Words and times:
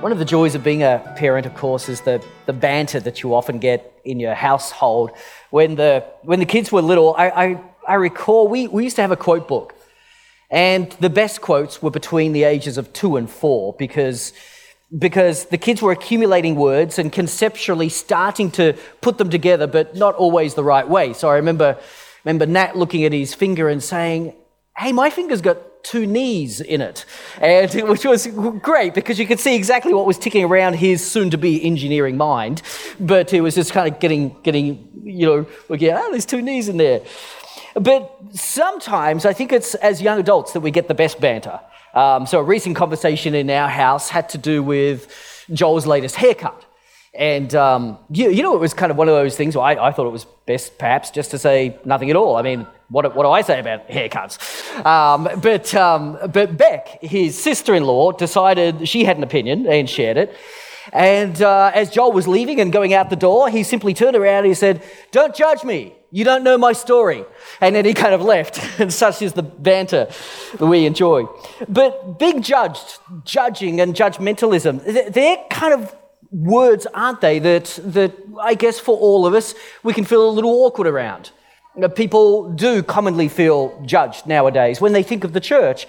One 0.00 0.12
of 0.12 0.18
the 0.18 0.24
joys 0.24 0.54
of 0.54 0.64
being 0.64 0.82
a 0.82 1.12
parent, 1.18 1.44
of 1.44 1.54
course, 1.54 1.90
is 1.90 2.00
the, 2.00 2.24
the 2.46 2.54
banter 2.54 3.00
that 3.00 3.22
you 3.22 3.34
often 3.34 3.58
get 3.58 4.00
in 4.02 4.18
your 4.18 4.32
household. 4.32 5.10
When 5.50 5.74
the, 5.74 6.06
when 6.22 6.38
the 6.38 6.46
kids 6.46 6.72
were 6.72 6.80
little, 6.80 7.14
I, 7.18 7.28
I, 7.28 7.60
I 7.86 7.94
recall 7.96 8.48
we, 8.48 8.66
we 8.66 8.84
used 8.84 8.96
to 8.96 9.02
have 9.02 9.10
a 9.10 9.16
quote 9.16 9.46
book. 9.46 9.74
And 10.50 10.90
the 11.00 11.10
best 11.10 11.42
quotes 11.42 11.82
were 11.82 11.90
between 11.90 12.32
the 12.32 12.44
ages 12.44 12.78
of 12.78 12.90
two 12.94 13.16
and 13.16 13.28
four 13.28 13.74
because, 13.78 14.32
because 14.98 15.44
the 15.44 15.58
kids 15.58 15.82
were 15.82 15.92
accumulating 15.92 16.56
words 16.56 16.98
and 16.98 17.12
conceptually 17.12 17.90
starting 17.90 18.50
to 18.52 18.78
put 19.02 19.18
them 19.18 19.28
together, 19.28 19.66
but 19.66 19.96
not 19.96 20.14
always 20.14 20.54
the 20.54 20.64
right 20.64 20.88
way. 20.88 21.12
So 21.12 21.28
I 21.28 21.34
remember, 21.34 21.76
remember 22.24 22.46
Nat 22.46 22.74
looking 22.74 23.04
at 23.04 23.12
his 23.12 23.34
finger 23.34 23.68
and 23.68 23.82
saying, 23.82 24.34
Hey, 24.78 24.92
my 24.92 25.10
finger's 25.10 25.42
got 25.42 25.58
two 25.82 26.06
knees 26.06 26.60
in 26.60 26.80
it, 26.80 27.04
and 27.40 27.72
which 27.88 28.04
was 28.04 28.26
great 28.26 28.94
because 28.94 29.18
you 29.18 29.26
could 29.26 29.40
see 29.40 29.54
exactly 29.54 29.94
what 29.94 30.06
was 30.06 30.18
ticking 30.18 30.44
around 30.44 30.74
his 30.74 31.08
soon-to-be 31.08 31.64
engineering 31.64 32.16
mind. 32.16 32.62
But 32.98 33.32
it 33.32 33.40
was 33.40 33.54
just 33.54 33.72
kind 33.72 33.92
of 33.92 34.00
getting, 34.00 34.36
getting, 34.42 34.88
you 35.02 35.26
know, 35.26 35.46
looking, 35.68 35.92
ah, 35.92 36.08
there's 36.10 36.26
two 36.26 36.42
knees 36.42 36.68
in 36.68 36.76
there. 36.76 37.02
But 37.74 38.12
sometimes 38.32 39.24
I 39.24 39.32
think 39.32 39.52
it's 39.52 39.74
as 39.76 40.02
young 40.02 40.18
adults 40.18 40.52
that 40.52 40.60
we 40.60 40.70
get 40.70 40.88
the 40.88 40.94
best 40.94 41.20
banter. 41.20 41.60
Um, 41.94 42.26
so 42.26 42.38
a 42.38 42.42
recent 42.42 42.76
conversation 42.76 43.34
in 43.34 43.50
our 43.50 43.68
house 43.68 44.08
had 44.08 44.28
to 44.30 44.38
do 44.38 44.62
with 44.62 45.46
Joel's 45.52 45.86
latest 45.86 46.16
haircut. 46.16 46.64
And 47.12 47.54
um, 47.54 47.98
you, 48.10 48.30
you, 48.30 48.42
know, 48.42 48.54
it 48.54 48.60
was 48.60 48.72
kind 48.72 48.92
of 48.92 48.96
one 48.96 49.08
of 49.08 49.14
those 49.14 49.36
things 49.36 49.56
where 49.56 49.64
I, 49.64 49.88
I, 49.88 49.92
thought 49.92 50.06
it 50.06 50.12
was 50.12 50.26
best 50.46 50.78
perhaps 50.78 51.10
just 51.10 51.32
to 51.32 51.38
say 51.38 51.76
nothing 51.84 52.08
at 52.08 52.14
all. 52.14 52.36
I 52.36 52.42
mean, 52.42 52.66
what, 52.90 53.14
what 53.14 53.22
do 53.22 53.30
I 53.30 53.42
say 53.42 53.60
about 53.60 53.88
haircuts? 53.88 54.84
Um, 54.84 55.40
but, 55.40 55.74
um, 55.74 56.18
but 56.32 56.56
Beck, 56.56 57.00
his 57.00 57.40
sister 57.40 57.74
in 57.74 57.84
law, 57.84 58.10
decided 58.10 58.88
she 58.88 59.04
had 59.04 59.16
an 59.16 59.22
opinion 59.22 59.66
and 59.66 59.88
shared 59.88 60.16
it. 60.16 60.36
And 60.92 61.40
uh, 61.40 61.70
as 61.72 61.90
Joel 61.90 62.12
was 62.12 62.26
leaving 62.26 62.60
and 62.60 62.72
going 62.72 62.92
out 62.92 63.08
the 63.08 63.16
door, 63.16 63.48
he 63.48 63.62
simply 63.62 63.94
turned 63.94 64.16
around 64.16 64.38
and 64.38 64.46
he 64.46 64.54
said, 64.54 64.82
Don't 65.12 65.34
judge 65.34 65.62
me. 65.62 65.94
You 66.10 66.24
don't 66.24 66.42
know 66.42 66.58
my 66.58 66.72
story. 66.72 67.24
And 67.60 67.76
then 67.76 67.84
he 67.84 67.94
kind 67.94 68.12
of 68.12 68.22
left. 68.22 68.58
and 68.80 68.92
such 68.92 69.22
is 69.22 69.34
the 69.34 69.44
banter 69.44 70.08
that 70.58 70.66
we 70.66 70.84
enjoy. 70.84 71.26
But 71.68 72.18
big 72.18 72.42
judged, 72.42 72.98
judging 73.24 73.80
and 73.80 73.94
judgmentalism, 73.94 75.12
they're 75.12 75.38
kind 75.48 75.74
of 75.74 75.94
words, 76.32 76.86
aren't 76.92 77.20
they, 77.20 77.38
that, 77.38 77.78
that 77.84 78.16
I 78.40 78.54
guess 78.54 78.80
for 78.80 78.96
all 78.96 79.26
of 79.26 79.34
us, 79.34 79.54
we 79.84 79.92
can 79.92 80.04
feel 80.04 80.28
a 80.28 80.32
little 80.32 80.64
awkward 80.64 80.88
around. 80.88 81.30
People 81.94 82.50
do 82.52 82.82
commonly 82.82 83.28
feel 83.28 83.80
judged 83.86 84.26
nowadays 84.26 84.80
when 84.80 84.92
they 84.92 85.02
think 85.02 85.24
of 85.24 85.32
the 85.32 85.40
church. 85.40 85.86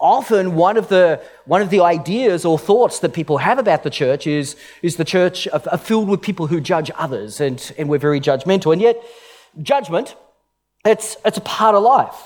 Often, 0.00 0.56
one 0.56 0.76
of 0.76 0.88
the, 0.88 1.22
one 1.44 1.62
of 1.62 1.70
the 1.70 1.80
ideas 1.80 2.44
or 2.44 2.58
thoughts 2.58 2.98
that 2.98 3.12
people 3.12 3.38
have 3.38 3.58
about 3.60 3.84
the 3.84 3.90
church 3.90 4.26
is, 4.26 4.56
is 4.82 4.96
the 4.96 5.04
church 5.04 5.46
are 5.52 5.78
filled 5.78 6.08
with 6.08 6.20
people 6.20 6.48
who 6.48 6.60
judge 6.60 6.90
others, 6.96 7.40
and, 7.40 7.72
and 7.78 7.88
we're 7.88 7.98
very 7.98 8.20
judgmental. 8.20 8.72
And 8.72 8.82
yet, 8.82 9.00
judgment, 9.62 10.16
it's, 10.84 11.16
it's 11.24 11.38
a 11.38 11.42
part 11.42 11.76
of 11.76 11.84
life. 11.84 12.16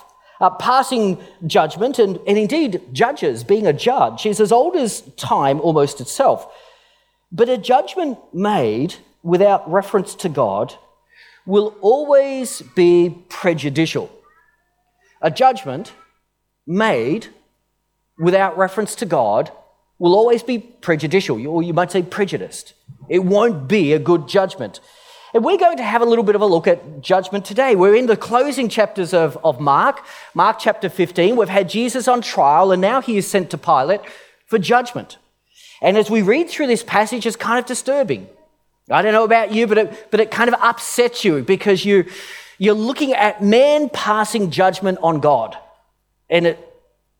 Uh, 0.40 0.48
passing 0.48 1.18
judgment, 1.46 1.98
and, 1.98 2.18
and 2.26 2.38
indeed 2.38 2.80
judges, 2.92 3.44
being 3.44 3.66
a 3.66 3.74
judge, 3.74 4.24
is 4.24 4.40
as 4.40 4.52
old 4.52 4.74
as 4.74 5.02
time 5.16 5.60
almost 5.60 6.00
itself. 6.00 6.50
But 7.30 7.50
a 7.50 7.58
judgment 7.58 8.18
made 8.32 8.94
without 9.22 9.70
reference 9.70 10.14
to 10.14 10.30
God 10.30 10.74
will 11.46 11.76
always 11.80 12.62
be 12.74 13.24
prejudicial. 13.28 14.10
A 15.22 15.30
judgment 15.30 15.92
made 16.66 17.28
without 18.18 18.58
reference 18.58 18.94
to 18.96 19.06
God 19.06 19.52
will 19.98 20.14
always 20.14 20.42
be 20.42 20.58
prejudicial, 20.58 21.46
or 21.46 21.62
you 21.62 21.72
might 21.72 21.90
say 21.90 22.02
prejudiced. 22.02 22.74
It 23.08 23.20
won't 23.20 23.68
be 23.68 23.92
a 23.92 23.98
good 23.98 24.28
judgment. 24.28 24.80
And 25.32 25.44
we're 25.44 25.58
going 25.58 25.76
to 25.76 25.82
have 25.82 26.02
a 26.02 26.04
little 26.04 26.24
bit 26.24 26.34
of 26.34 26.40
a 26.40 26.46
look 26.46 26.66
at 26.66 27.00
judgment 27.00 27.44
today. 27.44 27.74
We're 27.76 27.94
in 27.94 28.06
the 28.06 28.16
closing 28.16 28.68
chapters 28.68 29.12
of, 29.12 29.38
of 29.44 29.60
Mark, 29.60 30.04
Mark 30.34 30.58
chapter 30.58 30.88
15. 30.88 31.36
We've 31.36 31.48
had 31.48 31.68
Jesus 31.68 32.08
on 32.08 32.20
trial, 32.22 32.72
and 32.72 32.80
now 32.80 33.00
he 33.00 33.16
is 33.16 33.28
sent 33.28 33.50
to 33.50 33.58
Pilate 33.58 34.00
for 34.46 34.58
judgment. 34.58 35.18
And 35.82 35.98
as 35.98 36.10
we 36.10 36.22
read 36.22 36.48
through 36.48 36.68
this 36.68 36.82
passage, 36.82 37.26
it's 37.26 37.36
kind 37.36 37.58
of 37.58 37.66
disturbing. 37.66 38.28
I 38.90 39.02
don't 39.02 39.12
know 39.12 39.24
about 39.24 39.52
you, 39.52 39.66
but 39.66 39.78
it, 39.78 40.10
but 40.10 40.20
it 40.20 40.30
kind 40.30 40.48
of 40.48 40.54
upsets 40.60 41.24
you 41.24 41.42
because 41.42 41.84
you, 41.84 42.04
you're 42.58 42.74
looking 42.74 43.12
at 43.12 43.42
man 43.42 43.88
passing 43.88 44.50
judgment 44.50 44.98
on 45.02 45.20
God. 45.20 45.56
And 46.30 46.46
it, 46.46 46.74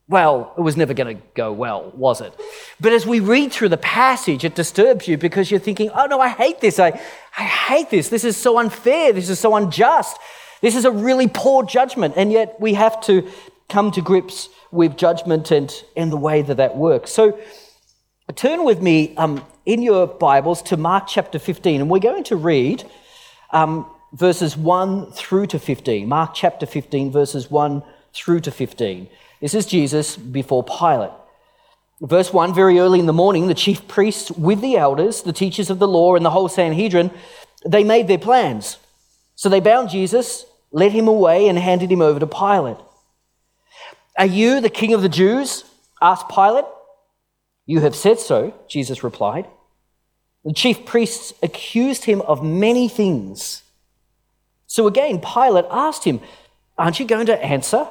well, 0.08 0.54
it 0.56 0.60
was 0.60 0.76
never 0.76 0.94
going 0.94 1.16
to 1.16 1.22
go 1.34 1.52
well, 1.52 1.90
was 1.96 2.20
it? 2.20 2.32
But 2.80 2.92
as 2.92 3.04
we 3.04 3.18
read 3.18 3.52
through 3.52 3.70
the 3.70 3.76
passage, 3.76 4.44
it 4.44 4.54
disturbs 4.54 5.08
you 5.08 5.18
because 5.18 5.50
you're 5.50 5.58
thinking, 5.60 5.90
oh 5.90 6.06
no, 6.06 6.20
I 6.20 6.28
hate 6.28 6.60
this. 6.60 6.78
I, 6.78 7.00
I 7.36 7.42
hate 7.42 7.90
this. 7.90 8.08
This 8.08 8.24
is 8.24 8.36
so 8.36 8.58
unfair. 8.58 9.12
This 9.12 9.28
is 9.28 9.40
so 9.40 9.56
unjust. 9.56 10.16
This 10.60 10.76
is 10.76 10.84
a 10.84 10.90
really 10.90 11.26
poor 11.26 11.64
judgment. 11.64 12.14
And 12.16 12.30
yet 12.30 12.60
we 12.60 12.74
have 12.74 13.00
to 13.02 13.28
come 13.68 13.90
to 13.90 14.00
grips 14.00 14.48
with 14.70 14.96
judgment 14.96 15.50
and, 15.50 15.72
and 15.96 16.12
the 16.12 16.16
way 16.16 16.42
that 16.42 16.58
that 16.58 16.76
works. 16.76 17.10
So, 17.12 17.38
Turn 18.34 18.64
with 18.64 18.82
me 18.82 19.14
um, 19.16 19.44
in 19.66 19.82
your 19.82 20.06
Bibles 20.06 20.62
to 20.62 20.76
Mark 20.76 21.08
chapter 21.08 21.40
15, 21.40 21.80
and 21.80 21.90
we're 21.90 21.98
going 21.98 22.22
to 22.24 22.36
read 22.36 22.84
um, 23.50 23.90
verses 24.12 24.56
1 24.56 25.10
through 25.10 25.48
to 25.48 25.58
15. 25.58 26.08
Mark 26.08 26.30
chapter 26.34 26.66
15, 26.66 27.10
verses 27.10 27.50
1 27.50 27.82
through 28.14 28.40
to 28.40 28.52
15. 28.52 29.08
This 29.40 29.54
is 29.54 29.66
Jesus 29.66 30.16
before 30.16 30.62
Pilate. 30.62 31.10
Verse 32.00 32.32
1 32.32 32.54
Very 32.54 32.78
early 32.78 33.00
in 33.00 33.06
the 33.06 33.12
morning, 33.12 33.48
the 33.48 33.54
chief 33.54 33.88
priests, 33.88 34.30
with 34.30 34.60
the 34.60 34.76
elders, 34.76 35.22
the 35.22 35.32
teachers 35.32 35.68
of 35.68 35.80
the 35.80 35.88
law, 35.88 36.14
and 36.14 36.24
the 36.24 36.30
whole 36.30 36.48
Sanhedrin, 36.48 37.10
they 37.66 37.82
made 37.82 38.06
their 38.06 38.18
plans. 38.18 38.78
So 39.34 39.48
they 39.48 39.60
bound 39.60 39.90
Jesus, 39.90 40.46
led 40.70 40.92
him 40.92 41.08
away, 41.08 41.48
and 41.48 41.58
handed 41.58 41.90
him 41.90 42.02
over 42.02 42.20
to 42.20 42.26
Pilate. 42.26 42.78
Are 44.16 44.26
you 44.26 44.60
the 44.60 44.70
king 44.70 44.94
of 44.94 45.02
the 45.02 45.08
Jews? 45.08 45.64
asked 46.00 46.28
Pilate. 46.28 46.66
You 47.66 47.80
have 47.80 47.96
said 47.96 48.20
so, 48.20 48.54
Jesus 48.68 49.02
replied. 49.02 49.48
The 50.46 50.52
chief 50.52 50.86
priests 50.86 51.34
accused 51.42 52.04
him 52.04 52.20
of 52.22 52.40
many 52.40 52.86
things. 52.88 53.64
So 54.68 54.86
again, 54.86 55.20
Pilate 55.20 55.64
asked 55.72 56.04
him, 56.04 56.20
Aren't 56.78 57.00
you 57.00 57.06
going 57.06 57.26
to 57.26 57.44
answer? 57.44 57.88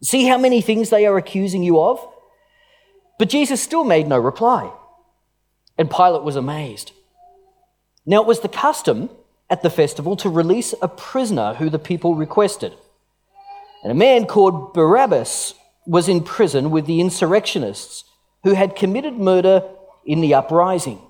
See 0.00 0.26
how 0.26 0.38
many 0.38 0.60
things 0.60 0.90
they 0.90 1.06
are 1.06 1.16
accusing 1.16 1.64
you 1.64 1.80
of? 1.80 1.98
But 3.18 3.30
Jesus 3.30 3.60
still 3.60 3.82
made 3.82 4.06
no 4.06 4.18
reply. 4.18 4.72
And 5.76 5.90
Pilate 5.90 6.22
was 6.22 6.36
amazed. 6.36 6.92
Now, 8.06 8.20
it 8.20 8.28
was 8.28 8.40
the 8.40 8.48
custom 8.48 9.10
at 9.50 9.62
the 9.62 9.70
festival 9.70 10.14
to 10.18 10.28
release 10.28 10.74
a 10.82 10.88
prisoner 10.88 11.54
who 11.54 11.68
the 11.68 11.80
people 11.80 12.14
requested. 12.14 12.74
And 13.82 13.90
a 13.90 13.96
man 13.96 14.26
called 14.26 14.72
Barabbas 14.72 15.54
was 15.84 16.08
in 16.08 16.22
prison 16.22 16.70
with 16.70 16.86
the 16.86 17.00
insurrectionists 17.00 18.04
who 18.44 18.54
had 18.54 18.76
committed 18.76 19.14
murder 19.14 19.68
in 20.06 20.20
the 20.20 20.34
uprising. 20.34 21.00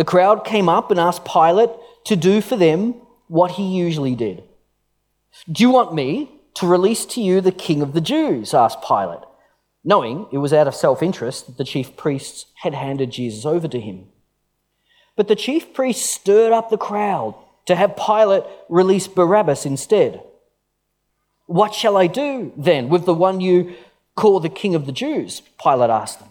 The 0.00 0.04
crowd 0.06 0.46
came 0.46 0.66
up 0.66 0.90
and 0.90 0.98
asked 0.98 1.26
Pilate 1.26 1.68
to 2.04 2.16
do 2.16 2.40
for 2.40 2.56
them 2.56 2.94
what 3.28 3.50
he 3.50 3.76
usually 3.76 4.14
did. 4.14 4.42
Do 5.52 5.62
you 5.62 5.68
want 5.68 5.92
me 5.92 6.30
to 6.54 6.66
release 6.66 7.04
to 7.04 7.20
you 7.20 7.42
the 7.42 7.52
king 7.52 7.82
of 7.82 7.92
the 7.92 8.00
Jews? 8.00 8.54
asked 8.54 8.80
Pilate, 8.80 9.24
knowing 9.84 10.26
it 10.32 10.38
was 10.38 10.54
out 10.54 10.66
of 10.66 10.74
self 10.74 11.02
interest 11.02 11.44
that 11.44 11.58
the 11.58 11.64
chief 11.64 11.98
priests 11.98 12.46
had 12.62 12.72
handed 12.72 13.10
Jesus 13.10 13.44
over 13.44 13.68
to 13.68 13.78
him. 13.78 14.06
But 15.16 15.28
the 15.28 15.36
chief 15.36 15.74
priests 15.74 16.08
stirred 16.08 16.54
up 16.54 16.70
the 16.70 16.78
crowd 16.78 17.34
to 17.66 17.76
have 17.76 17.94
Pilate 17.94 18.44
release 18.70 19.06
Barabbas 19.06 19.66
instead. 19.66 20.22
What 21.44 21.74
shall 21.74 21.98
I 21.98 22.06
do 22.06 22.54
then 22.56 22.88
with 22.88 23.04
the 23.04 23.12
one 23.12 23.42
you 23.42 23.74
call 24.16 24.40
the 24.40 24.48
king 24.48 24.74
of 24.74 24.86
the 24.86 24.92
Jews? 24.92 25.42
Pilate 25.62 25.90
asked 25.90 26.20
them. 26.20 26.30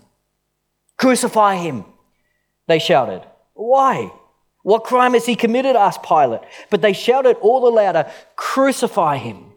Crucify 0.97 1.57
him, 1.57 1.85
they 2.65 2.79
shouted. 2.79 3.21
Why? 3.59 4.13
What 4.63 4.85
crime 4.85 5.13
has 5.13 5.25
he 5.25 5.35
committed? 5.35 5.75
asked 5.75 6.01
Pilate. 6.01 6.41
But 6.69 6.81
they 6.81 6.93
shouted 6.93 7.35
all 7.41 7.59
the 7.59 7.69
louder, 7.69 8.09
Crucify 8.37 9.17
him. 9.17 9.51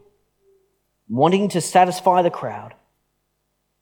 Wanting 1.07 1.47
to 1.49 1.61
satisfy 1.61 2.21
the 2.21 2.29
crowd, 2.29 2.73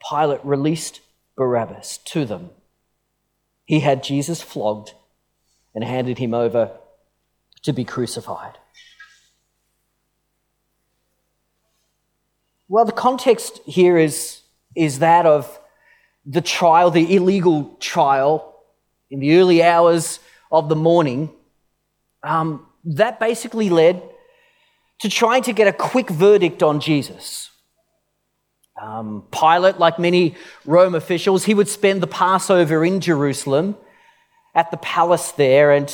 Pilate 0.08 0.44
released 0.44 1.02
Barabbas 1.36 2.00
to 2.06 2.26
them. 2.26 2.52
He 3.66 3.80
had 3.80 4.04
Jesus 4.04 4.42
flogged 4.42 4.94
and 5.74 5.84
handed 5.84 6.20
him 6.20 6.34
over 6.34 6.72
to 7.64 7.74
be 7.74 7.84
crucified. 7.84 8.58
Well, 12.68 12.86
the 12.86 12.92
context 12.92 13.60
here 13.66 13.98
is 13.98 14.42
is 14.76 15.00
that 15.00 15.26
of 15.26 15.60
the 16.26 16.42
trial, 16.42 16.92
the 16.92 17.16
illegal 17.16 17.76
trial 17.80 18.51
in 19.12 19.20
the 19.20 19.38
early 19.38 19.62
hours 19.62 20.20
of 20.52 20.70
the 20.70 20.76
morning. 20.76 21.30
Um, 22.24 22.66
that 22.86 23.20
basically 23.20 23.70
led 23.70 24.02
to 25.02 25.10
trying 25.10 25.44
to 25.44 25.54
get 25.54 25.68
a 25.68 25.74
quick 25.74 26.10
verdict 26.10 26.64
on 26.64 26.80
Jesus. 26.80 27.50
Um, 28.82 29.26
Pilate, 29.32 29.78
like 29.78 30.00
many 30.00 30.36
Rome 30.66 30.96
officials, 30.96 31.46
he 31.46 31.54
would 31.54 31.68
spend 31.68 32.02
the 32.02 32.08
Passover 32.08 32.84
in 32.84 33.00
Jerusalem 33.00 33.76
at 34.56 34.72
the 34.72 34.78
palace 34.78 35.32
there, 35.34 35.72
and, 35.72 35.94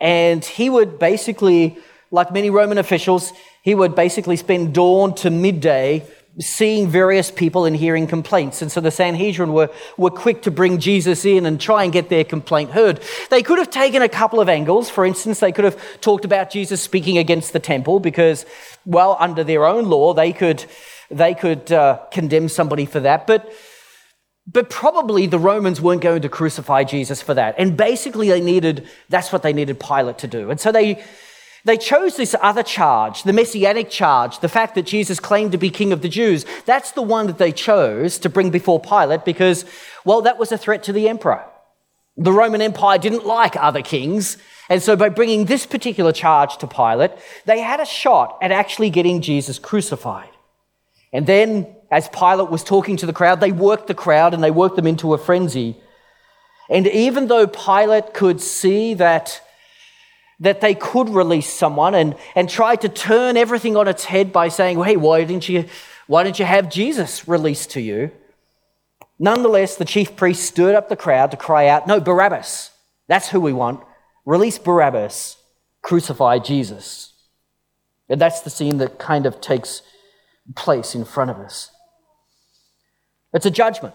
and 0.00 0.44
he 0.44 0.70
would 0.70 0.98
basically, 0.98 1.78
like 2.10 2.32
many 2.32 2.50
Roman 2.50 2.78
officials, 2.78 3.32
he 3.62 3.74
would 3.74 3.94
basically 3.94 4.36
spend 4.36 4.74
dawn 4.74 5.14
to 5.16 5.30
midday 5.30 6.06
seeing 6.38 6.88
various 6.88 7.30
people 7.30 7.66
and 7.66 7.76
hearing 7.76 8.06
complaints. 8.06 8.62
And 8.62 8.72
so 8.72 8.80
the 8.80 8.90
Sanhedrin 8.90 9.52
were, 9.52 9.70
were 9.98 10.10
quick 10.10 10.42
to 10.42 10.50
bring 10.50 10.78
Jesus 10.78 11.24
in 11.24 11.44
and 11.44 11.60
try 11.60 11.84
and 11.84 11.92
get 11.92 12.08
their 12.08 12.24
complaint 12.24 12.70
heard. 12.70 13.00
They 13.28 13.42
could 13.42 13.58
have 13.58 13.70
taken 13.70 14.00
a 14.00 14.08
couple 14.08 14.40
of 14.40 14.48
angles. 14.48 14.88
For 14.88 15.04
instance, 15.04 15.40
they 15.40 15.52
could 15.52 15.64
have 15.64 16.00
talked 16.00 16.24
about 16.24 16.50
Jesus 16.50 16.80
speaking 16.80 17.18
against 17.18 17.52
the 17.52 17.60
temple 17.60 18.00
because, 18.00 18.46
well, 18.86 19.16
under 19.20 19.44
their 19.44 19.66
own 19.66 19.84
law, 19.84 20.14
they 20.14 20.32
could, 20.32 20.64
they 21.10 21.34
could 21.34 21.70
uh, 21.70 21.98
condemn 22.10 22.48
somebody 22.48 22.86
for 22.86 23.00
that. 23.00 23.26
But, 23.26 23.52
but 24.46 24.70
probably 24.70 25.26
the 25.26 25.38
Romans 25.38 25.82
weren't 25.82 26.00
going 26.00 26.22
to 26.22 26.30
crucify 26.30 26.84
Jesus 26.84 27.20
for 27.20 27.34
that. 27.34 27.56
And 27.58 27.76
basically, 27.76 28.30
they 28.30 28.40
needed, 28.40 28.88
that's 29.10 29.32
what 29.32 29.42
they 29.42 29.52
needed 29.52 29.78
Pilate 29.78 30.18
to 30.18 30.28
do. 30.28 30.50
And 30.50 30.58
so 30.58 30.72
they, 30.72 31.04
they 31.64 31.76
chose 31.76 32.16
this 32.16 32.34
other 32.40 32.62
charge, 32.62 33.22
the 33.22 33.32
messianic 33.32 33.88
charge, 33.88 34.40
the 34.40 34.48
fact 34.48 34.74
that 34.74 34.82
Jesus 34.82 35.20
claimed 35.20 35.52
to 35.52 35.58
be 35.58 35.70
king 35.70 35.92
of 35.92 36.02
the 36.02 36.08
Jews. 36.08 36.44
That's 36.66 36.90
the 36.92 37.02
one 37.02 37.28
that 37.28 37.38
they 37.38 37.52
chose 37.52 38.18
to 38.18 38.28
bring 38.28 38.50
before 38.50 38.80
Pilate 38.80 39.24
because, 39.24 39.64
well, 40.04 40.22
that 40.22 40.38
was 40.38 40.50
a 40.50 40.58
threat 40.58 40.82
to 40.84 40.92
the 40.92 41.08
emperor. 41.08 41.44
The 42.16 42.32
Roman 42.32 42.60
Empire 42.60 42.98
didn't 42.98 43.26
like 43.26 43.56
other 43.56 43.80
kings. 43.80 44.38
And 44.68 44.82
so 44.82 44.96
by 44.96 45.08
bringing 45.08 45.44
this 45.44 45.64
particular 45.64 46.12
charge 46.12 46.58
to 46.58 46.66
Pilate, 46.66 47.12
they 47.46 47.60
had 47.60 47.80
a 47.80 47.86
shot 47.86 48.38
at 48.42 48.50
actually 48.50 48.90
getting 48.90 49.22
Jesus 49.22 49.58
crucified. 49.58 50.30
And 51.12 51.26
then, 51.26 51.66
as 51.90 52.08
Pilate 52.08 52.50
was 52.50 52.64
talking 52.64 52.96
to 52.96 53.06
the 53.06 53.12
crowd, 53.12 53.40
they 53.40 53.52
worked 53.52 53.86
the 53.86 53.94
crowd 53.94 54.34
and 54.34 54.42
they 54.42 54.50
worked 54.50 54.76
them 54.76 54.86
into 54.86 55.14
a 55.14 55.18
frenzy. 55.18 55.76
And 56.70 56.86
even 56.86 57.28
though 57.28 57.46
Pilate 57.46 58.14
could 58.14 58.40
see 58.40 58.94
that 58.94 59.42
that 60.42 60.60
they 60.60 60.74
could 60.74 61.08
release 61.08 61.48
someone 61.48 61.94
and, 61.94 62.16
and 62.34 62.50
tried 62.50 62.80
to 62.80 62.88
turn 62.88 63.36
everything 63.36 63.76
on 63.76 63.86
its 63.86 64.04
head 64.04 64.32
by 64.32 64.48
saying, 64.48 64.76
well, 64.76 64.88
hey, 64.88 64.96
why 64.96 65.22
didn't 65.22 65.48
you, 65.48 65.64
why 66.08 66.24
didn't 66.24 66.40
you 66.40 66.44
have 66.44 66.68
Jesus 66.68 67.28
released 67.28 67.70
to 67.70 67.80
you? 67.80 68.10
Nonetheless, 69.20 69.76
the 69.76 69.84
chief 69.84 70.16
priest 70.16 70.44
stirred 70.44 70.74
up 70.74 70.88
the 70.88 70.96
crowd 70.96 71.30
to 71.30 71.36
cry 71.36 71.68
out, 71.68 71.86
no, 71.86 72.00
Barabbas. 72.00 72.70
That's 73.06 73.28
who 73.28 73.40
we 73.40 73.52
want. 73.52 73.84
Release 74.26 74.58
Barabbas. 74.58 75.36
Crucify 75.80 76.40
Jesus. 76.40 77.12
And 78.08 78.20
that's 78.20 78.40
the 78.40 78.50
scene 78.50 78.78
that 78.78 78.98
kind 78.98 79.26
of 79.26 79.40
takes 79.40 79.82
place 80.56 80.96
in 80.96 81.04
front 81.04 81.30
of 81.30 81.36
us. 81.36 81.70
It's 83.32 83.46
a 83.46 83.50
judgment, 83.50 83.94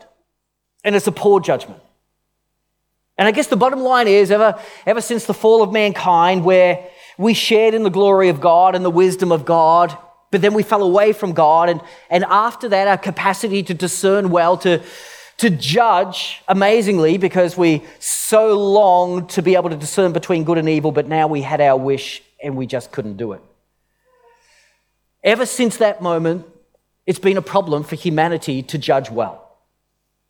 and 0.84 0.96
it's 0.96 1.08
a 1.08 1.12
poor 1.12 1.42
judgment. 1.42 1.82
And 3.18 3.28
I 3.28 3.32
guess 3.32 3.48
the 3.48 3.58
bottom 3.58 3.80
line 3.80 4.08
is 4.08 4.30
ever, 4.30 4.60
ever 4.86 5.02
since 5.02 5.26
the 5.26 5.34
fall 5.34 5.64
of 5.64 5.72
mankind, 5.74 6.44
where 6.44 6.88
we 7.18 7.34
shared 7.34 7.74
in 7.74 7.84
the 7.84 7.90
glory 7.90 8.30
of 8.30 8.40
God 8.40 8.76
and 8.76 8.86
the 8.86 8.92
wisdom 8.92 9.32
of 9.32 9.44
God, 9.44 9.98
but 10.30 10.42
then 10.42 10.54
we 10.54 10.62
fell 10.62 10.84
away 10.84 11.14
from 11.14 11.34
God. 11.34 11.70
And, 11.70 11.82
and 12.10 12.24
after 12.26 12.70
that, 12.70 12.88
our 12.88 12.98
capacity 12.98 13.64
to 13.64 13.74
discern 13.74 14.30
well, 14.30 14.58
to, 14.58 14.84
to 15.38 15.50
judge 15.50 16.44
amazingly, 16.48 17.18
because 17.18 17.58
we 17.58 17.84
so 17.98 18.56
longed 18.56 19.30
to 19.30 19.42
be 19.42 19.56
able 19.56 19.70
to 19.72 19.78
discern 19.78 20.14
between 20.14 20.44
good 20.44 20.60
and 20.60 20.70
evil, 20.70 20.92
but 20.92 21.08
now 21.08 21.28
we 21.28 21.42
had 21.42 21.60
our 21.60 21.78
wish 21.78 22.22
and 22.44 22.56
we 22.56 22.68
just 22.68 22.92
couldn't 22.92 23.18
do 23.18 23.32
it. 23.32 23.42
Ever 25.24 25.48
since 25.48 25.78
that 25.78 26.02
moment, 26.02 26.46
it's 27.08 27.20
been 27.20 27.38
a 27.38 27.42
problem 27.42 27.84
for 27.84 27.96
humanity 27.96 28.62
to 28.64 28.78
judge 28.78 29.10
well, 29.10 29.58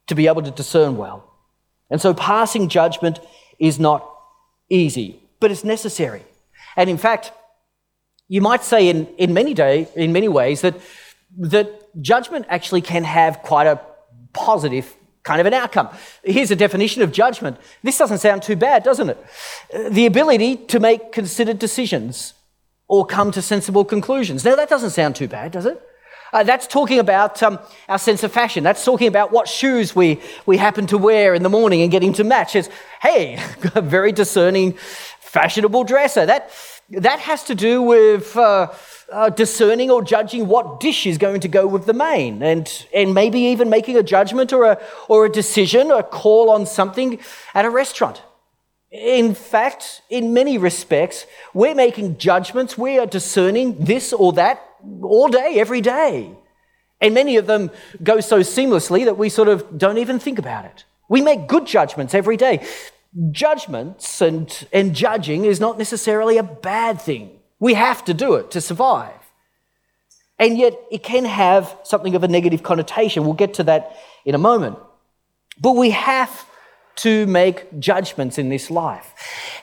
to 0.08 0.16
be 0.16 0.28
able 0.28 0.44
to 0.44 0.52
discern 0.52 0.96
well. 0.96 1.27
And 1.90 2.02
so 2.02 2.14
passing 2.14 2.70
judgment 2.70 3.20
is 3.60 3.80
not 3.80 4.08
easy, 4.70 5.20
but 5.40 5.52
it's 5.52 5.64
necessary. 5.64 6.24
And 6.76 6.90
in 6.90 6.98
fact, 6.98 7.32
you 8.28 8.42
might 8.42 8.64
say 8.64 8.90
in, 8.90 9.08
in, 9.18 9.34
many, 9.34 9.54
day, 9.54 9.88
in 9.96 10.12
many 10.12 10.28
ways 10.28 10.62
that, 10.62 10.76
that 11.38 12.02
judgment 12.02 12.46
actually 12.50 12.82
can 12.82 13.04
have 13.04 13.42
quite 13.42 13.68
a 13.68 13.80
positive 14.34 14.96
kind 15.24 15.42
of 15.42 15.48
an 15.48 15.54
outcome. 15.54 15.90
Here's 16.24 16.52
a 16.52 16.56
definition 16.56 17.02
of 17.02 17.12
judgment. 17.12 17.58
This 17.84 17.98
doesn't 17.98 18.20
sound 18.20 18.44
too 18.44 18.56
bad, 18.56 18.84
doesn't 18.84 19.10
it? 19.10 19.18
The 19.90 20.06
ability 20.06 20.56
to 20.68 20.80
make 20.80 21.12
considered 21.12 21.60
decisions 21.60 22.34
or 22.88 23.06
come 23.06 23.32
to 23.32 23.42
sensible 23.42 23.84
conclusions. 23.84 24.46
Now, 24.46 24.56
that 24.56 24.70
doesn't 24.70 24.92
sound 24.92 25.18
too 25.18 25.28
bad, 25.28 25.52
does 25.52 25.66
it? 25.66 25.82
Uh, 26.38 26.44
that's 26.44 26.68
talking 26.68 27.00
about 27.00 27.42
um, 27.42 27.58
our 27.90 27.98
sense 27.98 28.22
of 28.22 28.32
fashion. 28.32 28.64
That's 28.64 28.86
talking 28.86 29.08
about 29.08 29.32
what 29.32 29.48
shoes 29.48 29.96
we, 29.96 30.22
we 30.46 30.58
happen 30.58 30.86
to 30.86 30.96
wear 30.96 31.34
in 31.34 31.42
the 31.42 31.50
morning 31.50 31.82
and 31.82 31.90
getting 31.90 32.14
to 32.14 32.24
match. 32.24 32.56
It's, 32.56 32.70
hey, 33.02 33.44
a 33.74 33.82
very 33.82 34.12
discerning, 34.12 34.74
fashionable 35.20 35.84
dresser. 35.84 36.28
That, 36.28 36.52
that 36.92 37.18
has 37.22 37.44
to 37.46 37.56
do 37.56 37.82
with 37.82 38.38
uh, 38.38 38.72
uh, 39.12 39.30
discerning 39.32 39.90
or 39.90 40.04
judging 40.04 40.48
what 40.48 40.80
dish 40.80 41.08
is 41.08 41.18
going 41.18 41.40
to 41.40 41.48
go 41.48 41.66
with 41.66 41.88
the 41.88 41.94
main, 41.94 42.44
and, 42.44 42.86
and 42.94 43.16
maybe 43.16 43.40
even 43.40 43.68
making 43.68 43.98
a 43.98 44.04
judgment 44.04 44.54
or 44.54 44.66
a, 44.66 44.80
or 45.10 45.26
a 45.26 45.32
decision, 45.32 45.90
a 45.90 46.04
call 46.04 46.52
on 46.52 46.68
something 46.68 47.18
at 47.56 47.66
a 47.66 47.70
restaurant. 47.72 48.22
In 48.92 49.34
fact, 49.34 50.04
in 50.12 50.36
many 50.36 50.60
respects, 50.60 51.26
we're 51.56 51.74
making 51.74 52.20
judgments, 52.20 52.78
we 52.78 53.00
are 53.00 53.08
discerning 53.08 53.84
this 53.84 54.14
or 54.14 54.34
that 54.34 54.67
all 55.02 55.28
day, 55.28 55.56
every 55.58 55.82
day. 55.82 56.32
And 57.00 57.14
many 57.14 57.38
of 57.38 57.48
them 57.48 57.72
go 58.02 58.20
so 58.20 58.40
seamlessly 58.40 59.06
that 59.06 59.18
we 59.18 59.30
sort 59.30 59.48
of 59.48 59.78
don't 59.78 59.98
even 59.98 60.20
think 60.20 60.40
about 60.40 60.66
it. 60.66 60.84
We 61.10 61.22
make 61.22 61.48
good 61.48 61.66
judgments 61.66 62.14
every 62.14 62.38
day. 62.38 62.66
Judgments 63.32 64.22
and, 64.22 64.68
and 64.74 64.96
judging 64.96 65.46
is 65.46 65.60
not 65.60 65.78
necessarily 65.78 66.38
a 66.38 66.44
bad 66.44 67.02
thing. 67.02 67.40
We 67.60 67.76
have 67.76 68.04
to 68.06 68.14
do 68.14 68.36
it 68.36 68.52
to 68.52 68.62
survive. 68.62 69.14
And 70.40 70.58
yet, 70.58 70.80
it 70.92 71.02
can 71.02 71.26
have 71.26 71.76
something 71.84 72.14
of 72.14 72.24
a 72.24 72.28
negative 72.28 72.62
connotation. 72.62 73.24
We'll 73.24 73.34
get 73.34 73.56
to 73.56 73.64
that 73.64 73.98
in 74.24 74.36
a 74.36 74.38
moment. 74.38 74.78
But 75.60 75.74
we 75.74 75.90
have 75.92 76.46
to 76.98 77.26
make 77.28 77.80
judgments 77.80 78.38
in 78.38 78.50
this 78.50 78.70
life. 78.70 79.14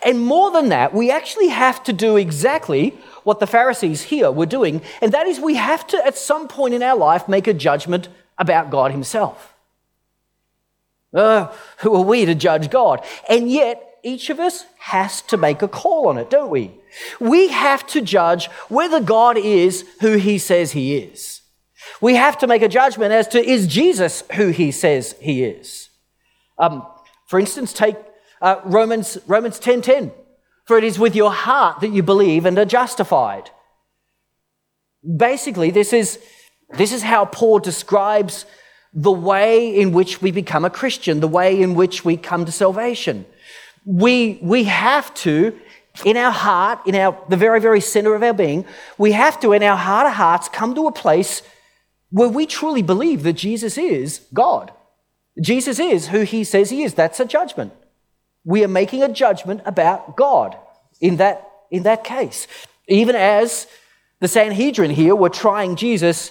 And 0.04 0.20
more 0.20 0.50
than 0.50 0.68
that, 0.70 0.94
we 0.94 1.10
actually 1.10 1.48
have 1.48 1.82
to 1.84 1.92
do 1.92 2.16
exactly 2.16 2.90
what 3.24 3.40
the 3.40 3.46
Pharisees 3.46 4.02
here 4.02 4.30
were 4.30 4.46
doing, 4.46 4.82
and 5.00 5.12
that 5.12 5.26
is 5.26 5.40
we 5.40 5.54
have 5.54 5.86
to, 5.88 6.06
at 6.06 6.16
some 6.16 6.46
point 6.48 6.74
in 6.74 6.82
our 6.82 6.96
life, 6.96 7.28
make 7.28 7.46
a 7.46 7.54
judgment 7.54 8.08
about 8.38 8.70
God 8.70 8.90
Himself. 8.90 9.54
Uh, 11.12 11.52
who 11.78 11.94
are 11.94 12.02
we 12.02 12.24
to 12.24 12.34
judge 12.34 12.70
God? 12.70 13.04
And 13.28 13.50
yet, 13.50 13.98
each 14.02 14.28
of 14.28 14.38
us 14.38 14.66
has 14.78 15.22
to 15.22 15.36
make 15.36 15.62
a 15.62 15.68
call 15.68 16.08
on 16.08 16.18
it, 16.18 16.28
don't 16.28 16.50
we? 16.50 16.72
We 17.18 17.48
have 17.48 17.86
to 17.88 18.02
judge 18.02 18.46
whether 18.68 19.00
God 19.00 19.38
is 19.38 19.84
who 20.00 20.16
He 20.18 20.38
says 20.38 20.72
He 20.72 20.96
is. 20.96 21.40
We 22.00 22.16
have 22.16 22.36
to 22.38 22.46
make 22.46 22.62
a 22.62 22.68
judgment 22.68 23.12
as 23.12 23.28
to 23.28 23.42
is 23.42 23.66
Jesus 23.66 24.22
who 24.34 24.48
He 24.48 24.70
says 24.70 25.16
He 25.20 25.44
is. 25.44 25.88
Um, 26.58 26.86
for 27.34 27.40
instance, 27.40 27.72
take 27.72 27.96
uh, 28.40 28.60
Romans 28.64 29.18
Romans 29.26 29.58
ten 29.58 29.82
ten. 29.82 30.12
For 30.66 30.78
it 30.78 30.84
is 30.84 31.00
with 31.00 31.16
your 31.16 31.32
heart 31.32 31.80
that 31.80 31.88
you 31.88 32.00
believe 32.00 32.46
and 32.46 32.56
are 32.60 32.64
justified. 32.64 33.50
Basically, 35.02 35.72
this 35.72 35.92
is, 35.92 36.20
this 36.78 36.92
is 36.92 37.02
how 37.02 37.24
Paul 37.24 37.58
describes 37.58 38.46
the 38.92 39.10
way 39.10 39.76
in 39.76 39.90
which 39.90 40.22
we 40.22 40.30
become 40.30 40.64
a 40.64 40.70
Christian, 40.70 41.18
the 41.18 41.26
way 41.26 41.60
in 41.60 41.74
which 41.74 42.04
we 42.04 42.16
come 42.16 42.44
to 42.44 42.52
salvation. 42.52 43.26
We, 43.84 44.38
we 44.40 44.62
have 44.62 45.12
to, 45.14 45.58
in 46.04 46.16
our 46.16 46.30
heart, 46.30 46.86
in 46.86 46.94
our, 46.94 47.20
the 47.28 47.36
very, 47.36 47.60
very 47.60 47.80
center 47.80 48.14
of 48.14 48.22
our 48.22 48.32
being, 48.32 48.64
we 48.96 49.10
have 49.10 49.40
to, 49.40 49.52
in 49.54 49.64
our 49.64 49.76
heart 49.76 50.06
of 50.06 50.12
hearts, 50.12 50.48
come 50.48 50.76
to 50.76 50.86
a 50.86 50.92
place 50.92 51.42
where 52.10 52.28
we 52.28 52.46
truly 52.46 52.82
believe 52.82 53.24
that 53.24 53.32
Jesus 53.32 53.76
is 53.76 54.20
God. 54.32 54.70
Jesus 55.40 55.78
is 55.78 56.08
who 56.08 56.20
he 56.20 56.44
says 56.44 56.70
he 56.70 56.82
is. 56.82 56.94
That's 56.94 57.20
a 57.20 57.24
judgment 57.24 57.72
we 58.44 58.62
are 58.62 58.68
making 58.68 59.02
a 59.02 59.08
judgment 59.08 59.62
about 59.64 60.16
God 60.16 60.56
in 61.00 61.16
that, 61.16 61.50
in 61.70 61.84
that 61.84 62.04
case. 62.04 62.46
Even 62.86 63.16
as 63.16 63.66
the 64.20 64.28
Sanhedrin 64.28 64.90
here 64.90 65.14
were 65.14 65.30
trying 65.30 65.76
Jesus, 65.76 66.30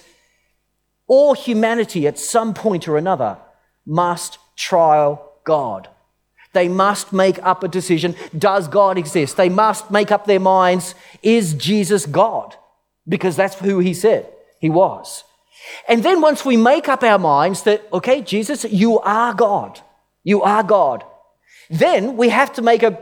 all 1.06 1.34
humanity 1.34 2.06
at 2.06 2.18
some 2.18 2.54
point 2.54 2.88
or 2.88 2.96
another 2.96 3.38
must 3.84 4.38
trial 4.56 5.32
God. 5.42 5.88
They 6.52 6.68
must 6.68 7.12
make 7.12 7.42
up 7.42 7.64
a 7.64 7.68
decision. 7.68 8.14
Does 8.36 8.68
God 8.68 8.96
exist? 8.96 9.36
They 9.36 9.48
must 9.48 9.90
make 9.90 10.12
up 10.12 10.24
their 10.24 10.38
minds. 10.38 10.94
Is 11.20 11.52
Jesus 11.54 12.06
God? 12.06 12.54
Because 13.08 13.34
that's 13.34 13.58
who 13.58 13.80
he 13.80 13.92
said 13.92 14.32
he 14.60 14.70
was. 14.70 15.24
And 15.88 16.02
then 16.02 16.20
once 16.20 16.44
we 16.44 16.56
make 16.56 16.88
up 16.88 17.02
our 17.02 17.18
minds 17.18 17.62
that, 17.62 17.86
okay, 17.92 18.22
Jesus, 18.22 18.64
you 18.64 19.00
are 19.00 19.34
God. 19.34 19.80
You 20.22 20.42
are 20.42 20.62
God. 20.62 21.04
Then 21.70 22.16
we 22.16 22.28
have 22.28 22.52
to 22.54 22.62
make 22.62 22.82
a, 22.82 22.98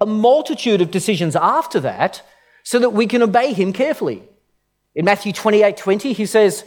a 0.00 0.06
multitude 0.06 0.80
of 0.80 0.90
decisions 0.90 1.36
after 1.36 1.80
that 1.80 2.22
so 2.62 2.78
that 2.78 2.90
we 2.90 3.06
can 3.06 3.22
obey 3.22 3.52
him 3.52 3.72
carefully. 3.72 4.22
In 4.94 5.04
Matthew 5.04 5.32
28 5.32 5.76
20, 5.76 6.12
he 6.12 6.26
says, 6.26 6.64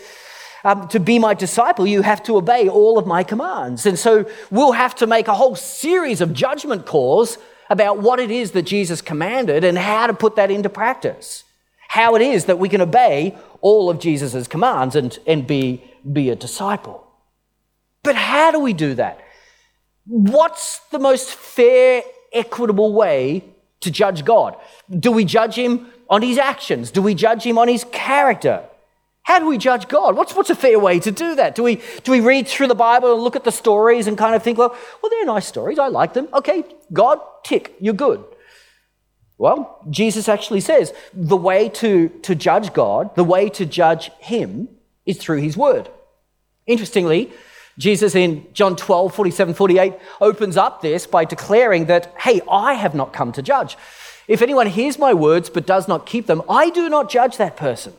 um, 0.63 0.88
to 0.89 1.00
be 1.00 1.19
my 1.19 1.33
disciple, 1.33 1.85
you 1.85 2.01
have 2.01 2.23
to 2.23 2.38
obey 2.38 2.69
all 2.69 2.97
of 2.97 3.05
my 3.05 3.23
commands. 3.23 3.85
And 3.85 4.00
so 4.00 4.25
we'll 4.50 4.71
have 4.71 4.95
to 4.95 5.07
make 5.07 5.27
a 5.27 5.33
whole 5.33 5.55
series 5.55 6.21
of 6.21 6.33
judgment 6.33 6.85
calls 6.85 7.38
about 7.69 8.00
what 8.00 8.19
it 8.19 8.31
is 8.31 8.51
that 8.51 8.63
Jesus 8.63 9.01
commanded 9.01 9.63
and 9.63 9.77
how 9.77 10.07
to 10.07 10.13
put 10.13 10.35
that 10.38 10.51
into 10.51 10.69
practice. 10.69 11.43
How 11.89 12.15
it 12.15 12.21
is 12.21 12.45
that 12.45 12.59
we 12.59 12.69
can 12.69 12.81
obey 12.81 13.38
all 13.63 13.89
of 13.89 13.98
Jesus' 13.98 14.46
commands 14.48 14.93
and, 14.96 15.17
and 15.25 15.48
be, 15.48 15.82
be 16.12 16.29
a 16.29 16.36
disciple. 16.36 17.08
But 18.03 18.15
how 18.15 18.51
do 18.51 18.60
we 18.60 18.74
do 18.74 18.93
that? 18.96 19.22
What's 20.05 20.79
the 20.91 21.00
most 21.00 21.34
fair, 21.34 22.03
equitable 22.34 22.93
way 22.93 23.46
to 23.79 23.89
judge 23.89 24.25
God? 24.25 24.58
Do 24.89 25.13
we 25.13 25.24
judge 25.24 25.55
him 25.55 25.88
on 26.10 26.22
his 26.22 26.38
actions? 26.38 26.91
Do 26.91 27.01
we 27.01 27.15
judge 27.15 27.43
him 27.46 27.58
on 27.58 27.70
his 27.70 27.86
character? 27.86 28.65
How 29.24 29.39
do 29.39 29.48
we 29.48 29.58
judge 29.58 29.88
God? 29.88 30.17
What's, 30.17 30.36
what's 30.36 30.50
a 30.50 30.55
fair 30.55 30.77
way 30.77 31.00
to 31.00 31.10
do 31.10 31.36
that? 31.36 31.55
Do 31.55 31.63
we, 31.63 31.82
do 32.03 32.12
we 32.12 32.20
read 32.20 32.50
through 32.50 32.67
the 32.67 32.75
Bible 32.75 33.13
and 33.13 33.24
look 33.24 33.38
at 33.38 33.46
the 33.46 33.51
stories 33.53 34.08
and 34.08 34.17
kind 34.17 34.36
of 34.36 34.43
think, 34.43 34.58
well, 34.58 34.75
well, 35.01 35.10
they're 35.10 35.25
nice 35.25 35.48
stories. 35.48 35.79
I 35.79 35.88
like 35.88 36.13
them. 36.13 36.27
Okay, 36.34 36.65
God, 36.91 37.20
tick, 37.46 37.75
you're 37.79 37.93
good. 37.93 38.25
Well, 39.37 39.79
Jesus 39.89 40.29
actually 40.29 40.61
says 40.61 40.93
the 41.13 41.37
way 41.37 41.69
to, 41.69 42.09
to 42.09 42.35
judge 42.35 42.73
God, 42.73 43.15
the 43.15 43.23
way 43.23 43.49
to 43.49 43.65
judge 43.65 44.11
Him, 44.19 44.69
is 45.05 45.17
through 45.17 45.41
His 45.41 45.57
Word. 45.57 45.89
Interestingly, 46.65 47.31
Jesus 47.77 48.15
in 48.15 48.45
John 48.53 48.75
12, 48.75 49.13
47, 49.13 49.53
48 49.55 49.93
opens 50.21 50.57
up 50.57 50.81
this 50.81 51.07
by 51.07 51.25
declaring 51.25 51.85
that, 51.85 52.13
hey, 52.19 52.41
I 52.49 52.75
have 52.75 52.93
not 52.93 53.13
come 53.13 53.31
to 53.33 53.41
judge. 53.41 53.75
If 54.27 54.41
anyone 54.41 54.67
hears 54.67 54.99
my 54.99 55.13
words 55.13 55.49
but 55.49 55.65
does 55.65 55.87
not 55.87 56.05
keep 56.05 56.27
them, 56.27 56.43
I 56.47 56.69
do 56.69 56.87
not 56.87 57.09
judge 57.09 57.37
that 57.37 57.57
person. 57.57 57.93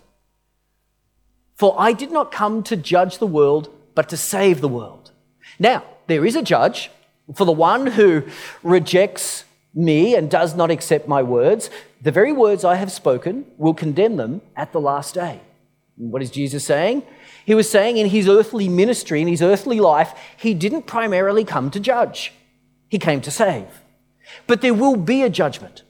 For 1.56 1.74
I 1.78 1.92
did 1.92 2.10
not 2.10 2.32
come 2.32 2.62
to 2.64 2.76
judge 2.76 3.18
the 3.18 3.26
world, 3.26 3.68
but 3.94 4.08
to 4.08 4.16
save 4.16 4.60
the 4.60 4.68
world. 4.68 5.10
Now, 5.58 5.84
there 6.06 6.24
is 6.24 6.36
a 6.36 6.42
judge 6.42 6.90
for 7.34 7.44
the 7.44 7.52
one 7.52 7.86
who 7.86 8.24
rejects 8.62 9.44
me 9.74 10.14
and 10.14 10.30
does 10.30 10.54
not 10.54 10.70
accept 10.70 11.08
my 11.08 11.22
words. 11.22 11.70
The 12.00 12.12
very 12.12 12.32
words 12.32 12.64
I 12.64 12.76
have 12.76 12.92
spoken 12.92 13.46
will 13.56 13.74
condemn 13.74 14.16
them 14.16 14.40
at 14.56 14.72
the 14.72 14.80
last 14.80 15.14
day. 15.14 15.40
What 15.96 16.22
is 16.22 16.30
Jesus 16.30 16.64
saying? 16.64 17.02
He 17.44 17.54
was 17.54 17.70
saying 17.70 17.96
in 17.96 18.08
his 18.08 18.28
earthly 18.28 18.68
ministry, 18.68 19.20
in 19.20 19.28
his 19.28 19.42
earthly 19.42 19.80
life, 19.80 20.12
he 20.36 20.54
didn't 20.54 20.86
primarily 20.86 21.44
come 21.44 21.70
to 21.70 21.80
judge, 21.80 22.32
he 22.88 22.98
came 22.98 23.20
to 23.22 23.30
save. 23.30 23.66
But 24.46 24.60
there 24.60 24.74
will 24.74 24.96
be 24.96 25.22
a 25.22 25.30
judgment. 25.30 25.82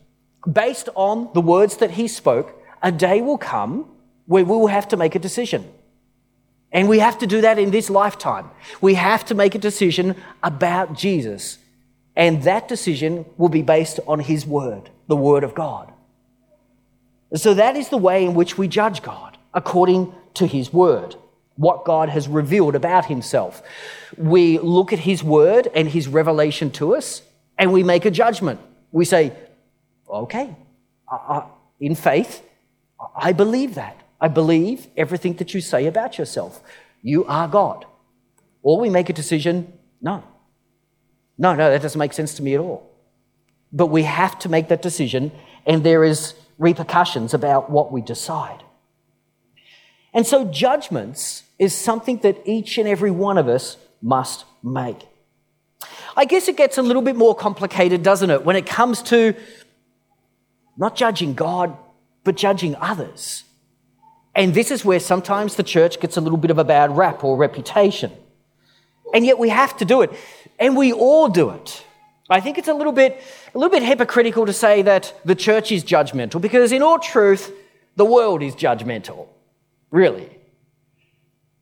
Based 0.51 0.89
on 0.95 1.31
the 1.33 1.41
words 1.41 1.79
that 1.79 1.93
he 1.93 2.09
spoke, 2.09 2.61
a 2.83 2.93
day 2.93 3.23
will 3.23 3.39
come 3.39 3.89
where 4.27 4.45
we 4.45 4.57
will 4.57 4.67
have 4.67 4.89
to 4.89 4.97
make 4.97 5.15
a 5.15 5.19
decision. 5.19 5.71
And 6.73 6.89
we 6.89 6.99
have 6.99 7.19
to 7.19 7.27
do 7.27 7.41
that 7.43 7.59
in 7.59 7.71
this 7.71 7.89
lifetime. 7.89 8.51
We 8.81 8.95
have 8.95 9.25
to 9.27 9.35
make 9.35 9.55
a 9.55 9.59
decision 9.59 10.17
about 10.43 10.95
Jesus. 10.95 11.59
And 12.17 12.43
that 12.45 12.69
decision 12.69 13.25
will 13.37 13.49
be 13.49 13.63
based 13.63 14.01
on 14.07 14.21
His 14.21 14.47
Word, 14.47 14.91
the 15.09 15.17
Word 15.17 15.45
of 15.45 15.55
God. 15.55 15.93
So 17.35 17.55
that 17.55 17.77
is 17.77 17.89
the 17.89 17.99
way 17.99 18.25
in 18.25 18.35
which 18.35 18.57
we 18.57 18.69
judge 18.69 19.03
God, 19.03 19.37
according 19.53 20.15
to 20.35 20.47
His 20.47 20.73
Word, 20.73 21.17
what 21.57 21.85
God 21.85 22.09
has 22.09 22.29
revealed 22.29 22.77
about 22.77 23.07
Himself. 23.07 23.63
We 24.17 24.59
look 24.59 24.93
at 24.93 25.01
His 25.01 25.25
Word 25.25 25.69
and 25.75 25.89
His 25.89 26.07
revelation 26.07 26.71
to 26.73 26.95
us, 26.95 27.23
and 27.59 27.73
we 27.73 27.83
make 27.83 28.05
a 28.05 28.11
judgment. 28.11 28.61
We 28.93 29.05
say, 29.05 29.33
okay, 30.09 30.55
in 31.81 31.97
faith, 31.97 32.43
I 33.17 33.33
believe 33.33 33.75
that. 33.75 34.01
I 34.21 34.29
believe 34.29 34.87
everything 34.97 35.35
that 35.35 35.53
you 35.53 35.61
say 35.61 35.87
about 35.87 36.17
yourself. 36.17 36.63
You 37.03 37.25
are 37.25 37.49
God. 37.49 37.85
Or 38.63 38.81
we 38.81 38.89
make 38.89 39.11
a 39.11 39.13
decision, 39.13 39.73
no. 40.01 40.23
No, 41.37 41.55
no, 41.55 41.71
that 41.71 41.83
doesn't 41.83 41.99
make 41.99 42.13
sense 42.13 42.35
to 42.35 42.43
me 42.43 42.55
at 42.55 42.61
all. 42.61 42.91
But 43.73 43.87
we 43.87 44.05
have 44.05 44.39
to 44.41 44.49
make 44.49 44.69
that 44.69 44.83
decision, 44.83 45.33
and 45.67 45.83
there 45.83 46.05
is 46.05 46.35
repercussions 46.59 47.35
about 47.35 47.71
what 47.71 47.91
we 47.91 48.01
decide. 48.01 48.63
And 50.13 50.27
so 50.27 50.45
judgments 50.45 51.43
is 51.59 51.75
something 51.75 52.19
that 52.19 52.41
each 52.45 52.79
and 52.79 52.89
every 52.89 53.11
one 53.11 53.37
of 53.37 53.49
us 53.49 53.77
must 54.01 54.45
make. 54.63 55.09
I 56.17 56.25
guess 56.25 56.47
it 56.47 56.57
gets 56.57 56.79
a 56.79 56.83
little 56.83 57.03
bit 57.03 57.17
more 57.17 57.35
complicated, 57.35 58.05
doesn't 58.05 58.31
it, 58.31 58.45
when 58.45 58.55
it 58.55 58.67
comes 58.67 59.03
to 59.03 59.35
not 60.77 60.95
judging 60.95 61.35
God, 61.35 61.77
but 62.23 62.37
judging 62.37 62.77
others. 62.77 63.45
And 64.35 64.55
this 64.55 64.71
is 64.71 64.85
where 64.85 65.01
sometimes 65.01 65.57
the 65.57 65.63
church 65.63 66.01
gets 66.01 66.17
a 66.17 66.21
little 66.21 66.39
bit 66.39 66.51
of 66.51 66.59
a 66.59 66.65
bad 66.65 66.97
rap 66.97 67.23
or 67.25 67.37
reputation. 67.37 68.13
And 69.13 69.25
yet 69.25 69.39
we 69.39 69.49
have 69.49 69.77
to 69.79 69.85
do 69.85 70.03
it. 70.03 70.13
And 70.59 70.77
we 70.77 70.93
all 70.93 71.29
do 71.29 71.51
it. 71.51 71.85
I 72.31 72.41
think 72.41 72.57
it's 72.59 72.69
a 72.69 72.75
little 72.75 72.93
bit, 72.93 73.23
a 73.55 73.59
little 73.59 73.71
bit 73.71 73.83
hypocritical 73.83 74.47
to 74.47 74.53
say 74.53 74.83
that 74.83 75.13
the 75.25 75.35
church 75.35 75.71
is 75.71 75.85
judgmental 75.85 76.41
because, 76.41 76.73
in 76.73 76.83
all 76.83 76.99
truth, 76.99 77.53
the 77.97 78.05
world 78.05 78.43
is 78.43 78.55
judgmental. 78.55 79.29
Really. 79.91 80.31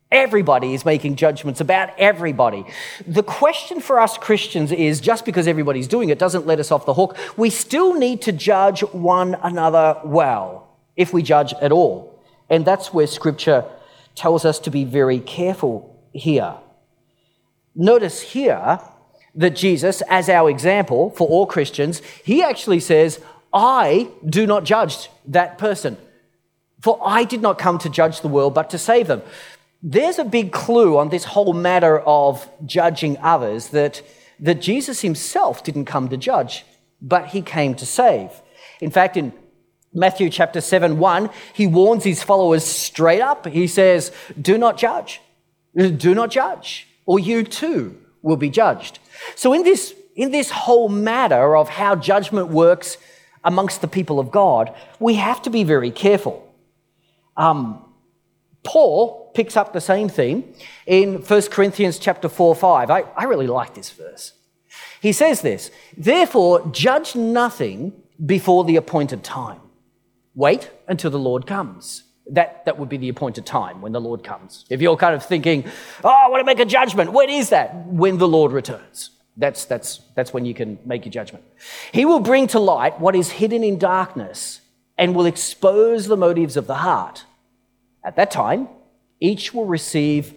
Everybody 0.09 0.75
is 0.75 0.85
making 0.85 1.15
judgments 1.15 1.59
about 1.59 1.89
everybody. 1.97 2.65
The 3.07 3.23
question 3.23 3.81
for 3.81 3.99
us 3.99 4.15
Christians 4.17 4.71
is 4.71 5.01
just 5.01 5.25
because 5.25 5.47
everybody's 5.47 5.87
doing 5.87 6.09
it 6.09 6.19
doesn't 6.19 6.45
let 6.45 6.59
us 6.59 6.71
off 6.71 6.85
the 6.85 6.93
hook. 6.93 7.17
We 7.35 7.49
still 7.49 7.95
need 7.95 8.21
to 8.21 8.31
judge 8.31 8.81
one 8.93 9.35
another 9.41 9.99
well, 10.05 10.77
if 10.95 11.13
we 11.13 11.23
judge 11.23 11.53
at 11.53 11.71
all. 11.71 12.21
And 12.47 12.63
that's 12.63 12.93
where 12.93 13.07
scripture 13.07 13.65
tells 14.13 14.45
us 14.45 14.59
to 14.59 14.69
be 14.69 14.83
very 14.83 15.19
careful 15.19 15.99
here. 16.13 16.53
Notice 17.75 18.21
here 18.21 18.79
that 19.35 19.55
Jesus, 19.55 20.01
as 20.09 20.29
our 20.29 20.49
example 20.49 21.09
for 21.11 21.27
all 21.27 21.45
Christians, 21.45 22.01
he 22.23 22.43
actually 22.43 22.79
says, 22.79 23.19
I 23.53 24.09
do 24.25 24.45
not 24.45 24.63
judge 24.63 25.09
that 25.27 25.57
person. 25.57 25.97
For 26.81 26.99
I 27.03 27.23
did 27.23 27.41
not 27.41 27.57
come 27.57 27.77
to 27.79 27.89
judge 27.89 28.21
the 28.21 28.27
world, 28.27 28.53
but 28.53 28.69
to 28.71 28.77
save 28.77 29.07
them. 29.07 29.21
There's 29.81 30.19
a 30.19 30.25
big 30.25 30.51
clue 30.51 30.97
on 30.97 31.09
this 31.09 31.25
whole 31.25 31.53
matter 31.53 31.99
of 31.99 32.49
judging 32.65 33.17
others 33.19 33.69
that, 33.69 34.01
that 34.39 34.61
Jesus 34.61 35.01
himself 35.01 35.63
didn't 35.63 35.85
come 35.85 36.09
to 36.09 36.17
judge, 36.17 36.65
but 37.01 37.27
he 37.27 37.41
came 37.41 37.75
to 37.75 37.85
save. 37.85 38.31
In 38.81 38.91
fact, 38.91 39.17
in 39.17 39.33
Matthew 39.93 40.29
chapter 40.29 40.61
7 40.61 40.97
1, 40.99 41.29
he 41.53 41.67
warns 41.67 42.03
his 42.03 42.23
followers 42.23 42.63
straight 42.63 43.21
up. 43.21 43.45
He 43.45 43.67
says, 43.67 44.11
Do 44.41 44.57
not 44.57 44.77
judge. 44.77 45.21
Do 45.75 46.13
not 46.13 46.31
judge, 46.31 46.87
or 47.05 47.19
you 47.19 47.43
too 47.43 47.97
will 48.21 48.37
be 48.37 48.49
judged. 48.49 48.99
So, 49.35 49.53
in 49.53 49.63
this, 49.63 49.93
in 50.15 50.31
this 50.31 50.51
whole 50.51 50.89
matter 50.89 51.55
of 51.55 51.69
how 51.69 51.95
judgment 51.95 52.49
works 52.49 52.97
amongst 53.43 53.81
the 53.81 53.87
people 53.87 54.19
of 54.19 54.31
God, 54.31 54.73
we 54.99 55.15
have 55.15 55.41
to 55.43 55.49
be 55.49 55.63
very 55.63 55.91
careful. 55.91 56.47
Um, 57.35 57.83
Paul 58.63 59.31
picks 59.33 59.57
up 59.57 59.73
the 59.73 59.81
same 59.81 60.07
theme 60.07 60.53
in 60.85 61.15
1 61.15 61.41
Corinthians 61.43 61.99
chapter 61.99 62.29
4 62.29 62.55
5. 62.55 62.89
I, 62.89 63.01
I 63.15 63.23
really 63.25 63.47
like 63.47 63.73
this 63.73 63.91
verse. 63.91 64.33
He 65.01 65.11
says 65.11 65.41
this, 65.41 65.71
Therefore, 65.97 66.69
judge 66.71 67.15
nothing 67.15 67.93
before 68.25 68.63
the 68.63 68.77
appointed 68.77 69.23
time 69.23 69.59
Wait 70.35 70.71
until 70.87 71.11
the 71.11 71.19
Lord 71.19 71.45
comes. 71.45 72.03
That, 72.27 72.65
that 72.65 72.79
would 72.79 72.89
be 72.89 72.97
the 72.97 73.09
appointed 73.09 73.45
time 73.45 73.81
when 73.81 73.91
the 73.91 73.99
Lord 73.99 74.23
comes. 74.23 74.65
If 74.69 74.81
you're 74.81 74.95
kind 74.95 75.13
of 75.13 75.25
thinking, 75.25 75.65
oh, 76.03 76.09
I 76.09 76.29
want 76.29 76.39
to 76.39 76.45
make 76.45 76.59
a 76.59 76.65
judgment, 76.65 77.11
when 77.11 77.29
is 77.29 77.49
that? 77.49 77.85
When 77.87 78.17
the 78.17 78.27
Lord 78.27 78.53
returns. 78.53 79.09
That's, 79.35 79.65
that's, 79.65 79.99
that's 80.15 80.31
when 80.31 80.45
you 80.45 80.53
can 80.53 80.77
make 80.85 81.05
your 81.05 81.11
judgment. 81.11 81.43
He 81.91 82.05
will 82.05 82.19
bring 82.19 82.47
to 82.47 82.59
light 82.59 82.99
what 82.99 83.15
is 83.15 83.31
hidden 83.31 83.63
in 83.63 83.77
darkness 83.77 84.61
and 84.97 85.15
will 85.15 85.25
expose 85.25 86.07
the 86.07 86.15
motives 86.15 86.55
of 86.55 86.67
the 86.67 86.75
heart. 86.75 87.25
At 88.05 88.15
that 88.15 88.31
time, 88.31 88.69
each 89.19 89.53
will 89.53 89.65
receive 89.65 90.33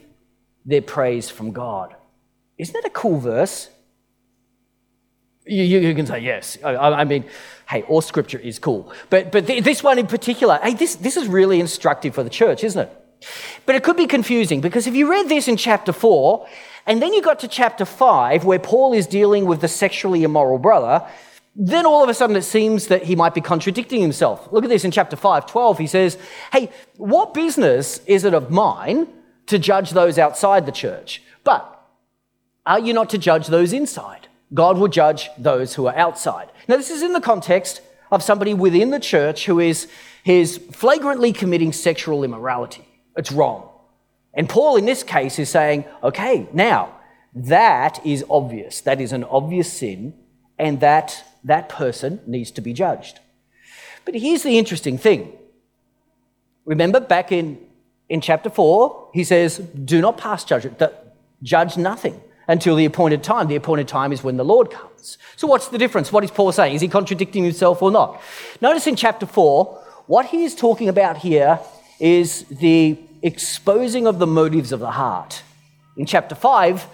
their 0.64 0.82
praise 0.82 1.30
from 1.30 1.52
God. 1.52 1.94
Isn't 2.58 2.72
that 2.72 2.84
a 2.84 2.90
cool 2.90 3.18
verse? 3.18 3.68
You, 5.46 5.62
you 5.62 5.94
can 5.94 6.06
say 6.06 6.20
yes. 6.20 6.58
I, 6.64 6.74
I 6.74 7.04
mean, 7.04 7.24
hey, 7.68 7.82
all 7.82 8.00
scripture 8.00 8.38
is 8.38 8.58
cool. 8.58 8.92
But, 9.11 9.32
but 9.32 9.46
th- 9.46 9.64
this 9.64 9.82
one 9.82 9.99
in 9.99 10.06
particular, 10.06 10.58
hey, 10.62 10.75
this, 10.75 10.96
this 10.96 11.16
is 11.16 11.28
really 11.28 11.61
instructive 11.61 12.14
for 12.14 12.23
the 12.23 12.30
church, 12.30 12.64
isn't 12.64 12.80
it? 12.80 13.02
But 13.64 13.75
it 13.75 13.82
could 13.82 13.96
be 13.96 14.06
confusing 14.06 14.61
because 14.61 14.87
if 14.87 14.94
you 14.94 15.11
read 15.11 15.28
this 15.28 15.49
in 15.49 15.56
chapter 15.56 15.92
4, 15.92 16.46
and 16.87 17.02
then 17.02 17.12
you 17.12 17.23
got 17.23 17.40
to 17.40 17.49
chapter 17.49 17.85
5, 17.85 18.44
where 18.44 18.58
Paul 18.58 18.92
is 18.92 19.06
dealing 19.06 19.46
with 19.46 19.61
the 19.61 19.68
sexually 19.68 20.23
immoral 20.23 20.58
brother, 20.58 21.04
then 21.56 21.87
all 21.87 22.04
of 22.04 22.08
a 22.08 22.14
sudden 22.14 22.37
it 22.37 22.42
seems 22.42 22.87
that 22.88 23.04
he 23.04 23.16
might 23.16 23.35
be 23.35 23.40
contradicting 23.40 24.00
himself. 24.00 24.52
Look 24.52 24.62
at 24.62 24.70
this 24.70 24.85
in 24.85 24.90
chapter 24.90 25.16
5, 25.16 25.46
12. 25.46 25.78
He 25.78 25.87
says, 25.87 26.18
Hey, 26.52 26.70
what 26.99 27.35
business 27.35 27.99
is 28.06 28.25
it 28.25 28.35
of 28.35 28.50
mine 28.50 29.08
to 29.46 29.58
judge 29.58 29.90
those 29.90 30.18
outside 30.18 30.66
the 30.66 30.73
church? 30.73 31.23
But 31.42 31.73
are 32.66 32.78
you 32.78 32.92
not 32.92 33.11
to 33.11 33.18
judge 33.18 33.46
those 33.46 33.73
inside? 33.73 34.28
God 34.54 34.78
will 34.78 34.88
judge 34.88 35.28
those 35.38 35.74
who 35.74 35.86
are 35.86 35.96
outside. 35.96 36.50
Now, 36.68 36.76
this 36.76 36.90
is 36.90 37.02
in 37.02 37.12
the 37.12 37.20
context 37.20 37.80
of 38.10 38.22
somebody 38.22 38.54
within 38.54 38.90
the 38.90 39.00
church 39.00 39.46
who 39.46 39.58
is, 39.58 39.88
is 40.24 40.58
flagrantly 40.72 41.32
committing 41.32 41.72
sexual 41.72 42.22
immorality. 42.22 42.86
It's 43.16 43.32
wrong. 43.32 43.68
And 44.34 44.48
Paul, 44.48 44.76
in 44.76 44.84
this 44.84 45.02
case, 45.02 45.38
is 45.38 45.48
saying, 45.48 45.84
okay, 46.02 46.48
now 46.52 46.94
that 47.34 48.04
is 48.04 48.24
obvious. 48.30 48.80
That 48.82 49.00
is 49.00 49.12
an 49.12 49.24
obvious 49.24 49.72
sin, 49.72 50.14
and 50.58 50.80
that 50.80 51.24
that 51.44 51.68
person 51.68 52.20
needs 52.26 52.50
to 52.52 52.60
be 52.60 52.72
judged. 52.72 53.20
But 54.04 54.14
here's 54.14 54.42
the 54.42 54.58
interesting 54.58 54.98
thing. 54.98 55.32
Remember 56.64 57.00
back 57.00 57.32
in, 57.32 57.58
in 58.08 58.20
chapter 58.20 58.50
4, 58.50 59.10
he 59.12 59.24
says, 59.24 59.58
Do 59.58 60.00
not 60.00 60.18
pass 60.18 60.44
judgment, 60.44 60.80
judge 61.42 61.76
nothing 61.76 62.20
until 62.48 62.76
the 62.76 62.84
appointed 62.84 63.22
time. 63.22 63.48
The 63.48 63.56
appointed 63.56 63.88
time 63.88 64.12
is 64.12 64.22
when 64.22 64.36
the 64.36 64.44
Lord 64.44 64.70
comes. 64.70 65.18
So, 65.36 65.46
what's 65.46 65.68
the 65.68 65.78
difference? 65.78 66.12
What 66.12 66.24
is 66.24 66.30
Paul 66.30 66.52
saying? 66.52 66.74
Is 66.74 66.80
he 66.80 66.88
contradicting 66.88 67.44
himself 67.44 67.82
or 67.82 67.90
not? 67.90 68.20
Notice 68.60 68.86
in 68.86 68.96
chapter 68.96 69.26
4, 69.26 69.82
what 70.06 70.26
he 70.26 70.44
is 70.44 70.54
talking 70.54 70.88
about 70.88 71.18
here 71.18 71.60
is 71.98 72.44
the 72.44 72.98
exposing 73.22 74.06
of 74.06 74.18
the 74.18 74.26
motives 74.26 74.72
of 74.72 74.80
the 74.80 74.92
heart. 74.92 75.42
In 75.96 76.06
chapter 76.06 76.34
5, 76.34 76.86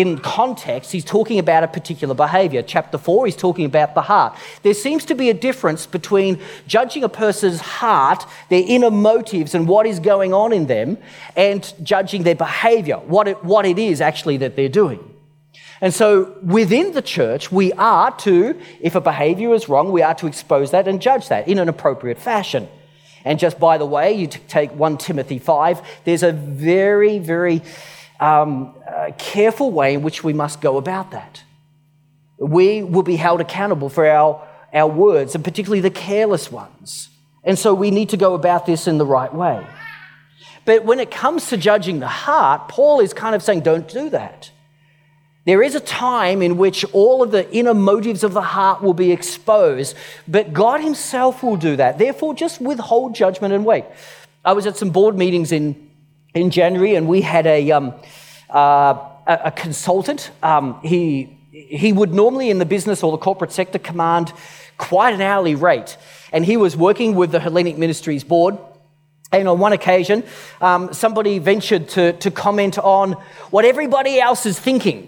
in 0.00 0.18
context, 0.18 0.92
he's 0.92 1.04
talking 1.04 1.40
about 1.40 1.64
a 1.64 1.68
particular 1.68 2.14
behavior. 2.14 2.62
Chapter 2.62 2.98
4, 2.98 3.26
he's 3.26 3.36
talking 3.36 3.64
about 3.64 3.96
the 3.96 4.02
heart. 4.02 4.36
There 4.62 4.72
seems 4.72 5.04
to 5.06 5.16
be 5.16 5.28
a 5.28 5.34
difference 5.34 5.86
between 5.86 6.40
judging 6.68 7.02
a 7.02 7.08
person's 7.08 7.60
heart, 7.60 8.24
their 8.48 8.62
inner 8.64 8.92
motives, 8.92 9.56
and 9.56 9.66
what 9.66 9.86
is 9.86 9.98
going 9.98 10.32
on 10.32 10.52
in 10.52 10.66
them, 10.66 10.98
and 11.34 11.74
judging 11.82 12.22
their 12.22 12.36
behavior, 12.36 12.98
what 12.98 13.26
it, 13.26 13.42
what 13.44 13.66
it 13.66 13.76
is 13.76 14.00
actually 14.00 14.36
that 14.36 14.54
they're 14.54 14.68
doing. 14.68 15.02
And 15.80 15.92
so 15.92 16.36
within 16.42 16.92
the 16.92 17.02
church, 17.02 17.50
we 17.50 17.72
are 17.72 18.16
to, 18.18 18.60
if 18.80 18.94
a 18.94 19.00
behavior 19.00 19.52
is 19.52 19.68
wrong, 19.68 19.90
we 19.90 20.02
are 20.02 20.14
to 20.14 20.28
expose 20.28 20.70
that 20.70 20.86
and 20.86 21.02
judge 21.02 21.28
that 21.28 21.48
in 21.48 21.58
an 21.58 21.68
appropriate 21.68 22.18
fashion. 22.18 22.68
And 23.24 23.40
just 23.40 23.58
by 23.58 23.78
the 23.78 23.86
way, 23.86 24.12
you 24.12 24.28
take 24.28 24.70
1 24.70 24.98
Timothy 24.98 25.40
5, 25.40 25.82
there's 26.04 26.22
a 26.22 26.30
very, 26.32 27.18
very 27.18 27.62
um, 28.20 28.74
uh, 28.86 29.10
careful 29.18 29.70
way 29.70 29.94
in 29.94 30.02
which 30.02 30.24
we 30.24 30.32
must 30.32 30.60
go 30.60 30.76
about 30.76 31.12
that. 31.12 31.42
We 32.38 32.82
will 32.82 33.02
be 33.02 33.16
held 33.16 33.40
accountable 33.40 33.88
for 33.88 34.06
our, 34.06 34.46
our 34.72 34.88
words, 34.88 35.34
and 35.34 35.44
particularly 35.44 35.80
the 35.80 35.90
careless 35.90 36.50
ones. 36.50 37.08
And 37.44 37.58
so 37.58 37.74
we 37.74 37.90
need 37.90 38.10
to 38.10 38.16
go 38.16 38.34
about 38.34 38.66
this 38.66 38.86
in 38.86 38.98
the 38.98 39.06
right 39.06 39.32
way. 39.32 39.66
But 40.64 40.84
when 40.84 41.00
it 41.00 41.10
comes 41.10 41.48
to 41.48 41.56
judging 41.56 41.98
the 41.98 42.08
heart, 42.08 42.68
Paul 42.68 43.00
is 43.00 43.14
kind 43.14 43.34
of 43.34 43.42
saying, 43.42 43.60
don't 43.60 43.88
do 43.88 44.10
that. 44.10 44.50
There 45.46 45.62
is 45.62 45.74
a 45.74 45.80
time 45.80 46.42
in 46.42 46.58
which 46.58 46.84
all 46.92 47.22
of 47.22 47.30
the 47.30 47.50
inner 47.50 47.72
motives 47.72 48.22
of 48.22 48.34
the 48.34 48.42
heart 48.42 48.82
will 48.82 48.92
be 48.92 49.12
exposed, 49.12 49.96
but 50.28 50.52
God 50.52 50.82
Himself 50.82 51.42
will 51.42 51.56
do 51.56 51.76
that. 51.76 51.96
Therefore, 51.96 52.34
just 52.34 52.60
withhold 52.60 53.14
judgment 53.14 53.54
and 53.54 53.64
wait. 53.64 53.86
I 54.44 54.52
was 54.52 54.66
at 54.66 54.76
some 54.76 54.90
board 54.90 55.16
meetings 55.16 55.50
in, 55.50 55.87
in 56.34 56.50
January, 56.50 56.94
and 56.94 57.08
we 57.08 57.20
had 57.20 57.46
a, 57.46 57.70
um, 57.70 57.94
uh, 58.50 59.08
a, 59.26 59.50
consultant. 59.50 60.30
Um, 60.42 60.80
he, 60.82 61.36
he 61.50 61.92
would 61.92 62.12
normally, 62.12 62.50
in 62.50 62.58
the 62.58 62.66
business 62.66 63.02
or 63.02 63.12
the 63.12 63.18
corporate 63.18 63.52
sector, 63.52 63.78
command 63.78 64.32
quite 64.76 65.14
an 65.14 65.20
hourly 65.20 65.54
rate. 65.54 65.96
And 66.32 66.44
he 66.44 66.56
was 66.56 66.76
working 66.76 67.14
with 67.14 67.32
the 67.32 67.40
Hellenic 67.40 67.78
Ministries 67.78 68.24
board. 68.24 68.58
And 69.32 69.46
on 69.46 69.58
one 69.58 69.72
occasion, 69.72 70.24
um, 70.60 70.92
somebody 70.94 71.38
ventured 71.38 71.88
to, 71.90 72.14
to 72.14 72.30
comment 72.30 72.78
on 72.78 73.12
what 73.50 73.64
everybody 73.64 74.20
else 74.20 74.46
is 74.46 74.58
thinking 74.58 75.07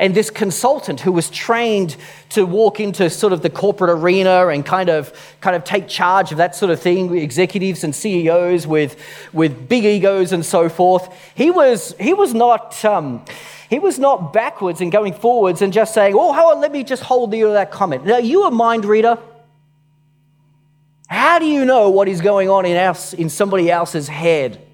and 0.00 0.14
this 0.14 0.30
consultant 0.30 0.98
who 0.98 1.12
was 1.12 1.28
trained 1.28 1.94
to 2.30 2.46
walk 2.46 2.80
into 2.80 3.10
sort 3.10 3.34
of 3.34 3.42
the 3.42 3.50
corporate 3.50 3.90
arena 3.90 4.48
and 4.48 4.64
kind 4.64 4.88
of, 4.88 5.12
kind 5.42 5.54
of 5.54 5.62
take 5.62 5.88
charge 5.88 6.32
of 6.32 6.38
that 6.38 6.56
sort 6.56 6.72
of 6.72 6.80
thing, 6.80 7.14
executives 7.18 7.84
and 7.84 7.94
CEOs 7.94 8.66
with, 8.66 8.96
with 9.34 9.68
big 9.68 9.84
egos 9.84 10.32
and 10.32 10.44
so 10.44 10.70
forth, 10.70 11.14
he 11.34 11.50
was, 11.50 11.94
he 12.00 12.14
was 12.14 12.34
not. 12.34 12.82
Um, 12.84 13.24
he 13.68 13.78
was 13.78 14.00
not 14.00 14.32
backwards 14.32 14.80
and 14.80 14.90
going 14.90 15.14
forwards 15.14 15.62
and 15.62 15.72
just 15.72 15.94
saying, 15.94 16.16
Oh, 16.18 16.32
how, 16.32 16.58
let 16.58 16.72
me 16.72 16.82
just 16.82 17.04
hold 17.04 17.32
you 17.32 17.46
to 17.46 17.52
that 17.52 17.70
comment. 17.70 18.04
Now, 18.04 18.16
you 18.16 18.44
a 18.44 18.50
mind 18.50 18.84
reader? 18.84 19.16
How 21.06 21.38
do 21.38 21.44
you 21.44 21.64
know 21.64 21.88
what 21.88 22.08
is 22.08 22.20
going 22.20 22.50
on 22.50 22.66
in, 22.66 22.76
our, 22.76 22.96
in 23.16 23.28
somebody 23.28 23.70
else's 23.70 24.08
head? 24.08 24.66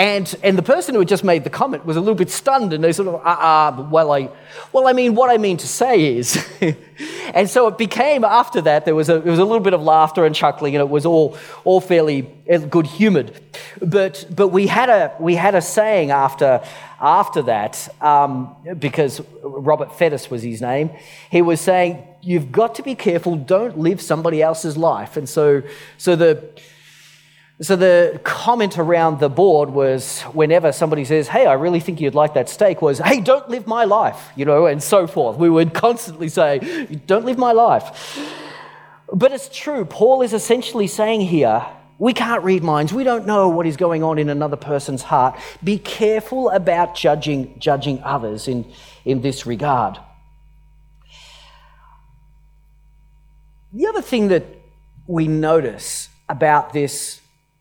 And, 0.00 0.34
and 0.42 0.56
the 0.56 0.62
person 0.62 0.94
who 0.94 1.00
had 1.00 1.08
just 1.08 1.24
made 1.24 1.44
the 1.44 1.50
comment 1.50 1.84
was 1.84 1.98
a 1.98 2.00
little 2.00 2.14
bit 2.14 2.30
stunned 2.30 2.72
and 2.72 2.82
they 2.82 2.90
sort 2.90 3.08
of, 3.08 3.16
uh, 3.16 3.18
uh, 3.18 3.86
well, 3.90 4.12
I, 4.12 4.30
well, 4.72 4.88
I 4.88 4.94
mean, 4.94 5.14
what 5.14 5.28
I 5.28 5.36
mean 5.36 5.58
to 5.58 5.68
say 5.68 6.16
is. 6.16 6.42
and 7.34 7.50
so 7.50 7.66
it 7.66 7.76
became, 7.76 8.24
after 8.24 8.62
that, 8.62 8.86
there 8.86 8.94
was, 8.94 9.10
a, 9.10 9.20
there 9.20 9.30
was 9.30 9.38
a 9.38 9.44
little 9.44 9.60
bit 9.60 9.74
of 9.74 9.82
laughter 9.82 10.24
and 10.24 10.34
chuckling 10.34 10.74
and 10.74 10.80
it 10.80 10.88
was 10.88 11.04
all, 11.04 11.36
all 11.64 11.82
fairly 11.82 12.22
good 12.70 12.86
humored. 12.86 13.38
But, 13.82 14.24
but 14.34 14.48
we, 14.48 14.68
had 14.68 14.88
a, 14.88 15.14
we 15.20 15.34
had 15.34 15.54
a 15.54 15.60
saying 15.60 16.12
after, 16.12 16.64
after 16.98 17.42
that, 17.42 17.86
um, 18.00 18.56
because 18.78 19.20
Robert 19.42 19.90
Fettis 19.90 20.30
was 20.30 20.42
his 20.42 20.62
name, 20.62 20.92
he 21.30 21.42
was 21.42 21.60
saying, 21.60 22.02
you've 22.22 22.50
got 22.50 22.76
to 22.76 22.82
be 22.82 22.94
careful, 22.94 23.36
don't 23.36 23.78
live 23.78 24.00
somebody 24.00 24.40
else's 24.40 24.78
life. 24.78 25.18
And 25.18 25.28
so, 25.28 25.62
so 25.98 26.16
the, 26.16 26.42
so 27.62 27.76
the 27.76 28.18
comment 28.24 28.78
around 28.78 29.20
the 29.20 29.28
board 29.28 29.70
was 29.70 30.22
whenever 30.32 30.72
somebody 30.72 31.04
says, 31.04 31.28
Hey, 31.28 31.44
I 31.44 31.52
really 31.52 31.80
think 31.80 32.00
you'd 32.00 32.14
like 32.14 32.34
that 32.34 32.48
steak, 32.48 32.80
was, 32.80 32.98
Hey, 32.98 33.20
don't 33.20 33.48
live 33.50 33.66
my 33.66 33.84
life, 33.84 34.30
you 34.34 34.46
know, 34.46 34.66
and 34.66 34.82
so 34.82 35.06
forth. 35.06 35.36
We 35.36 35.50
would 35.50 35.74
constantly 35.74 36.28
say, 36.28 36.86
Don't 37.06 37.26
live 37.26 37.36
my 37.36 37.52
life. 37.52 38.18
But 39.12 39.32
it's 39.32 39.48
true. 39.48 39.84
Paul 39.84 40.22
is 40.22 40.32
essentially 40.32 40.86
saying 40.86 41.22
here, 41.22 41.66
we 41.98 42.14
can't 42.14 42.42
read 42.42 42.62
minds. 42.62 42.94
We 42.94 43.04
don't 43.04 43.26
know 43.26 43.50
what 43.50 43.66
is 43.66 43.76
going 43.76 44.02
on 44.02 44.18
in 44.18 44.30
another 44.30 44.56
person's 44.56 45.02
heart. 45.02 45.38
Be 45.62 45.76
careful 45.76 46.48
about 46.48 46.94
judging, 46.94 47.58
judging 47.58 48.02
others 48.02 48.48
in, 48.48 48.64
in 49.04 49.20
this 49.20 49.44
regard. 49.44 49.98
The 53.74 53.86
other 53.86 54.00
thing 54.00 54.28
that 54.28 54.44
we 55.06 55.28
notice 55.28 56.08
about 56.26 56.72
this 56.72 57.19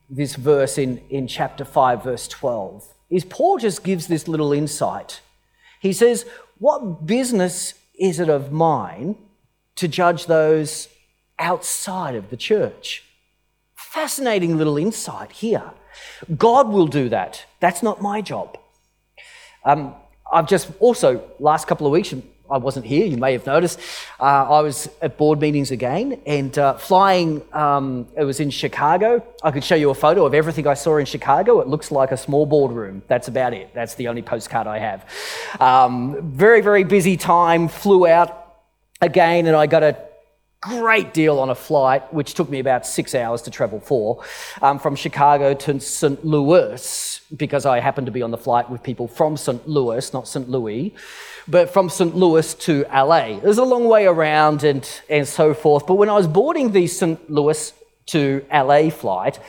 this 0.09 0.35
verse 0.35 0.77
in, 0.77 1.01
in 1.09 1.27
chapter 1.27 1.63
5, 1.63 2.03
verse 2.03 2.27
12, 2.27 2.93
is 3.09 3.25
Paul 3.25 3.57
just 3.57 3.83
gives 3.83 4.07
this 4.07 4.27
little 4.27 4.53
insight. 4.53 5.21
He 5.79 5.93
says, 5.93 6.25
What 6.57 7.05
business 7.05 7.73
is 7.99 8.19
it 8.19 8.29
of 8.29 8.51
mine 8.51 9.15
to 9.75 9.87
judge 9.87 10.25
those 10.25 10.89
outside 11.37 12.15
of 12.15 12.29
the 12.29 12.37
church? 12.37 13.03
Fascinating 13.75 14.57
little 14.57 14.77
insight 14.77 15.31
here. 15.31 15.71
God 16.37 16.69
will 16.69 16.87
do 16.87 17.09
that. 17.09 17.45
That's 17.59 17.81
not 17.81 18.01
my 18.01 18.21
job. 18.21 18.57
Um, 19.65 19.95
I've 20.31 20.47
just 20.47 20.71
also, 20.79 21.23
last 21.39 21.67
couple 21.67 21.87
of 21.87 21.91
weeks, 21.91 22.13
I 22.49 22.57
wasn't 22.57 22.85
here, 22.85 23.05
you 23.05 23.17
may 23.17 23.33
have 23.33 23.45
noticed. 23.45 23.79
Uh, 24.19 24.23
I 24.23 24.62
was 24.62 24.89
at 25.01 25.17
board 25.17 25.39
meetings 25.39 25.71
again 25.71 26.21
and 26.25 26.57
uh, 26.57 26.77
flying, 26.77 27.41
um, 27.53 28.07
it 28.17 28.23
was 28.23 28.39
in 28.39 28.49
Chicago. 28.49 29.25
I 29.43 29.51
could 29.51 29.63
show 29.63 29.75
you 29.75 29.89
a 29.89 29.95
photo 29.95 30.25
of 30.25 30.33
everything 30.33 30.67
I 30.67 30.73
saw 30.73 30.97
in 30.97 31.05
Chicago. 31.05 31.59
It 31.59 31.67
looks 31.67 31.91
like 31.91 32.12
a 32.12 32.17
small 32.17 32.45
boardroom. 32.45 33.03
That's 33.07 33.27
about 33.27 33.53
it. 33.53 33.73
That's 33.73 33.95
the 33.95 34.07
only 34.07 34.21
postcard 34.21 34.67
I 34.67 34.79
have. 34.79 35.05
Um, 35.59 36.31
very, 36.31 36.62
very 36.62 36.83
busy 36.83 37.17
time, 37.17 37.67
flew 37.67 38.07
out 38.07 38.55
again, 39.01 39.47
and 39.47 39.55
I 39.55 39.67
got 39.67 39.83
a 39.83 40.08
great 40.61 41.13
deal 41.13 41.39
on 41.39 41.49
a 41.49 41.55
flight, 41.55 42.13
which 42.13 42.33
took 42.33 42.49
me 42.49 42.59
about 42.59 42.85
six 42.85 43.15
hours 43.15 43.41
to 43.43 43.51
travel 43.51 43.79
for, 43.79 44.23
um, 44.61 44.77
from 44.79 44.95
Chicago 44.95 45.53
to 45.53 45.79
St. 45.79 46.25
Louis, 46.25 47.21
because 47.35 47.65
I 47.65 47.79
happened 47.79 48.07
to 48.07 48.11
be 48.11 48.21
on 48.21 48.31
the 48.31 48.37
flight 48.37 48.69
with 48.69 48.83
people 48.83 49.07
from 49.07 49.37
St. 49.37 49.67
Louis, 49.67 50.13
not 50.13 50.27
St. 50.27 50.49
Louis 50.49 50.93
but 51.49 51.73
from 51.73 51.89
St. 51.89 52.15
Louis 52.15 52.53
to 52.53 52.85
LA. 52.93 53.37
It 53.37 53.43
was 53.43 53.57
a 53.57 53.63
long 53.63 53.85
way 53.85 54.05
around 54.05 54.63
and, 54.63 54.87
and 55.09 55.27
so 55.27 55.53
forth. 55.53 55.87
But 55.87 55.95
when 55.95 56.09
I 56.09 56.13
was 56.13 56.27
boarding 56.27 56.71
the 56.71 56.85
St. 56.87 57.29
Louis 57.29 57.73
to 58.07 58.45
LA 58.53 58.89
flight, 58.89 59.39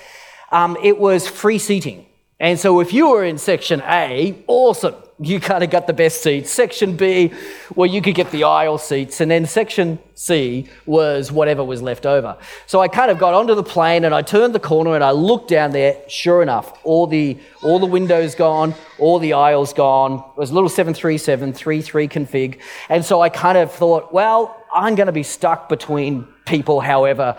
um, 0.50 0.76
it 0.82 0.98
was 0.98 1.28
free 1.28 1.58
seating. 1.58 2.06
And 2.38 2.58
so 2.58 2.80
if 2.80 2.94
you 2.94 3.10
were 3.10 3.22
in 3.22 3.36
section 3.36 3.82
A, 3.82 4.42
awesome 4.46 4.94
you 5.22 5.38
kind 5.38 5.62
of 5.62 5.68
got 5.68 5.86
the 5.86 5.92
best 5.92 6.22
seats. 6.22 6.50
Section 6.50 6.96
B, 6.96 7.30
well, 7.74 7.88
you 7.88 8.00
could 8.00 8.14
get 8.14 8.30
the 8.30 8.44
aisle 8.44 8.78
seats. 8.78 9.20
And 9.20 9.30
then 9.30 9.44
section 9.44 9.98
C 10.14 10.66
was 10.86 11.30
whatever 11.30 11.62
was 11.62 11.82
left 11.82 12.06
over. 12.06 12.38
So 12.66 12.80
I 12.80 12.88
kind 12.88 13.10
of 13.10 13.18
got 13.18 13.34
onto 13.34 13.54
the 13.54 13.62
plane 13.62 14.04
and 14.04 14.14
I 14.14 14.22
turned 14.22 14.54
the 14.54 14.60
corner 14.60 14.94
and 14.94 15.04
I 15.04 15.10
looked 15.10 15.48
down 15.48 15.72
there. 15.72 15.98
Sure 16.08 16.42
enough, 16.42 16.72
all 16.84 17.06
the, 17.06 17.38
all 17.62 17.78
the 17.78 17.86
windows 17.86 18.34
gone, 18.34 18.74
all 18.98 19.18
the 19.18 19.34
aisles 19.34 19.74
gone. 19.74 20.24
It 20.36 20.38
was 20.38 20.52
a 20.52 20.54
little 20.54 20.70
737, 20.70 21.52
33 21.52 22.08
config. 22.08 22.58
And 22.88 23.04
so 23.04 23.20
I 23.20 23.28
kind 23.28 23.58
of 23.58 23.70
thought, 23.70 24.14
well, 24.14 24.56
I'm 24.72 24.94
going 24.94 25.06
to 25.06 25.12
be 25.12 25.22
stuck 25.22 25.68
between 25.68 26.26
people, 26.46 26.80
however 26.80 27.36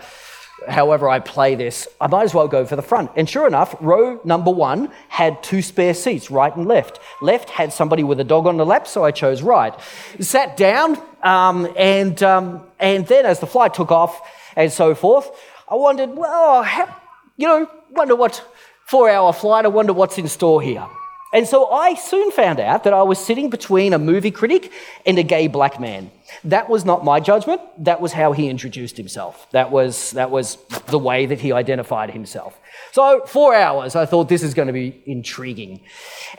however 0.68 1.08
I 1.08 1.18
play 1.20 1.54
this, 1.54 1.88
I 2.00 2.06
might 2.06 2.24
as 2.24 2.34
well 2.34 2.48
go 2.48 2.64
for 2.64 2.76
the 2.76 2.82
front. 2.82 3.10
And 3.16 3.28
sure 3.28 3.46
enough, 3.46 3.74
row 3.80 4.20
number 4.24 4.50
one 4.50 4.90
had 5.08 5.42
two 5.42 5.62
spare 5.62 5.94
seats, 5.94 6.30
right 6.30 6.54
and 6.54 6.66
left. 6.66 7.00
Left 7.20 7.50
had 7.50 7.72
somebody 7.72 8.02
with 8.02 8.20
a 8.20 8.24
dog 8.24 8.46
on 8.46 8.56
the 8.56 8.66
lap, 8.66 8.86
so 8.86 9.04
I 9.04 9.10
chose 9.10 9.42
right. 9.42 9.74
Sat 10.20 10.56
down, 10.56 11.00
um, 11.22 11.72
and, 11.76 12.22
um, 12.22 12.66
and 12.78 13.06
then 13.06 13.26
as 13.26 13.40
the 13.40 13.46
flight 13.46 13.74
took 13.74 13.90
off 13.90 14.20
and 14.56 14.72
so 14.72 14.94
forth, 14.94 15.30
I 15.68 15.74
wondered, 15.74 16.10
well, 16.16 16.62
how, 16.62 16.94
you 17.36 17.46
know, 17.46 17.70
wonder 17.90 18.16
what 18.16 18.44
four 18.86 19.08
hour 19.08 19.32
flight. 19.32 19.64
I 19.64 19.68
wonder 19.68 19.92
what's 19.92 20.18
in 20.18 20.28
store 20.28 20.60
here. 20.60 20.86
And 21.32 21.48
so 21.48 21.70
I 21.70 21.94
soon 21.94 22.30
found 22.30 22.60
out 22.60 22.84
that 22.84 22.92
I 22.92 23.02
was 23.02 23.18
sitting 23.18 23.48
between 23.48 23.94
a 23.94 23.98
movie 23.98 24.30
critic 24.30 24.70
and 25.06 25.18
a 25.18 25.22
gay 25.22 25.46
black 25.46 25.80
man. 25.80 26.10
That 26.44 26.68
was 26.68 26.84
not 26.84 27.04
my 27.04 27.20
judgment. 27.20 27.60
That 27.78 28.00
was 28.00 28.12
how 28.12 28.32
he 28.32 28.48
introduced 28.48 28.96
himself. 28.96 29.50
That 29.52 29.70
was, 29.70 30.10
that 30.12 30.30
was 30.30 30.58
the 30.86 30.98
way 30.98 31.26
that 31.26 31.40
he 31.40 31.52
identified 31.52 32.10
himself. 32.10 32.58
So, 32.92 33.24
four 33.26 33.54
hours, 33.54 33.96
I 33.96 34.04
thought 34.04 34.28
this 34.28 34.42
is 34.42 34.52
going 34.52 34.66
to 34.66 34.72
be 34.72 35.02
intriguing. 35.06 35.80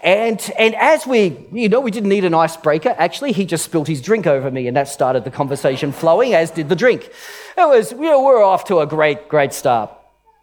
And, 0.03 0.39
and 0.58 0.75
as 0.75 1.08
we, 1.08 1.47
you 1.51 1.69
know, 1.69 1.79
we 1.79 1.89
didn't 1.89 2.10
need 2.10 2.25
an 2.25 2.36
icebreaker. 2.36 2.93
Actually, 2.97 3.32
he 3.32 3.45
just 3.45 3.65
spilt 3.65 3.88
his 3.88 4.01
drink 4.01 4.27
over 4.27 4.51
me, 4.51 4.67
and 4.67 4.77
that 4.77 4.88
started 4.88 5.23
the 5.23 5.32
conversation 5.32 5.91
flowing, 5.91 6.36
as 6.36 6.51
did 6.51 6.69
the 6.69 6.75
drink. 6.75 7.10
It 7.58 7.67
was, 7.67 7.91
you 7.91 8.01
know, 8.01 8.23
we're 8.23 8.43
off 8.43 8.65
to 8.65 8.79
a 8.79 8.86
great, 8.86 9.29
great 9.29 9.53
start. 9.53 9.91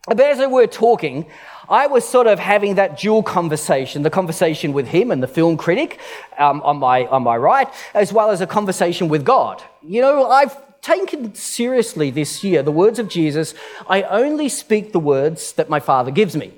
But 0.07 0.21
as 0.21 0.39
we 0.39 0.47
were 0.47 0.67
talking, 0.67 1.27
I 1.71 1.87
was 1.87 2.07
sort 2.07 2.27
of 2.27 2.41
having 2.41 2.75
that 2.75 2.99
dual 2.99 3.23
conversation 3.23 4.03
the 4.03 4.11
conversation 4.11 4.73
with 4.73 4.89
him 4.89 5.11
and 5.13 5.23
the 5.23 5.29
film 5.29 5.57
critic 5.57 6.01
um, 6.37 6.61
on, 6.63 6.79
my, 6.79 7.07
on 7.07 7.23
my 7.23 7.37
right, 7.37 7.69
as 7.95 8.13
well 8.13 8.31
as 8.31 8.41
a 8.41 8.47
conversation 8.47 9.09
with 9.09 9.25
God. 9.25 9.63
You 9.81 10.01
know, 10.03 10.29
I've 10.29 10.57
taken 10.83 11.35
seriously 11.35 12.11
this 12.11 12.43
year 12.43 12.63
the 12.63 12.73
words 12.73 12.99
of 12.99 13.09
Jesus 13.09 13.55
I 13.89 14.03
only 14.03 14.49
speak 14.49 14.93
the 14.93 14.99
words 14.99 15.53
that 15.53 15.71
my 15.71 15.79
Father 15.79 16.11
gives 16.11 16.35
me. 16.35 16.53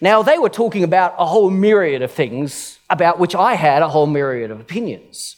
Now, 0.00 0.22
they 0.22 0.38
were 0.38 0.48
talking 0.48 0.84
about 0.84 1.14
a 1.18 1.26
whole 1.26 1.50
myriad 1.50 2.02
of 2.02 2.12
things 2.12 2.78
about 2.88 3.18
which 3.18 3.34
I 3.34 3.54
had 3.54 3.82
a 3.82 3.88
whole 3.88 4.06
myriad 4.06 4.50
of 4.50 4.60
opinions. 4.60 5.36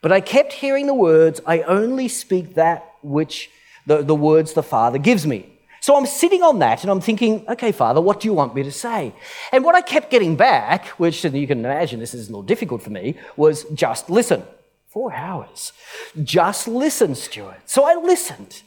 But 0.00 0.12
I 0.12 0.20
kept 0.20 0.52
hearing 0.52 0.86
the 0.86 0.94
words, 0.94 1.40
I 1.46 1.60
only 1.62 2.08
speak 2.08 2.54
that 2.54 2.86
which 3.02 3.50
the, 3.86 4.02
the 4.02 4.14
words 4.14 4.54
the 4.54 4.62
Father 4.62 4.98
gives 4.98 5.26
me. 5.26 5.53
So 5.84 5.98
I'm 5.98 6.06
sitting 6.06 6.42
on 6.42 6.60
that 6.60 6.82
and 6.82 6.90
I'm 6.90 7.02
thinking, 7.02 7.44
okay, 7.46 7.70
Father, 7.70 8.00
what 8.00 8.18
do 8.20 8.26
you 8.26 8.32
want 8.32 8.54
me 8.54 8.62
to 8.62 8.72
say? 8.72 9.12
And 9.52 9.62
what 9.62 9.74
I 9.74 9.82
kept 9.82 10.10
getting 10.10 10.34
back, 10.34 10.86
which 10.98 11.22
you 11.22 11.46
can 11.46 11.58
imagine 11.58 12.00
this 12.00 12.14
is 12.14 12.28
a 12.28 12.30
little 12.30 12.42
difficult 12.42 12.80
for 12.80 12.88
me, 12.88 13.16
was 13.36 13.64
just 13.64 14.08
listen. 14.08 14.44
Four 14.88 15.12
hours. 15.12 15.74
Just 16.22 16.68
listen, 16.68 17.14
Stewart. 17.14 17.60
So 17.66 17.84
I 17.84 17.96
listened. 17.96 18.62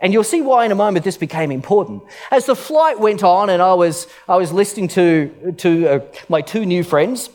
And 0.00 0.14
you'll 0.14 0.24
see 0.24 0.40
why 0.40 0.64
in 0.64 0.72
a 0.72 0.74
moment 0.74 1.04
this 1.04 1.18
became 1.18 1.50
important. 1.50 2.04
As 2.30 2.46
the 2.46 2.56
flight 2.56 2.98
went 2.98 3.22
on 3.22 3.50
and 3.50 3.60
I 3.60 3.74
was, 3.74 4.06
I 4.26 4.36
was 4.36 4.50
listening 4.50 4.88
to, 4.88 5.54
to 5.58 5.88
uh, 5.88 6.00
my 6.30 6.40
two 6.40 6.64
new 6.64 6.84
friends, 6.84 7.28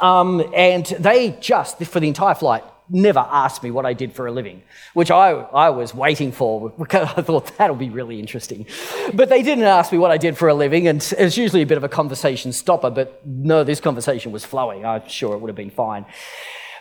um, 0.00 0.42
and 0.54 0.86
they 0.86 1.36
just, 1.42 1.76
for 1.84 2.00
the 2.00 2.08
entire 2.08 2.34
flight, 2.34 2.64
never 2.88 3.20
asked 3.20 3.62
me 3.62 3.70
what 3.70 3.86
I 3.86 3.92
did 3.92 4.12
for 4.12 4.26
a 4.26 4.32
living, 4.32 4.62
which 4.94 5.10
I, 5.10 5.30
I 5.30 5.70
was 5.70 5.94
waiting 5.94 6.32
for 6.32 6.70
because 6.78 7.08
I 7.16 7.22
thought 7.22 7.56
that'll 7.58 7.76
be 7.76 7.90
really 7.90 8.18
interesting. 8.18 8.66
But 9.14 9.28
they 9.28 9.42
didn't 9.42 9.64
ask 9.64 9.92
me 9.92 9.98
what 9.98 10.10
I 10.10 10.18
did 10.18 10.36
for 10.36 10.48
a 10.48 10.54
living, 10.54 10.88
and 10.88 10.96
it's 11.18 11.36
usually 11.36 11.62
a 11.62 11.66
bit 11.66 11.78
of 11.78 11.84
a 11.84 11.88
conversation 11.88 12.52
stopper, 12.52 12.90
but 12.90 13.26
no, 13.26 13.64
this 13.64 13.80
conversation 13.80 14.32
was 14.32 14.44
flowing. 14.44 14.84
I'm 14.84 15.08
sure 15.08 15.34
it 15.34 15.38
would 15.38 15.48
have 15.48 15.56
been 15.56 15.70
fine. 15.70 16.04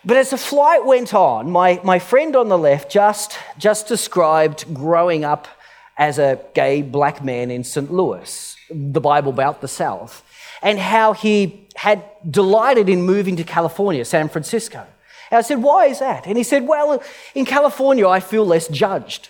But 0.04 0.18
as 0.18 0.32
the 0.32 0.38
flight 0.38 0.86
went 0.86 1.14
on, 1.14 1.52
my, 1.52 1.80
my 1.84 2.00
friend 2.00 2.36
on 2.36 2.50
the 2.50 2.58
left 2.58 2.92
just, 2.92 3.38
just 3.60 3.88
described 3.88 4.74
growing 4.74 5.24
up 5.24 5.48
as 5.96 6.18
a 6.18 6.40
gay 6.56 6.82
black 6.82 7.24
man 7.24 7.52
in 7.52 7.64
St. 7.64 7.92
Louis, 7.92 8.56
the 8.72 9.02
Bible 9.02 9.32
Belt 9.32 9.62
the 9.62 9.68
South, 9.68 10.24
and 10.64 10.80
how 10.80 11.14
he 11.14 11.68
had 11.76 12.04
delighted 12.30 12.90
in 12.90 13.04
moving 13.04 13.36
to 13.36 13.44
California, 13.44 14.04
San 14.04 14.28
Francisco. 14.28 14.86
And 15.32 15.38
I 15.38 15.42
said, 15.42 15.64
Why 15.64 15.86
is 15.86 16.00
that? 16.00 16.28
And 16.28 16.38
he 16.38 16.44
said, 16.44 16.68
Well, 16.68 17.02
in 17.34 17.46
California, 17.46 18.08
I 18.08 18.20
feel 18.20 18.46
less 18.46 18.68
judged. 18.68 19.30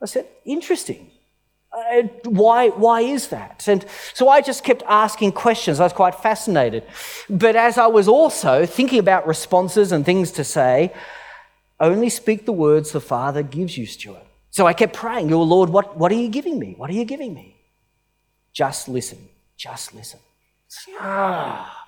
I 0.00 0.06
said, 0.06 0.26
Interesting. 0.44 1.10
Uh, 1.72 2.02
why, 2.26 2.68
why 2.68 3.00
is 3.00 3.28
that? 3.28 3.66
And 3.66 3.84
so 4.12 4.28
I 4.28 4.42
just 4.42 4.62
kept 4.62 4.84
asking 4.86 5.32
questions. 5.32 5.80
I 5.80 5.84
was 5.84 5.92
quite 5.92 6.14
fascinated. 6.14 6.84
But 7.28 7.56
as 7.56 7.78
I 7.78 7.88
was 7.88 8.06
also 8.06 8.64
thinking 8.64 9.00
about 9.00 9.26
responses 9.26 9.90
and 9.90 10.06
things 10.06 10.30
to 10.32 10.44
say, 10.44 10.92
only 11.80 12.10
speak 12.10 12.46
the 12.46 12.52
words 12.52 12.92
the 12.92 13.00
Father 13.00 13.42
gives 13.42 13.76
you, 13.76 13.86
Stewart. 13.86 14.22
So 14.50 14.68
I 14.68 14.72
kept 14.72 14.94
praying, 14.94 15.30
Your 15.30 15.44
Lord, 15.44 15.70
what, 15.70 15.96
what 15.96 16.12
are 16.12 16.16
you 16.16 16.28
giving 16.28 16.60
me? 16.60 16.74
What 16.76 16.90
are 16.90 16.94
you 16.94 17.04
giving 17.04 17.34
me? 17.34 17.56
Just 18.52 18.86
listen. 18.88 19.18
Just 19.56 19.94
listen. 19.94 20.20
Ah 21.00 21.83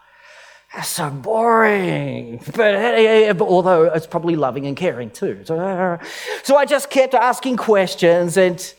that's 0.77 0.89
so 0.89 1.09
boring. 1.09 2.39
But, 2.55 2.75
eh, 2.75 2.79
eh, 2.79 3.29
eh, 3.29 3.33
but, 3.33 3.49
although 3.49 3.85
it's 3.85 4.07
probably 4.07 4.37
loving 4.37 4.67
and 4.67 4.77
caring 4.77 5.11
too. 5.11 5.41
So, 5.45 5.99
so 6.43 6.57
I 6.57 6.67
just 6.67 6.91
kept 6.91 7.15
asking 7.15 7.57
questions 7.57 8.37
and, 8.37 8.75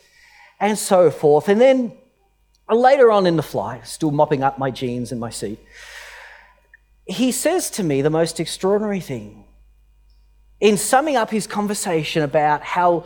and 0.59 0.77
so 0.77 1.09
forth. 1.09 1.49
And 1.49 1.59
then 1.59 1.91
later 2.69 3.11
on 3.11 3.25
in 3.25 3.35
the 3.35 3.43
flight, 3.43 3.87
still 3.87 4.11
mopping 4.11 4.43
up 4.43 4.59
my 4.59 4.69
jeans 4.69 5.11
in 5.11 5.17
my 5.17 5.31
seat, 5.31 5.59
he 7.07 7.31
says 7.31 7.71
to 7.71 7.83
me 7.83 8.03
the 8.03 8.11
most 8.11 8.39
extraordinary 8.39 8.99
thing. 8.99 9.45
In 10.59 10.77
summing 10.77 11.15
up 11.15 11.31
his 11.31 11.47
conversation 11.47 12.21
about 12.21 12.61
how 12.61 13.05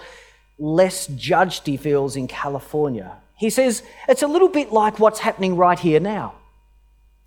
less 0.59 1.07
judged 1.07 1.65
he 1.65 1.77
feels 1.77 2.17
in 2.17 2.27
California, 2.27 3.13
he 3.37 3.49
says, 3.49 3.83
It's 4.09 4.21
a 4.21 4.27
little 4.27 4.49
bit 4.49 4.73
like 4.73 4.99
what's 4.99 5.19
happening 5.19 5.55
right 5.55 5.79
here 5.79 6.01
now. 6.01 6.35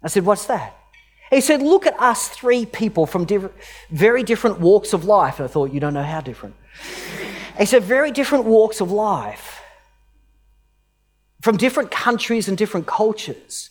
I 0.03 0.09
said, 0.09 0.27
What's 0.27 0.45
that? 0.47 0.77
He 1.35 1.41
said, 1.41 1.63
Look 1.63 1.85
at 1.85 1.99
us 2.01 2.29
three 2.29 2.65
people 2.65 3.07
from 3.07 3.27
very 3.91 4.23
different 4.23 4.61
walks 4.61 4.93
of 4.93 5.05
life. 5.05 5.41
And 5.41 5.49
I 5.49 5.53
thought, 5.53 5.73
You 5.73 5.81
don't 5.81 5.95
know 5.95 6.05
how 6.05 6.21
different. 6.21 6.55
He 7.59 7.67
said, 7.67 7.83
Very 7.83 8.13
different 8.13 8.45
walks 8.45 8.81
of 8.81 8.93
life 8.93 9.61
from 11.43 11.57
different 11.57 11.91
countries 11.91 12.49
and 12.49 12.57
different 12.57 12.87
cultures. 12.87 13.71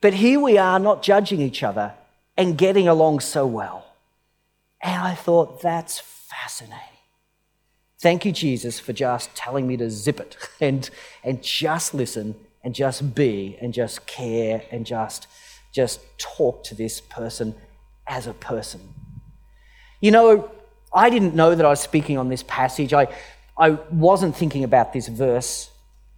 But 0.00 0.14
here 0.14 0.40
we 0.40 0.58
are 0.58 0.80
not 0.80 1.04
judging 1.04 1.40
each 1.40 1.62
other 1.62 1.94
and 2.36 2.58
getting 2.58 2.88
along 2.88 3.20
so 3.20 3.46
well. 3.46 3.86
And 4.82 5.00
I 5.00 5.14
thought, 5.14 5.62
That's 5.62 6.00
fascinating. 6.00 6.80
Thank 8.00 8.24
you, 8.24 8.32
Jesus, 8.32 8.80
for 8.80 8.92
just 8.92 9.34
telling 9.36 9.68
me 9.68 9.76
to 9.76 9.88
zip 9.88 10.18
it 10.18 10.36
and, 10.60 10.90
and 11.22 11.40
just 11.44 11.94
listen 11.94 12.34
and 12.64 12.74
just 12.74 13.14
be 13.14 13.56
and 13.60 13.72
just 13.72 14.04
care 14.06 14.64
and 14.72 14.84
just 14.84 15.28
just 15.74 16.00
talk 16.18 16.62
to 16.64 16.74
this 16.74 17.00
person 17.00 17.54
as 18.06 18.26
a 18.26 18.32
person. 18.32 18.80
You 20.00 20.12
know, 20.12 20.50
I 20.94 21.10
didn't 21.10 21.34
know 21.34 21.54
that 21.54 21.66
I 21.66 21.68
was 21.68 21.80
speaking 21.80 22.16
on 22.16 22.28
this 22.28 22.44
passage. 22.44 22.94
I, 22.94 23.08
I 23.58 23.70
wasn't 23.90 24.36
thinking 24.36 24.62
about 24.62 24.92
this 24.92 25.08
verse. 25.08 25.70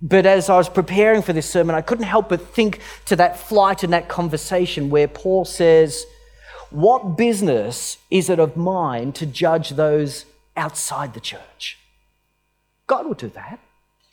But 0.02 0.26
as 0.26 0.50
I 0.50 0.58
was 0.58 0.68
preparing 0.68 1.22
for 1.22 1.32
this 1.32 1.48
sermon, 1.48 1.74
I 1.74 1.80
couldn't 1.80 2.04
help 2.04 2.28
but 2.28 2.42
think 2.42 2.80
to 3.06 3.16
that 3.16 3.38
flight 3.38 3.82
and 3.82 3.94
that 3.94 4.08
conversation 4.08 4.90
where 4.90 5.08
Paul 5.08 5.46
says, 5.46 6.04
What 6.68 7.16
business 7.16 7.96
is 8.10 8.28
it 8.28 8.38
of 8.38 8.58
mine 8.58 9.12
to 9.12 9.24
judge 9.24 9.70
those 9.70 10.26
outside 10.54 11.14
the 11.14 11.20
church? 11.20 11.78
God 12.86 13.06
would 13.08 13.18
do 13.18 13.30
that. 13.30 13.58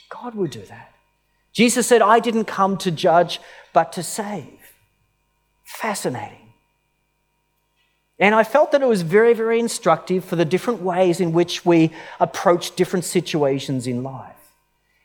God 0.09 0.35
would 0.35 0.51
do 0.51 0.61
that. 0.61 0.93
Jesus 1.51 1.85
said, 1.85 2.01
I 2.01 2.19
didn't 2.19 2.45
come 2.45 2.77
to 2.77 2.89
judge, 2.89 3.41
but 3.73 3.91
to 3.93 4.03
save. 4.03 4.62
Fascinating. 5.63 6.53
And 8.19 8.35
I 8.35 8.43
felt 8.43 8.71
that 8.71 8.81
it 8.81 8.87
was 8.87 9.01
very, 9.01 9.33
very 9.33 9.59
instructive 9.59 10.23
for 10.23 10.35
the 10.35 10.45
different 10.45 10.81
ways 10.81 11.19
in 11.19 11.33
which 11.33 11.65
we 11.65 11.91
approach 12.19 12.75
different 12.75 13.05
situations 13.05 13.87
in 13.87 14.03
life. 14.03 14.51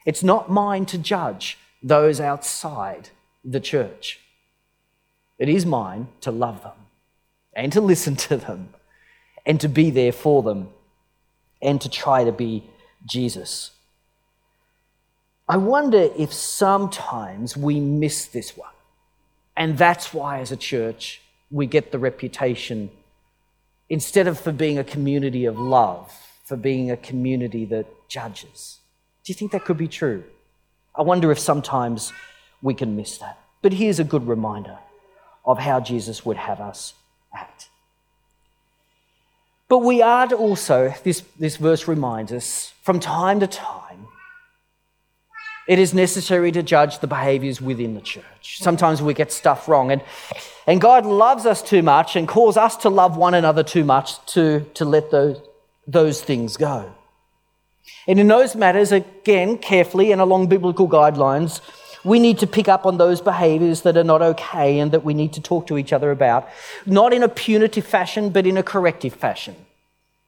It's 0.06 0.22
not 0.22 0.50
mine 0.50 0.86
to 0.86 0.98
judge 0.98 1.58
those 1.82 2.20
outside 2.20 3.10
the 3.44 3.60
church, 3.60 4.20
it 5.38 5.48
is 5.48 5.64
mine 5.64 6.08
to 6.20 6.30
love 6.30 6.62
them 6.62 6.72
and 7.54 7.72
to 7.72 7.80
listen 7.80 8.16
to 8.16 8.36
them 8.36 8.74
and 9.46 9.60
to 9.60 9.68
be 9.68 9.90
there 9.90 10.12
for 10.12 10.42
them 10.42 10.68
and 11.62 11.80
to 11.80 11.88
try 11.88 12.24
to 12.24 12.32
be 12.32 12.64
Jesus. 13.06 13.70
I 15.48 15.56
wonder 15.56 16.10
if 16.16 16.32
sometimes 16.32 17.56
we 17.56 17.80
miss 17.80 18.26
this 18.26 18.56
one. 18.56 18.77
And 19.58 19.76
that's 19.76 20.14
why, 20.14 20.38
as 20.38 20.52
a 20.52 20.56
church, 20.56 21.20
we 21.50 21.66
get 21.66 21.90
the 21.90 21.98
reputation, 21.98 22.90
instead 23.88 24.28
of 24.28 24.38
for 24.38 24.52
being 24.52 24.78
a 24.78 24.84
community 24.84 25.46
of 25.46 25.58
love, 25.58 26.12
for 26.44 26.56
being 26.56 26.92
a 26.92 26.96
community 26.96 27.64
that 27.64 27.86
judges. 28.08 28.78
Do 29.24 29.32
you 29.32 29.34
think 29.34 29.50
that 29.50 29.64
could 29.64 29.76
be 29.76 29.88
true? 29.88 30.22
I 30.94 31.02
wonder 31.02 31.32
if 31.32 31.40
sometimes 31.40 32.12
we 32.62 32.72
can 32.72 32.94
miss 32.94 33.18
that. 33.18 33.36
But 33.60 33.72
here's 33.72 33.98
a 33.98 34.04
good 34.04 34.28
reminder 34.28 34.78
of 35.44 35.58
how 35.58 35.80
Jesus 35.80 36.24
would 36.24 36.36
have 36.36 36.60
us 36.60 36.94
act. 37.34 37.68
But 39.68 39.78
we 39.78 40.02
are 40.02 40.32
also, 40.34 40.94
this, 41.02 41.24
this 41.36 41.56
verse 41.56 41.88
reminds 41.88 42.30
us, 42.32 42.72
from 42.82 43.00
time 43.00 43.40
to 43.40 43.48
time, 43.48 43.87
it 45.68 45.78
is 45.78 45.92
necessary 45.92 46.50
to 46.50 46.62
judge 46.62 47.00
the 47.00 47.06
behaviors 47.06 47.60
within 47.60 47.94
the 47.94 48.00
church. 48.00 48.58
Sometimes 48.58 49.02
we 49.02 49.12
get 49.12 49.30
stuff 49.30 49.68
wrong. 49.68 49.92
And, 49.92 50.02
and 50.66 50.80
God 50.80 51.04
loves 51.04 51.44
us 51.44 51.60
too 51.60 51.82
much 51.82 52.16
and 52.16 52.26
calls 52.26 52.56
us 52.56 52.74
to 52.78 52.88
love 52.88 53.18
one 53.18 53.34
another 53.34 53.62
too 53.62 53.84
much 53.84 54.24
to, 54.32 54.66
to 54.72 54.86
let 54.86 55.10
those, 55.10 55.42
those 55.86 56.22
things 56.22 56.56
go. 56.56 56.90
And 58.06 58.18
in 58.18 58.28
those 58.28 58.56
matters, 58.56 58.92
again, 58.92 59.58
carefully 59.58 60.10
and 60.10 60.22
along 60.22 60.48
biblical 60.48 60.88
guidelines, 60.88 61.60
We 62.04 62.20
need 62.20 62.38
to 62.38 62.46
pick 62.46 62.68
up 62.68 62.86
on 62.86 62.96
those 62.96 63.20
behaviors 63.20 63.82
that 63.82 63.96
are 63.96 64.04
not 64.04 64.22
okay 64.22 64.78
and 64.78 64.92
that 64.92 65.04
we 65.04 65.14
need 65.14 65.32
to 65.32 65.42
talk 65.42 65.66
to 65.66 65.76
each 65.76 65.92
other 65.92 66.12
about, 66.12 66.48
not 66.86 67.12
in 67.12 67.22
a 67.24 67.28
punitive 67.28 67.84
fashion, 67.84 68.30
but 68.30 68.46
in 68.46 68.56
a 68.56 68.62
corrective 68.62 69.14
fashion 69.14 69.56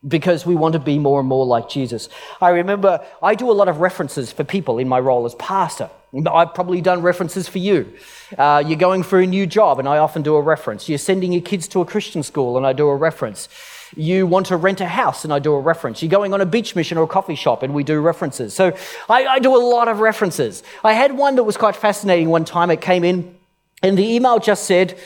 because 0.07 0.47
we 0.47 0.55
want 0.55 0.73
to 0.73 0.79
be 0.79 0.99
more 0.99 1.21
and 1.21 1.29
more 1.29 1.45
like 1.45 1.69
Jesus. 1.69 2.09
I 2.41 2.51
remember 2.51 3.05
I 3.23 3.35
do 3.35 3.51
a 3.51 3.53
lot 3.53 3.69
of 3.69 3.81
references 3.81 4.33
for 4.33 4.45
people 4.45 4.79
in 4.79 4.89
my 4.89 4.99
role 4.99 5.27
as 5.27 5.35
pastor. 5.35 5.91
I've 6.27 6.55
probably 6.55 6.81
done 6.81 7.03
references 7.03 7.49
for 7.49 7.59
you. 7.59 7.93
Uh, 8.37 8.63
you're 8.67 8.79
going 8.79 9.03
for 9.05 9.21
a 9.21 9.27
new 9.27 9.47
job, 9.47 9.79
and 9.79 9.89
I 9.89 9.99
often 9.99 10.23
do 10.23 10.35
a 10.35 10.43
reference. 10.43 10.89
You're 10.89 10.99
sending 10.99 11.33
your 11.33 11.43
kids 11.43 11.69
to 11.69 11.81
a 11.83 11.85
Christian 11.85 12.23
school, 12.23 12.57
and 12.57 12.67
I 12.67 12.73
do 12.73 12.89
a 12.89 12.97
reference. 12.97 13.49
You 13.97 14.27
want 14.27 14.47
to 14.47 14.57
rent 14.57 14.81
a 14.81 14.87
house, 14.87 15.23
and 15.23 15.33
I 15.33 15.39
do 15.39 15.53
a 15.53 15.61
reference. 15.61 16.03
You're 16.03 16.11
going 16.11 16.33
on 16.35 16.41
a 16.41 16.47
beach 16.47 16.75
mission 16.75 16.99
or 16.99 17.05
a 17.05 17.09
coffee 17.09 17.37
shop, 17.37 17.63
and 17.63 17.75
we 17.75 17.85
do 17.85 18.01
references. 18.01 18.55
So 18.55 18.77
I, 19.09 19.27
I 19.27 19.39
do 19.39 19.55
a 19.55 19.59
lot 19.59 19.87
of 19.87 20.01
references. 20.01 20.65
I 20.83 20.95
had 20.95 21.17
one 21.17 21.37
that 21.37 21.45
was 21.45 21.57
quite 21.57 21.77
fascinating 21.77 22.29
one 22.29 22.45
time. 22.45 22.71
It 22.71 22.81
came 22.81 23.05
in, 23.05 23.37
and 23.83 23.97
the 23.97 24.05
email 24.05 24.41
just 24.41 24.65
said, 24.65 24.99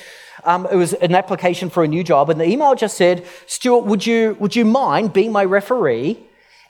um, 0.45 0.67
it 0.71 0.77
was 0.77 0.93
an 0.95 1.15
application 1.15 1.71
for 1.71 1.85
a 1.85 1.89
new 1.89 2.05
job, 2.05 2.31
and 2.31 2.41
the 2.41 2.45
email 2.45 2.75
just 2.75 2.97
said, 2.97 3.27
Stewart, 3.47 3.85
would 3.85 4.07
you, 4.07 4.37
would 4.41 4.55
you 4.55 4.65
mind 4.65 5.13
being 5.13 5.33
my 5.33 5.45
referee 5.45 6.19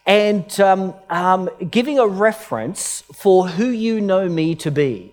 and 0.07 0.61
um, 0.61 0.95
um, 1.11 1.49
giving 1.71 1.99
a 1.99 2.07
reference 2.07 3.03
for 3.13 3.49
who 3.49 3.67
you 3.69 4.01
know 4.01 4.29
me 4.29 4.55
to 4.57 4.71
be? 4.71 5.13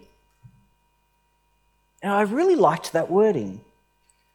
And 2.02 2.12
I 2.12 2.22
really 2.22 2.56
liked 2.56 2.94
that 2.94 3.12
wording. 3.12 3.62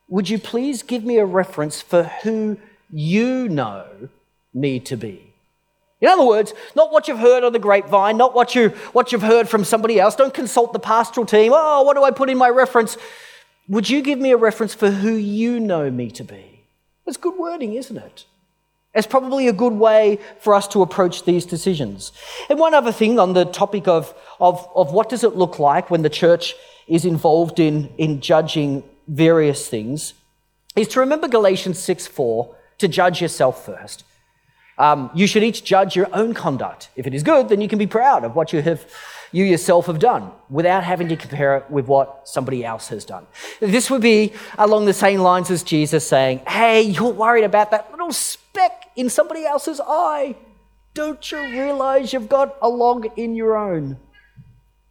Would 0.09 0.29
you 0.29 0.39
please 0.39 0.83
give 0.83 1.05
me 1.05 1.19
a 1.19 1.25
reference 1.25 1.83
for 1.83 2.05
who 2.05 2.59
you 2.91 3.49
know 3.49 4.09
me 4.55 4.79
to 4.81 4.97
be? 4.97 5.35
In 6.01 6.09
other 6.09 6.25
words, 6.25 6.53
not 6.75 6.93
what 6.93 7.09
you've 7.09 7.19
heard 7.19 7.43
on 7.43 7.53
the 7.53 7.59
grapevine, 7.59 8.17
not 8.17 8.35
what, 8.35 8.55
you, 8.55 8.69
what 8.93 9.13
you've 9.13 9.23
heard 9.23 9.49
from 9.49 9.65
somebody 9.65 9.99
else. 9.99 10.15
Don't 10.15 10.35
consult 10.35 10.73
the 10.73 10.79
pastoral 10.79 11.27
team. 11.27 11.53
Oh, 11.55 11.83
what 11.83 11.97
do 11.97 12.05
I 12.05 12.11
put 12.11 12.29
in 12.29 12.37
my 12.37 12.51
reference? 12.51 12.97
Would 13.69 13.91
you 13.91 14.03
give 14.03 14.19
me 14.19 14.31
a 14.31 14.37
reference 14.37 14.75
for 14.75 14.91
who 14.91 15.15
you 15.15 15.59
know 15.59 15.91
me 15.91 16.11
to 16.13 16.25
be? 16.25 16.65
That's 17.05 17.17
good 17.17 17.37
wording, 17.37 17.75
isn't 17.75 17.97
it? 17.97 18.25
It's 18.95 19.07
probably 19.07 19.47
a 19.47 19.53
good 19.53 19.75
way 19.75 20.19
for 20.41 20.55
us 20.55 20.67
to 20.69 20.83
approach 20.83 21.25
these 21.25 21.45
decisions. 21.45 22.13
And 22.49 22.59
one 22.59 22.73
other 22.73 22.93
thing 22.93 23.19
on 23.19 23.35
the 23.35 23.45
topic 23.45 23.87
of, 23.87 24.15
of, 24.41 24.67
of 24.75 24.93
what 24.93 25.11
does 25.11 25.23
it 25.23 25.37
look 25.37 25.59
like 25.59 25.91
when 25.91 26.03
the 26.03 26.09
church 26.09 26.55
is 26.89 27.05
involved 27.05 27.61
in, 27.61 27.93
in 27.99 28.21
judging 28.21 28.83
various 29.07 29.69
things 29.69 30.15
is 30.77 30.89
to 30.89 31.01
remember 31.01 31.29
Galatians 31.29 31.79
6 31.79 32.07
4 32.07 32.55
to 32.79 32.89
judge 32.89 33.21
yourself 33.21 33.67
first. 33.67 34.05
Um, 34.79 35.11
you 35.15 35.27
should 35.27 35.43
each 35.43 35.65
judge 35.65 35.97
your 35.97 36.09
own 36.13 36.35
conduct. 36.35 36.91
If 36.97 37.07
it 37.07 37.15
is 37.15 37.23
good, 37.23 37.49
then 37.49 37.61
you 37.61 37.69
can 37.69 37.79
be 37.79 37.87
proud 37.87 38.25
of 38.25 38.37
what 38.37 38.53
you 38.53 38.61
have 38.63 38.87
you 39.33 39.45
yourself 39.45 39.87
have 39.87 39.99
done 39.99 40.31
without 40.49 40.85
having 40.85 41.09
to 41.09 41.17
compare 41.17 41.57
it 41.57 41.71
with 41.71 41.87
what 41.87 42.29
somebody 42.29 42.65
else 42.65 42.89
has 42.89 43.05
done. 43.05 43.27
This 43.61 43.91
would 43.91 44.01
be 44.01 44.33
along 44.57 44.87
the 44.87 44.93
same 44.93 45.21
lines 45.21 45.51
as 45.51 45.63
Jesus 45.63 46.07
saying, 46.07 46.41
Hey, 46.47 46.83
you're 46.83 47.13
worried 47.13 47.45
about 47.45 47.71
that 47.73 47.91
little 47.91 48.13
speck 48.13 48.91
in 48.97 49.11
somebody 49.11 49.45
else's 49.45 49.81
eye. 49.81 50.37
Don't 50.95 51.31
you 51.31 51.39
realize 51.39 52.13
you've 52.13 52.29
got 52.29 52.57
a 52.63 52.69
log 52.69 53.07
in 53.19 53.35
your 53.35 53.57
own? 53.57 53.99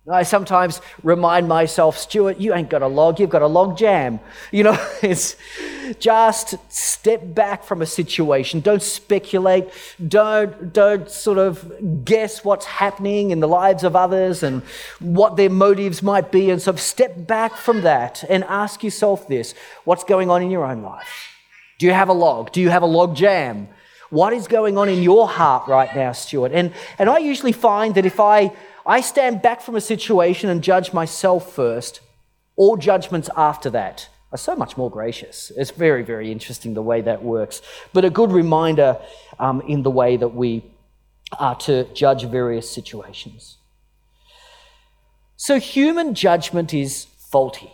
I 0.07 0.21
sometimes 0.21 0.81
remind 1.01 1.47
myself, 1.47 1.97
Stewart, 1.97 2.37
you 2.37 2.53
ain't 2.53 2.69
got 2.69 2.83
a 2.83 2.87
log, 2.87 3.19
you've 3.19 3.31
got 3.31 3.41
a 3.41 3.47
log 3.47 3.75
jam. 3.75 4.19
You 4.51 4.65
know, 4.65 4.87
it's 5.01 5.35
just 5.99 6.55
step 6.71 7.21
back 7.33 7.63
from 7.63 7.81
a 7.81 7.87
situation. 7.87 8.59
Don't 8.59 8.83
speculate. 8.83 9.69
Don't, 10.07 10.71
don't 10.71 11.09
sort 11.09 11.39
of 11.39 12.05
guess 12.05 12.45
what's 12.45 12.65
happening 12.65 13.31
in 13.31 13.39
the 13.39 13.47
lives 13.47 13.83
of 13.83 13.95
others 13.95 14.43
and 14.43 14.61
what 14.99 15.37
their 15.37 15.49
motives 15.49 16.03
might 16.03 16.31
be. 16.31 16.51
And 16.51 16.61
so 16.61 16.75
step 16.75 17.25
back 17.25 17.55
from 17.55 17.81
that 17.81 18.23
and 18.29 18.43
ask 18.43 18.83
yourself 18.83 19.27
this 19.27 19.55
what's 19.85 20.03
going 20.03 20.29
on 20.29 20.43
in 20.43 20.51
your 20.51 20.65
own 20.65 20.83
life? 20.83 21.31
Do 21.79 21.87
you 21.87 21.93
have 21.93 22.09
a 22.09 22.13
log? 22.13 22.51
Do 22.51 22.61
you 22.61 22.69
have 22.69 22.83
a 22.83 22.87
log 22.87 23.15
jam? 23.15 23.69
What 24.11 24.33
is 24.33 24.47
going 24.47 24.77
on 24.77 24.87
in 24.87 25.01
your 25.01 25.27
heart 25.27 25.67
right 25.67 25.93
now, 25.95 26.11
Stewart? 26.11 26.51
And, 26.51 26.73
and 26.99 27.09
I 27.09 27.17
usually 27.17 27.51
find 27.51 27.95
that 27.95 28.05
if 28.05 28.19
I 28.19 28.51
I 28.85 29.01
stand 29.01 29.41
back 29.41 29.61
from 29.61 29.75
a 29.75 29.81
situation 29.81 30.49
and 30.49 30.63
judge 30.63 30.93
myself 30.93 31.51
first. 31.51 32.01
All 32.55 32.77
judgments 32.77 33.29
after 33.35 33.69
that 33.71 34.09
are 34.31 34.37
so 34.37 34.55
much 34.55 34.77
more 34.77 34.91
gracious. 34.91 35.51
It's 35.57 35.71
very, 35.71 36.03
very 36.03 36.31
interesting 36.31 36.73
the 36.73 36.83
way 36.83 37.01
that 37.01 37.23
works. 37.23 37.61
But 37.93 38.05
a 38.05 38.09
good 38.09 38.31
reminder 38.31 38.99
um, 39.39 39.61
in 39.61 39.81
the 39.81 39.89
way 39.89 40.17
that 40.17 40.35
we 40.35 40.63
are 41.39 41.55
to 41.55 41.85
judge 41.93 42.25
various 42.25 42.69
situations. 42.69 43.57
So, 45.37 45.59
human 45.59 46.13
judgment 46.13 46.73
is 46.73 47.07
faulty, 47.31 47.71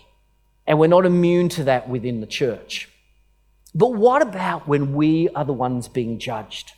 and 0.65 0.79
we're 0.79 0.87
not 0.87 1.05
immune 1.05 1.49
to 1.49 1.63
that 1.65 1.89
within 1.89 2.21
the 2.21 2.27
church. 2.27 2.89
But 3.75 3.93
what 3.93 4.21
about 4.21 4.67
when 4.67 4.95
we 4.95 5.29
are 5.29 5.45
the 5.45 5.53
ones 5.53 5.87
being 5.87 6.17
judged? 6.17 6.73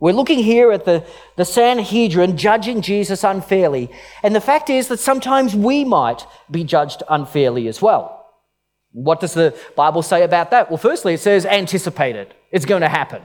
We're 0.00 0.14
looking 0.14 0.38
here 0.38 0.72
at 0.72 0.86
the, 0.86 1.04
the 1.36 1.44
Sanhedrin 1.44 2.38
judging 2.38 2.80
Jesus 2.80 3.22
unfairly. 3.22 3.90
And 4.22 4.34
the 4.34 4.40
fact 4.40 4.70
is 4.70 4.88
that 4.88 4.98
sometimes 4.98 5.54
we 5.54 5.84
might 5.84 6.26
be 6.50 6.64
judged 6.64 7.02
unfairly 7.08 7.68
as 7.68 7.82
well. 7.82 8.16
What 8.92 9.20
does 9.20 9.34
the 9.34 9.56
Bible 9.76 10.02
say 10.02 10.24
about 10.24 10.50
that? 10.52 10.70
Well, 10.70 10.78
firstly, 10.78 11.14
it 11.14 11.20
says 11.20 11.44
anticipate 11.44 12.16
it. 12.16 12.34
It's 12.50 12.64
going 12.64 12.80
to 12.80 12.88
happen. 12.88 13.22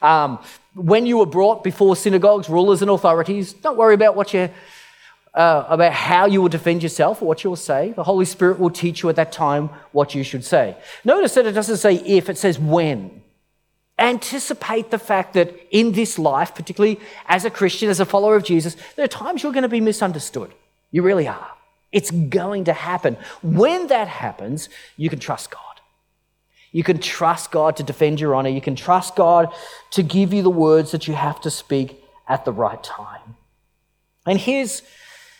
Um, 0.00 0.42
when 0.74 1.04
you 1.04 1.18
were 1.18 1.26
brought 1.26 1.62
before 1.62 1.94
synagogues, 1.94 2.48
rulers, 2.48 2.80
and 2.80 2.90
authorities, 2.90 3.52
don't 3.52 3.76
worry 3.76 3.94
about 3.94 4.16
what 4.16 4.32
you, 4.32 4.48
uh, 5.34 5.64
about 5.68 5.92
how 5.92 6.26
you 6.26 6.40
will 6.40 6.48
defend 6.48 6.82
yourself 6.82 7.20
or 7.20 7.28
what 7.28 7.44
you 7.44 7.50
will 7.50 7.56
say. 7.56 7.92
The 7.92 8.04
Holy 8.04 8.24
Spirit 8.24 8.58
will 8.58 8.70
teach 8.70 9.02
you 9.02 9.08
at 9.08 9.16
that 9.16 9.30
time 9.30 9.68
what 9.92 10.14
you 10.14 10.24
should 10.24 10.44
say. 10.44 10.76
Notice 11.04 11.34
that 11.34 11.46
it 11.46 11.52
doesn't 11.52 11.76
say 11.76 11.96
if; 11.96 12.30
it 12.30 12.38
says 12.38 12.58
when 12.58 13.22
anticipate 13.98 14.90
the 14.90 14.98
fact 14.98 15.34
that 15.34 15.54
in 15.70 15.92
this 15.92 16.18
life, 16.18 16.54
particularly 16.54 17.00
as 17.26 17.44
a 17.44 17.50
Christian, 17.50 17.88
as 17.88 18.00
a 18.00 18.06
follower 18.06 18.36
of 18.36 18.44
Jesus, 18.44 18.76
there 18.96 19.04
are 19.04 19.08
times 19.08 19.42
you're 19.42 19.52
going 19.52 19.62
to 19.62 19.68
be 19.68 19.80
misunderstood. 19.80 20.52
You 20.90 21.02
really 21.02 21.26
are. 21.28 21.50
It's 21.90 22.10
going 22.10 22.64
to 22.64 22.72
happen. 22.72 23.16
When 23.42 23.88
that 23.88 24.08
happens, 24.08 24.68
you 24.96 25.08
can 25.10 25.18
trust 25.18 25.50
God. 25.50 25.62
You 26.70 26.82
can 26.82 26.98
trust 26.98 27.50
God 27.50 27.76
to 27.76 27.82
defend 27.82 28.20
your 28.20 28.34
honor. 28.34 28.50
You 28.50 28.60
can 28.60 28.76
trust 28.76 29.16
God 29.16 29.52
to 29.92 30.02
give 30.02 30.32
you 30.32 30.42
the 30.42 30.50
words 30.50 30.92
that 30.92 31.08
you 31.08 31.14
have 31.14 31.40
to 31.40 31.50
speak 31.50 32.02
at 32.28 32.44
the 32.44 32.52
right 32.52 32.82
time. 32.82 33.36
And 34.26 34.38
here's 34.38 34.82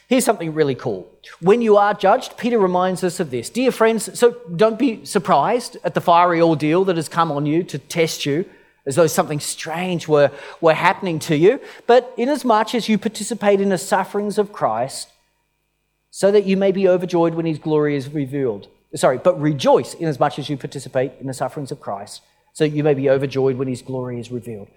Here's 0.09 0.25
something 0.25 0.55
really 0.55 0.75
cool. 0.75 1.07
When 1.41 1.61
you 1.61 1.77
are 1.77 1.93
judged, 1.93 2.39
Peter 2.39 2.59
reminds 2.59 3.05
us 3.05 3.21
of 3.21 3.31
this. 3.31 3.51
Dear 3.51 3.71
friends, 3.71 4.19
so 4.19 4.39
don't 4.57 4.79
be 4.79 5.05
surprised 5.05 5.77
at 5.85 5.93
the 5.93 6.01
fiery 6.01 6.41
ordeal 6.41 6.87
that 6.87 6.97
has 6.97 7.11
come 7.11 7.31
on 7.31 7.45
you 7.45 7.63
to 7.65 7.79
test 7.79 8.25
you, 8.25 8.47
as 8.87 8.97
though 8.97 9.07
something 9.07 9.39
strange 9.39 10.09
were, 10.09 10.31
were 10.63 10.73
happening 10.73 11.19
to 11.19 11.37
you. 11.37 11.61
But 11.87 12.11
inasmuch 12.17 12.75
as 12.75 12.89
you 12.89 12.97
participate 12.97 13.61
in 13.61 13.69
the 13.69 13.77
sufferings 13.77 14.39
of 14.39 14.51
Christ, 14.51 15.11
so 16.11 16.31
that 16.31 16.47
you 16.47 16.57
may 16.57 16.73
be 16.73 16.89
overjoyed 16.89 17.35
when 17.35 17.45
his 17.45 17.59
glory 17.59 17.95
is 17.95 18.09
revealed. 18.09 18.69
Sorry, 18.95 19.19
but 19.19 19.39
rejoice 19.39 19.93
inasmuch 19.93 20.39
as 20.39 20.49
you 20.49 20.57
participate 20.57 21.13
in 21.21 21.27
the 21.27 21.35
sufferings 21.35 21.71
of 21.71 21.81
Christ, 21.81 22.23
so 22.55 22.65
you 22.65 22.83
may 22.83 22.95
be 22.95 23.11
overjoyed 23.11 23.57
when 23.57 23.69
his 23.69 23.83
glory 23.83 24.19
is 24.19 24.31
revealed. 24.31 24.69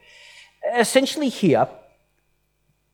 Essentially, 0.76 1.30
here, 1.30 1.70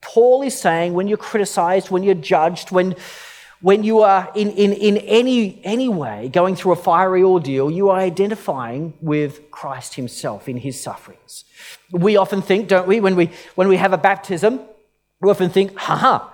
Paul 0.02 0.42
is 0.42 0.60
saying 0.60 0.94
when 0.94 1.08
you're 1.08 1.18
criticized, 1.18 1.90
when 1.90 2.04
you're 2.04 2.16
judged, 2.16 2.72
when, 2.72 2.96
when 3.62 3.84
you 3.84 4.02
are 4.02 4.32
in, 4.36 4.52
in, 4.52 4.74
in 4.74 4.98
any, 4.98 5.60
any 5.64 5.90
way 5.90 6.30
going 6.30 6.56
through 6.56 6.74
a 6.74 6.76
fiery 6.76 7.24
ordeal, 7.24 7.72
you 7.72 7.90
are 7.90 8.00
identifying 8.00 8.94
with 9.02 9.50
Christ 9.52 9.96
himself 9.96 10.48
in 10.48 10.58
his 10.58 10.82
sufferings. 10.82 11.44
We 11.92 12.18
often 12.18 12.42
think, 12.42 12.68
don't 12.68 12.88
we, 12.88 13.00
when 13.00 13.16
we, 13.16 13.32
when 13.56 13.68
we 13.68 13.78
have 13.78 13.94
a 13.94 13.98
baptism, 13.98 14.62
we 15.22 15.30
often 15.30 15.50
think, 15.50 15.76
haha, 15.78 16.30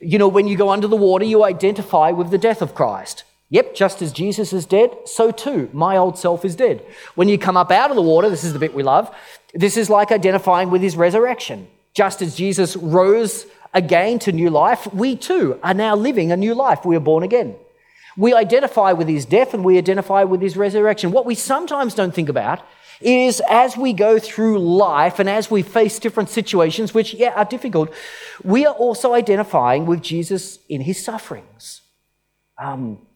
you 0.00 0.18
know, 0.18 0.28
when 0.28 0.46
you 0.46 0.56
go 0.56 0.70
under 0.70 0.86
the 0.86 0.96
water, 0.96 1.24
you 1.24 1.44
identify 1.44 2.10
with 2.10 2.30
the 2.30 2.38
death 2.38 2.62
of 2.62 2.74
Christ. 2.74 3.24
Yep, 3.50 3.74
just 3.74 4.00
as 4.00 4.12
Jesus 4.12 4.52
is 4.52 4.64
dead, 4.64 4.96
so 5.06 5.32
too 5.32 5.68
my 5.72 5.96
old 5.96 6.16
self 6.16 6.44
is 6.44 6.54
dead. 6.54 6.86
When 7.16 7.28
you 7.28 7.36
come 7.36 7.56
up 7.56 7.72
out 7.72 7.90
of 7.90 7.96
the 7.96 8.02
water, 8.02 8.30
this 8.30 8.44
is 8.44 8.52
the 8.52 8.60
bit 8.60 8.74
we 8.74 8.84
love, 8.84 9.12
this 9.52 9.76
is 9.76 9.90
like 9.90 10.12
identifying 10.12 10.70
with 10.70 10.82
his 10.82 10.96
resurrection. 10.96 11.66
Just 11.94 12.22
as 12.22 12.36
Jesus 12.36 12.76
rose 12.76 13.46
again 13.74 14.18
to 14.20 14.32
new 14.32 14.50
life, 14.50 14.92
we 14.92 15.16
too 15.16 15.58
are 15.62 15.74
now 15.74 15.94
living 15.96 16.32
a 16.32 16.36
new 16.36 16.54
life. 16.54 16.84
We 16.84 16.96
are 16.96 17.00
born 17.00 17.22
again. 17.22 17.56
We 18.16 18.34
identify 18.34 18.92
with 18.92 19.08
his 19.08 19.24
death 19.24 19.54
and 19.54 19.64
we 19.64 19.78
identify 19.78 20.24
with 20.24 20.40
his 20.40 20.56
resurrection. 20.56 21.12
What 21.12 21.26
we 21.26 21.34
sometimes 21.34 21.94
don't 21.94 22.14
think 22.14 22.28
about 22.28 22.60
is 23.00 23.40
as 23.48 23.76
we 23.76 23.92
go 23.92 24.18
through 24.18 24.58
life 24.58 25.18
and 25.18 25.28
as 25.28 25.50
we 25.50 25.62
face 25.62 25.98
different 25.98 26.28
situations, 26.28 26.92
which, 26.92 27.14
yeah, 27.14 27.32
are 27.34 27.44
difficult, 27.44 27.90
we 28.44 28.66
are 28.66 28.74
also 28.74 29.14
identifying 29.14 29.86
with 29.86 30.02
Jesus 30.02 30.58
in 30.68 30.82
his 30.82 31.02
sufferings. 31.02 31.82
Um, 32.58 33.06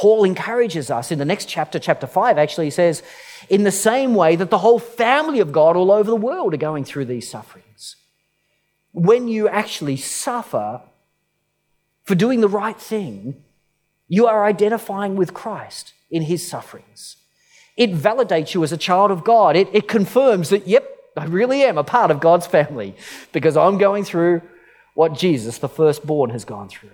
Paul 0.00 0.24
encourages 0.24 0.90
us 0.90 1.12
in 1.12 1.18
the 1.18 1.26
next 1.26 1.44
chapter, 1.44 1.78
chapter 1.78 2.06
5, 2.06 2.38
actually, 2.38 2.68
he 2.68 2.70
says, 2.70 3.02
in 3.50 3.64
the 3.64 3.70
same 3.70 4.14
way 4.14 4.34
that 4.34 4.48
the 4.48 4.56
whole 4.56 4.78
family 4.78 5.40
of 5.40 5.52
God 5.52 5.76
all 5.76 5.92
over 5.92 6.10
the 6.10 6.16
world 6.16 6.54
are 6.54 6.56
going 6.56 6.84
through 6.84 7.04
these 7.04 7.30
sufferings. 7.30 7.96
when 8.92 9.28
you 9.28 9.46
actually 9.46 9.96
suffer 9.96 10.80
for 12.04 12.14
doing 12.14 12.40
the 12.40 12.48
right 12.48 12.80
thing, 12.80 13.44
you 14.08 14.26
are 14.26 14.46
identifying 14.46 15.16
with 15.16 15.34
Christ 15.34 15.92
in 16.10 16.22
his 16.22 16.48
sufferings. 16.48 17.18
It 17.76 17.92
validates 17.92 18.54
you 18.54 18.64
as 18.64 18.72
a 18.72 18.78
child 18.78 19.10
of 19.10 19.22
God. 19.22 19.54
It, 19.54 19.68
it 19.74 19.86
confirms 19.86 20.48
that, 20.48 20.66
yep, 20.66 20.88
I 21.14 21.26
really 21.26 21.62
am 21.62 21.76
a 21.76 21.84
part 21.84 22.10
of 22.10 22.20
God's 22.20 22.46
family 22.46 22.96
because 23.32 23.54
I'm 23.54 23.76
going 23.76 24.04
through 24.04 24.40
what 24.94 25.12
Jesus, 25.12 25.58
the 25.58 25.68
firstborn, 25.68 26.30
has 26.30 26.46
gone 26.46 26.70
through. 26.70 26.88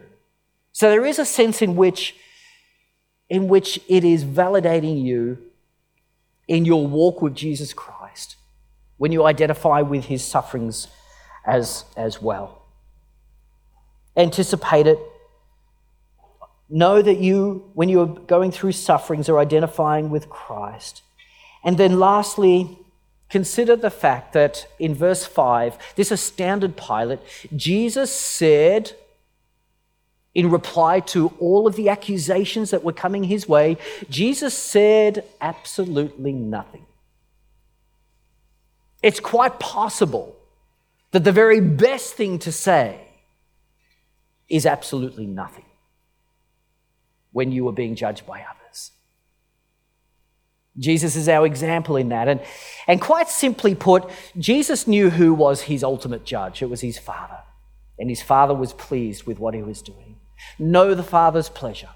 So 0.73 0.91
there 0.91 1.07
is 1.07 1.21
a 1.21 1.25
sense 1.25 1.63
in 1.63 1.77
which, 1.77 2.17
in 3.29 3.49
which 3.49 3.81
it 3.89 4.05
is 4.05 4.25
validating 4.25 5.03
you 5.03 5.39
in 6.49 6.65
your 6.65 6.87
walk 6.87 7.21
with 7.23 7.35
Jesus 7.35 7.73
Christ 7.73 8.37
when 8.99 9.13
you 9.13 9.25
identify 9.25 9.83
with 9.83 10.07
his 10.07 10.25
sufferings 10.25 10.89
as, 11.45 11.85
as 11.97 12.23
well. 12.23 12.63
Anticipate 14.17 14.87
it. 14.87 14.99
Know 16.69 17.03
that 17.03 17.19
you, 17.19 17.71
when 17.75 17.89
you're 17.89 18.07
going 18.07 18.51
through 18.51 18.73
sufferings, 18.73 19.29
are 19.29 19.39
identifying 19.39 20.11
with 20.11 20.29
Christ. 20.29 21.03
And 21.63 21.79
then 21.79 21.99
lastly, 21.99 22.79
consider 23.29 23.77
the 23.77 23.91
fact 23.91 24.33
that 24.33 24.67
in 24.79 24.95
verse 24.95 25.27
5, 25.27 25.95
this 25.97 26.11
astounded 26.11 26.77
Pilate, 26.77 27.21
Jesus 27.55 28.11
said, 28.13 28.93
in 30.37 30.51
reply 30.51 31.01
to 31.01 31.29
all 31.41 31.67
of 31.67 31.77
the 31.77 31.89
accusations 31.89 32.71
that 32.71 32.85
were 32.85 32.93
coming 32.93 33.25
his 33.25 33.49
way, 33.49 33.79
Jesus 34.11 34.53
said 34.53 35.25
absolutely 35.41 36.33
nothing. 36.33 36.85
It's 39.03 39.19
quite 39.19 39.59
possible 39.59 40.37
that 41.13 41.25
the 41.25 41.33
very 41.33 41.61
best 41.61 42.13
thing 42.13 42.39
to 42.41 42.53
say 42.53 43.01
is 44.47 44.67
absolutely 44.67 45.25
nothing 45.25 45.65
when 47.33 47.51
you 47.51 47.67
are 47.69 47.73
being 47.73 47.95
judged 47.95 48.27
by 48.27 48.43
others. 48.43 48.91
Jesus 50.79 51.17
is 51.17 51.31
our 51.31 51.47
example 51.47 51.97
in 51.97 52.11
that. 52.11 52.29
And, 52.29 52.43
and 52.87 53.01
quite 53.01 53.31
simply 53.31 53.75
put, 53.75 54.11
Jesus 54.37 54.87
knew 54.87 55.09
who 55.09 55.33
was 55.33 55.63
his 55.63 55.83
ultimate 55.83 56.27
judge. 56.27 56.61
It 56.61 56.69
was 56.69 56.83
his 56.83 56.99
Father. 56.99 57.39
And 57.99 58.11
his 58.11 58.21
Father 58.21 58.53
was 58.53 58.75
pleased 58.75 59.25
with 59.25 59.39
what 59.39 59.55
he 59.55 59.63
was 59.63 59.81
doing. 59.81 60.16
Know 60.59 60.95
the 60.95 61.03
Father's 61.03 61.49
pleasure. 61.49 61.91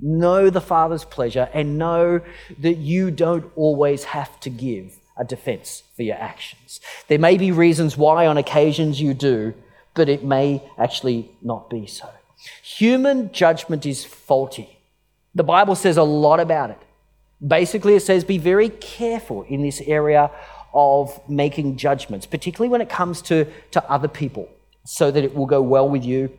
Know 0.00 0.50
the 0.50 0.60
Father's 0.60 1.04
pleasure 1.04 1.48
and 1.54 1.78
know 1.78 2.20
that 2.58 2.76
you 2.76 3.10
don't 3.10 3.50
always 3.56 4.04
have 4.04 4.38
to 4.40 4.50
give 4.50 4.98
a 5.16 5.24
defense 5.24 5.82
for 5.94 6.02
your 6.02 6.16
actions. 6.16 6.80
There 7.08 7.18
may 7.18 7.38
be 7.38 7.52
reasons 7.52 7.96
why 7.96 8.26
on 8.26 8.36
occasions 8.36 9.00
you 9.00 9.14
do, 9.14 9.54
but 9.94 10.08
it 10.08 10.24
may 10.24 10.62
actually 10.76 11.30
not 11.40 11.70
be 11.70 11.86
so. 11.86 12.10
Human 12.62 13.32
judgment 13.32 13.86
is 13.86 14.04
faulty. 14.04 14.78
The 15.34 15.44
Bible 15.44 15.76
says 15.76 15.96
a 15.96 16.02
lot 16.02 16.40
about 16.40 16.70
it. 16.70 16.78
Basically, 17.46 17.94
it 17.94 18.00
says 18.00 18.24
be 18.24 18.38
very 18.38 18.68
careful 18.68 19.42
in 19.44 19.62
this 19.62 19.80
area 19.82 20.30
of 20.72 21.20
making 21.28 21.76
judgments, 21.76 22.26
particularly 22.26 22.68
when 22.68 22.80
it 22.80 22.88
comes 22.88 23.22
to, 23.22 23.46
to 23.70 23.90
other 23.90 24.08
people, 24.08 24.48
so 24.84 25.10
that 25.10 25.22
it 25.22 25.34
will 25.34 25.46
go 25.46 25.62
well 25.62 25.88
with 25.88 26.04
you 26.04 26.36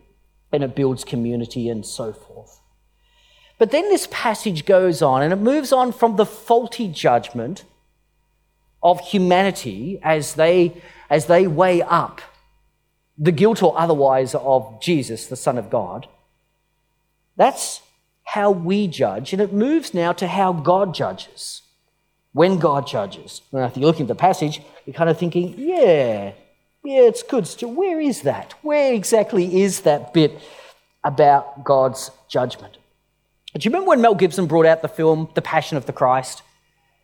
and 0.52 0.64
it 0.64 0.76
builds 0.76 1.04
community 1.04 1.70
and 1.70 1.86
so 1.86 2.14
forth. 2.14 2.60
But 3.58 3.72
then 3.72 3.90
this 3.90 4.08
passage 4.12 4.66
goes 4.66 5.02
on 5.02 5.22
and 5.22 5.32
it 5.32 5.38
moves 5.38 5.72
on 5.72 5.92
from 5.92 6.16
the 6.16 6.26
faulty 6.26 6.88
judgment 6.88 7.64
of 8.84 9.00
humanity 9.00 10.00
as 10.04 10.36
they, 10.36 10.82
as 11.10 11.26
they 11.26 11.48
weigh 11.48 11.82
up 11.82 12.22
the 13.18 13.32
guilt 13.32 13.64
or 13.64 13.78
otherwise 13.80 14.36
of 14.36 14.82
Jesus, 14.82 15.28
the 15.28 15.36
Son 15.36 15.58
of 15.58 15.70
God. 15.70 16.08
That's 17.38 17.82
how 18.24 18.52
we 18.52 18.88
judge, 18.88 19.34
and 19.34 19.42
it 19.42 19.54
moves 19.54 19.94
now 19.94 20.12
to 20.14 20.28
how 20.28 20.52
God 20.52 20.94
judges. 20.94 21.62
When 22.34 22.60
God 22.60 22.86
judges. 22.86 23.42
Now, 23.54 23.66
if 23.66 23.78
you're 23.78 23.86
looking 23.86 24.04
at 24.04 24.08
the 24.10 24.16
passage, 24.16 24.62
you're 24.86 24.94
kind 24.94 25.10
of 25.10 25.18
thinking, 25.18 25.56
yeah, 25.58 26.34
yeah, 26.86 27.02
it's 27.02 27.24
good. 27.24 27.48
Where 27.62 28.00
is 28.00 28.22
that? 28.22 28.54
Where 28.62 28.94
exactly 28.94 29.62
is 29.62 29.82
that 29.82 30.14
bit 30.14 30.40
about 31.04 31.64
God's 31.64 32.12
judgment? 32.30 32.78
Do 33.54 33.60
you 33.62 33.72
remember 33.72 33.90
when 33.90 34.02
Mel 34.02 34.16
Gibson 34.16 34.48
brought 34.48 34.66
out 34.66 34.82
the 34.82 34.90
film 34.90 35.30
The 35.34 35.42
Passion 35.42 35.78
of 35.78 35.86
the 35.86 35.94
Christ? 35.94 36.42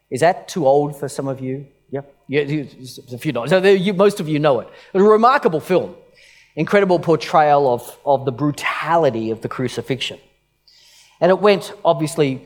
Is 0.10 0.20
that 0.20 0.48
too 0.48 0.68
old 0.68 1.00
for 1.00 1.08
some 1.08 1.28
of 1.28 1.40
you? 1.40 1.68
Yep. 1.92 2.16
Yeah, 2.28 2.42
a 2.42 3.18
few 3.18 3.32
dollars. 3.32 3.50
So 3.50 3.64
you, 3.64 3.94
most 3.94 4.20
of 4.20 4.28
you 4.28 4.40
know 4.40 4.60
it. 4.60 4.70
A 4.94 5.02
remarkable 5.02 5.60
film. 5.60 5.96
Incredible 6.56 7.00
portrayal 7.00 7.74
of, 7.74 7.98
of 8.06 8.26
the 8.26 8.32
brutality 8.32 9.32
of 9.32 9.42
the 9.42 9.48
crucifixion. 9.48 10.20
And 11.22 11.30
it 11.30 11.40
went 11.40 11.74
obviously 11.86 12.46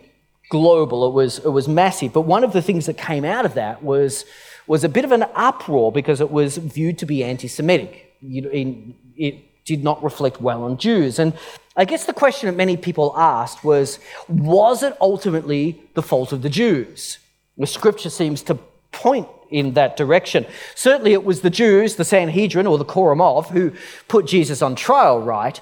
global. 0.50 1.08
It 1.08 1.14
was, 1.14 1.40
it 1.40 1.50
was 1.50 1.68
massive. 1.68 2.14
But 2.14 2.22
one 2.22 2.44
of 2.44 2.54
the 2.54 2.62
things 2.62 2.86
that 2.86 2.98
came 2.98 3.26
out 3.26 3.46
of 3.46 3.56
that 3.56 3.82
was 3.82 4.26
was 4.68 4.84
a 4.84 4.90
bit 4.90 5.06
of 5.06 5.12
an 5.12 5.26
uproar 5.36 5.92
because 5.92 6.22
it 6.22 6.32
was 6.32 6.58
viewed 6.58 6.98
to 7.00 7.06
be 7.06 7.24
anti 7.24 7.48
Semitic. 7.48 8.14
It 8.22 9.66
did 9.66 9.84
not 9.84 10.04
reflect 10.04 10.42
well 10.42 10.64
on 10.64 10.78
Jews. 10.78 11.20
And 11.20 11.34
I 11.76 11.86
guess 11.86 12.06
the 12.06 12.14
question 12.14 12.48
that 12.48 12.56
many 12.56 12.78
people 12.78 13.14
asked 13.18 13.64
was 13.64 14.00
was 14.28 14.84
it 14.84 14.96
ultimately 15.02 15.82
the 15.94 16.02
fault 16.02 16.32
of 16.32 16.42
the 16.42 16.50
Jews? 16.50 17.20
The 17.58 17.68
scripture 17.68 18.10
seems 18.10 18.42
to 18.44 18.56
point 18.92 19.28
in 19.50 19.74
that 19.74 19.98
direction. 19.98 20.46
Certainly, 20.74 21.14
it 21.14 21.24
was 21.24 21.42
the 21.42 21.50
Jews, 21.50 21.96
the 21.96 22.06
Sanhedrin 22.06 22.68
or 22.68 22.78
the 22.78 22.86
Quorum 22.86 23.22
of, 23.22 23.50
who 23.50 23.72
put 24.08 24.26
Jesus 24.26 24.62
on 24.62 24.76
trial, 24.76 25.22
right? 25.22 25.60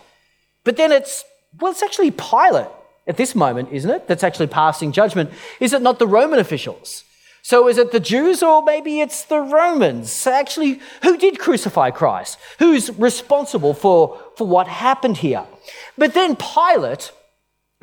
But 0.63 0.78
then 0.78 0.92
it's, 0.92 1.24
well, 1.60 1.72
it's 1.72 1.84
actually 1.84 2.12
Pilate 2.12 2.68
at 3.06 3.18
this 3.18 3.36
moment, 3.36 3.70
isn't 3.72 3.89
it? 3.89 4.08
That's 4.08 4.24
actually 4.24 4.48
passing 4.48 4.92
judgment. 4.92 5.32
Is 5.60 5.74
it 5.74 5.82
not 5.82 6.00
the 6.00 6.08
Roman 6.08 6.39
officials? 6.39 7.04
So 7.45 7.67
is 7.67 7.77
it 7.77 7.91
the 7.91 7.99
Jews 7.99 8.41
or 8.41 8.63
maybe 8.63 9.01
it's 9.01 9.25
the 9.25 9.41
Romans? 9.41 10.25
Actually, 10.25 10.79
who 11.01 11.17
did 11.17 11.39
crucify 11.39 11.91
Christ? 11.91 12.39
Who's 12.58 12.89
responsible 12.97 13.73
for, 13.73 14.17
for 14.38 14.47
what 14.47 14.67
happened 14.69 15.17
here? 15.17 15.45
But 15.97 16.13
then 16.13 16.38
Pilate 16.38 17.12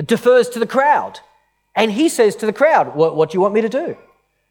defers 0.05 0.49
to 0.49 0.59
the 0.59 0.67
crowd 0.67 1.21
and 1.77 1.93
he 1.93 2.09
says 2.09 2.37
to 2.37 2.47
the 2.47 2.55
crowd, 2.55 2.97
What, 2.97 3.15
what 3.15 3.31
do 3.31 3.37
you 3.37 3.43
want 3.43 3.53
me 3.53 3.61
to 3.61 3.69
do? 3.69 3.87
Do 3.87 3.95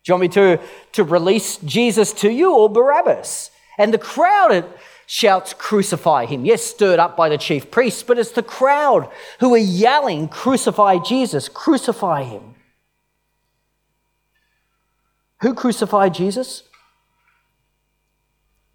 you 0.06 0.14
want 0.14 0.22
me 0.22 0.28
to, 0.30 0.60
to 0.94 1.04
release 1.04 1.58
Jesus 1.58 2.14
to 2.14 2.32
you 2.32 2.56
or 2.56 2.70
Barabbas? 2.70 3.50
And 3.80 3.92
the 3.92 3.98
crowd 3.98 4.72
shouts, 5.08 5.56
Crucify 5.56 6.28
him. 6.28 6.46
Yes, 6.46 6.62
stirred 6.62 7.00
up 7.00 7.18
by 7.18 7.30
the 7.30 7.38
chief 7.40 7.72
priests, 7.72 8.04
but 8.04 8.20
it's 8.20 8.32
the 8.32 8.44
crowd 8.44 9.10
who 9.40 9.56
are 9.56 9.58
yelling, 9.58 10.28
Crucify 10.28 11.00
Jesus, 11.00 11.50
crucify 11.50 12.22
him. 12.22 12.54
Who 15.42 15.54
crucified 15.54 16.14
Jesus? 16.14 16.64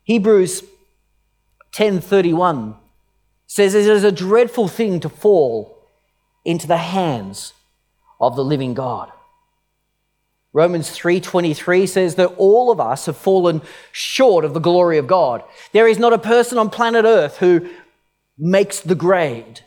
Hebrews 0.05 0.63
10:31 1.73 2.77
says 3.47 3.75
it 3.75 3.87
is 3.87 4.05
a 4.05 4.13
dreadful 4.13 4.69
thing 4.69 5.01
to 5.01 5.09
fall 5.09 5.77
into 6.45 6.67
the 6.67 6.77
hands 6.77 7.53
of 8.21 8.37
the 8.37 8.45
living 8.45 8.75
God. 8.75 9.11
Romans 10.53 10.91
3:23 10.91 11.87
says 11.87 12.15
that 12.15 12.33
all 12.39 12.71
of 12.71 12.81
us 12.81 13.07
have 13.07 13.17
fallen 13.17 13.61
short 13.91 14.45
of 14.45 14.55
the 14.55 14.61
glory 14.61 14.99
of 14.99 15.07
God. 15.07 15.43
There 15.73 15.89
is 15.89 15.99
not 15.99 16.13
a 16.13 16.19
person 16.19 16.59
on 16.59 16.71
planet 16.71 17.05
Earth 17.05 17.39
who 17.39 17.69
makes 18.39 18.81
the 18.81 18.95
grade. 18.95 19.61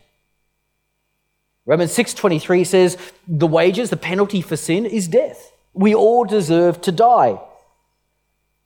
Romans 1.66 1.92
6:23 1.92 2.64
says 2.64 2.96
the 3.26 3.46
wages, 3.46 3.90
the 3.90 3.96
penalty 3.96 4.40
for 4.40 4.56
sin 4.56 4.86
is 4.86 5.06
death. 5.06 5.52
We 5.78 5.94
all 5.94 6.24
deserve 6.24 6.80
to 6.82 6.92
die. 6.92 7.40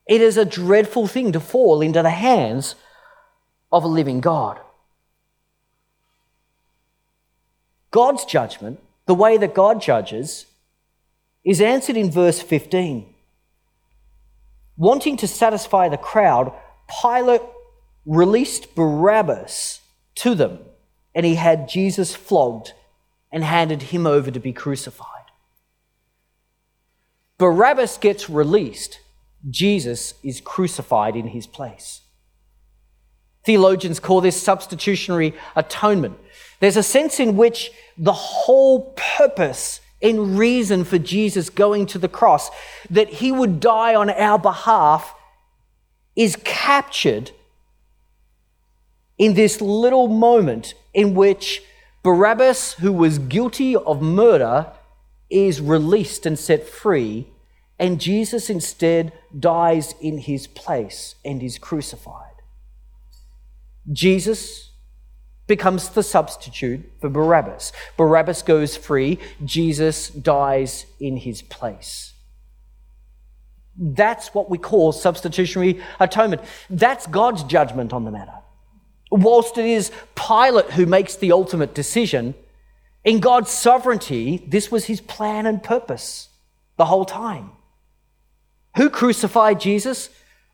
It 0.06 0.22
is 0.22 0.38
a 0.38 0.46
dreadful 0.46 1.06
thing 1.06 1.32
to 1.32 1.40
fall 1.40 1.82
into 1.82 2.02
the 2.02 2.08
hands 2.08 2.74
of 3.70 3.84
a 3.84 3.86
living 3.86 4.22
God. 4.22 4.58
God's 7.90 8.24
judgment, 8.24 8.80
the 9.04 9.14
way 9.14 9.36
that 9.36 9.52
God 9.52 9.82
judges, 9.82 10.46
is 11.44 11.60
answered 11.60 11.98
in 11.98 12.10
verse 12.10 12.40
15. 12.40 13.12
Wanting 14.78 15.18
to 15.18 15.28
satisfy 15.28 15.90
the 15.90 15.98
crowd, 15.98 16.50
Pilate 17.02 17.42
released 18.06 18.74
Barabbas 18.74 19.82
to 20.14 20.34
them, 20.34 20.60
and 21.14 21.26
he 21.26 21.34
had 21.34 21.68
Jesus 21.68 22.14
flogged 22.14 22.72
and 23.30 23.44
handed 23.44 23.82
him 23.82 24.06
over 24.06 24.30
to 24.30 24.40
be 24.40 24.54
crucified. 24.54 25.21
Barabbas 27.42 27.98
gets 27.98 28.30
released, 28.30 29.00
Jesus 29.50 30.14
is 30.22 30.40
crucified 30.40 31.16
in 31.16 31.26
his 31.26 31.44
place. 31.44 32.02
Theologians 33.44 33.98
call 33.98 34.20
this 34.20 34.40
substitutionary 34.40 35.34
atonement. 35.56 36.20
There's 36.60 36.76
a 36.76 36.84
sense 36.84 37.18
in 37.18 37.36
which 37.36 37.72
the 37.98 38.12
whole 38.12 38.92
purpose 39.16 39.80
and 40.00 40.38
reason 40.38 40.84
for 40.84 40.98
Jesus 40.98 41.50
going 41.50 41.86
to 41.86 41.98
the 41.98 42.08
cross, 42.08 42.48
that 42.88 43.08
he 43.08 43.32
would 43.32 43.58
die 43.58 43.96
on 43.96 44.08
our 44.08 44.38
behalf, 44.38 45.12
is 46.14 46.36
captured 46.44 47.32
in 49.18 49.34
this 49.34 49.60
little 49.60 50.06
moment 50.06 50.74
in 50.94 51.16
which 51.16 51.64
Barabbas, 52.04 52.74
who 52.74 52.92
was 52.92 53.18
guilty 53.18 53.74
of 53.74 54.00
murder, 54.00 54.68
is 55.28 55.60
released 55.60 56.24
and 56.24 56.38
set 56.38 56.68
free, 56.68 57.26
and 57.82 58.00
Jesus 58.00 58.48
instead 58.48 59.12
dies 59.36 59.96
in 60.00 60.18
his 60.18 60.46
place 60.46 61.16
and 61.24 61.42
is 61.42 61.58
crucified. 61.58 62.36
Jesus 63.90 64.70
becomes 65.48 65.88
the 65.88 66.04
substitute 66.04 66.88
for 67.00 67.08
Barabbas. 67.08 67.72
Barabbas 67.96 68.42
goes 68.42 68.76
free, 68.76 69.18
Jesus 69.44 70.10
dies 70.10 70.86
in 71.00 71.16
his 71.16 71.42
place. 71.42 72.12
That's 73.76 74.32
what 74.32 74.48
we 74.48 74.58
call 74.58 74.92
substitutionary 74.92 75.82
atonement. 75.98 76.42
That's 76.70 77.08
God's 77.08 77.42
judgment 77.42 77.92
on 77.92 78.04
the 78.04 78.12
matter. 78.12 78.38
Whilst 79.10 79.58
it 79.58 79.66
is 79.66 79.90
Pilate 80.14 80.70
who 80.70 80.86
makes 80.86 81.16
the 81.16 81.32
ultimate 81.32 81.74
decision, 81.74 82.36
in 83.02 83.18
God's 83.18 83.50
sovereignty, 83.50 84.44
this 84.46 84.70
was 84.70 84.84
his 84.84 85.00
plan 85.00 85.46
and 85.46 85.60
purpose 85.60 86.28
the 86.76 86.84
whole 86.84 87.04
time. 87.04 87.50
Who 88.76 88.88
crucified 88.90 89.60
Jesus? 89.60 90.10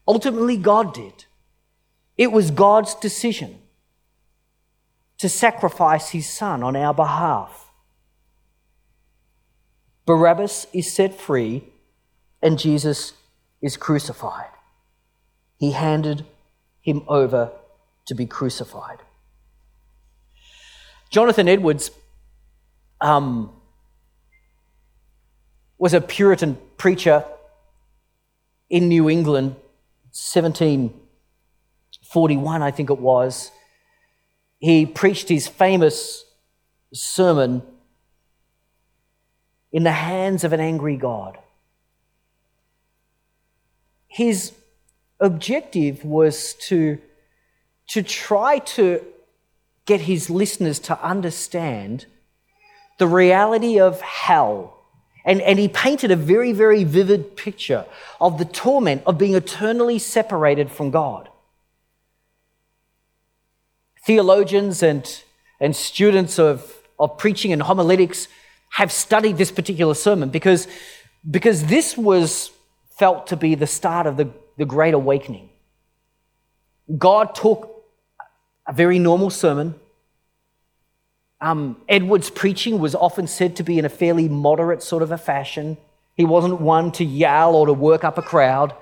Ultimately, 0.07 0.57
God 0.57 0.95
did. 0.95 1.25
It 2.17 2.33
was 2.33 2.51
God's 2.51 2.95
decision 2.95 3.59
to 5.19 5.29
sacrifice 5.29 6.11
his 6.11 6.29
son 6.29 6.63
on 6.63 6.77
our 6.77 6.95
behalf. 6.95 7.71
Barabbas 10.07 10.67
is 10.73 10.93
set 10.93 11.19
free 11.21 11.65
and 12.43 12.59
Jesus 12.59 13.13
is 13.61 13.77
crucified. 13.77 14.51
He 15.59 15.73
handed 15.73 16.25
him 16.81 17.03
over 17.09 17.53
to 18.07 18.15
be 18.15 18.25
crucified. 18.25 18.99
Jonathan 21.11 21.49
Edwards 21.49 21.91
um, 23.01 23.53
was 25.79 25.95
a 25.95 26.01
Puritan 26.01 26.59
preacher 26.77 27.25
in 28.71 28.89
New 28.89 29.09
England, 29.09 29.57
1741, 30.13 32.63
I 32.63 32.71
think 32.71 32.91
it 32.91 32.99
was. 32.99 33.51
He 34.59 34.87
preached 34.87 35.29
his 35.29 35.49
famous 35.49 36.25
sermon, 36.93 37.63
In 39.73 39.85
the 39.85 39.93
Hands 39.93 40.45
of 40.45 40.53
an 40.53 40.61
Angry 40.61 40.97
God. 40.97 41.39
His 44.09 44.53
objective 45.21 46.05
was 46.05 46.55
to, 46.55 46.99
to 47.89 48.03
try 48.03 48.59
to 48.59 49.05
get 49.87 50.03
his 50.03 50.29
listeners 50.29 50.79
to 50.79 51.03
understand 51.03 52.07
the 52.99 53.07
reality 53.07 53.79
of 53.79 54.01
hell. 54.01 54.78
And, 55.29 55.43
and 55.43 55.59
he 55.59 55.69
painted 55.69 56.11
a 56.11 56.17
very, 56.17 56.53
very 56.53 56.85
vivid 56.85 57.37
picture 57.37 57.85
of 58.19 58.39
the 58.39 58.47
torment 58.47 59.03
of 59.05 59.19
being 59.19 59.35
eternally 59.35 59.99
separated 59.99 60.73
from 60.73 60.91
God. 60.91 61.29
Theologians 64.07 64.83
and, 64.83 65.23
and 65.61 65.77
students 65.77 66.39
of, 66.39 66.75
of 66.99 67.19
preaching 67.19 67.53
and 67.53 67.61
homiletics 67.61 68.27
have 68.71 68.91
studied 68.91 69.37
this 69.37 69.53
particular 69.53 69.93
sermon 69.93 70.31
because, 70.31 70.67
because 71.31 71.67
this 71.67 71.95
was 71.95 72.51
felt 72.99 73.27
to 73.27 73.37
be 73.37 73.55
the 73.55 73.67
start 73.67 74.07
of 74.07 74.17
the, 74.17 74.31
the 74.57 74.65
Great 74.65 74.95
Awakening. 74.95 75.51
God 76.97 77.35
took 77.35 77.85
a 78.67 78.73
very 78.73 78.99
normal 78.99 79.29
sermon 79.29 79.75
um, 81.41 81.81
Edwards' 81.89 82.31
preaching 82.31 82.79
was 82.79 82.95
often 82.95 83.27
said 83.27 83.57
to 83.57 83.63
be 83.63 83.79
in 83.79 83.85
a 83.85 83.89
fairly 83.89 84.29
moderate 84.29 84.83
sort 84.83 85.03
of 85.03 85.13
a 85.13 85.19
fashion. 85.19 85.77
He 86.15 86.25
wasn't 86.25 86.61
one 86.61 86.91
to 86.93 87.05
yell 87.05 87.55
or 87.55 87.67
to 87.67 87.73
work 87.73 88.03
up 88.03 88.19
a 88.19 88.23
crowd. 88.23 88.75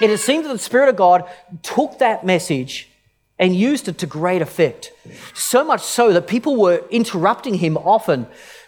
And 0.00 0.10
it 0.10 0.18
seemed 0.18 0.46
that 0.46 0.52
the 0.52 0.58
Spirit 0.58 0.88
of 0.88 0.96
God 0.96 1.28
took 1.62 1.98
that 1.98 2.24
message 2.24 2.88
and 3.38 3.54
used 3.54 3.88
it 3.88 3.98
to 3.98 4.06
great 4.06 4.42
effect. 4.42 4.92
So 5.34 5.64
much 5.64 5.82
so 5.82 6.12
that 6.12 6.26
people 6.26 6.56
were 6.56 6.84
interrupting 6.90 7.54
him 7.54 7.76
often 7.76 8.26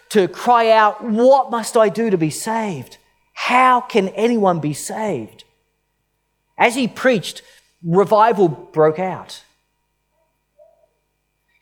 to 0.09 0.27
cry 0.27 0.69
out, 0.69 1.03
What 1.03 1.51
must 1.51 1.75
I 1.75 1.89
do 1.89 2.09
to 2.09 2.17
be 2.17 2.29
saved? 2.29 2.97
How 3.33 3.81
can 3.81 4.09
anyone 4.09 4.59
be 4.59 4.73
saved? 4.73 5.43
As 6.57 6.75
he 6.75 6.87
preached, 6.87 7.41
revival 7.83 8.47
broke 8.47 8.99
out. 8.99 9.43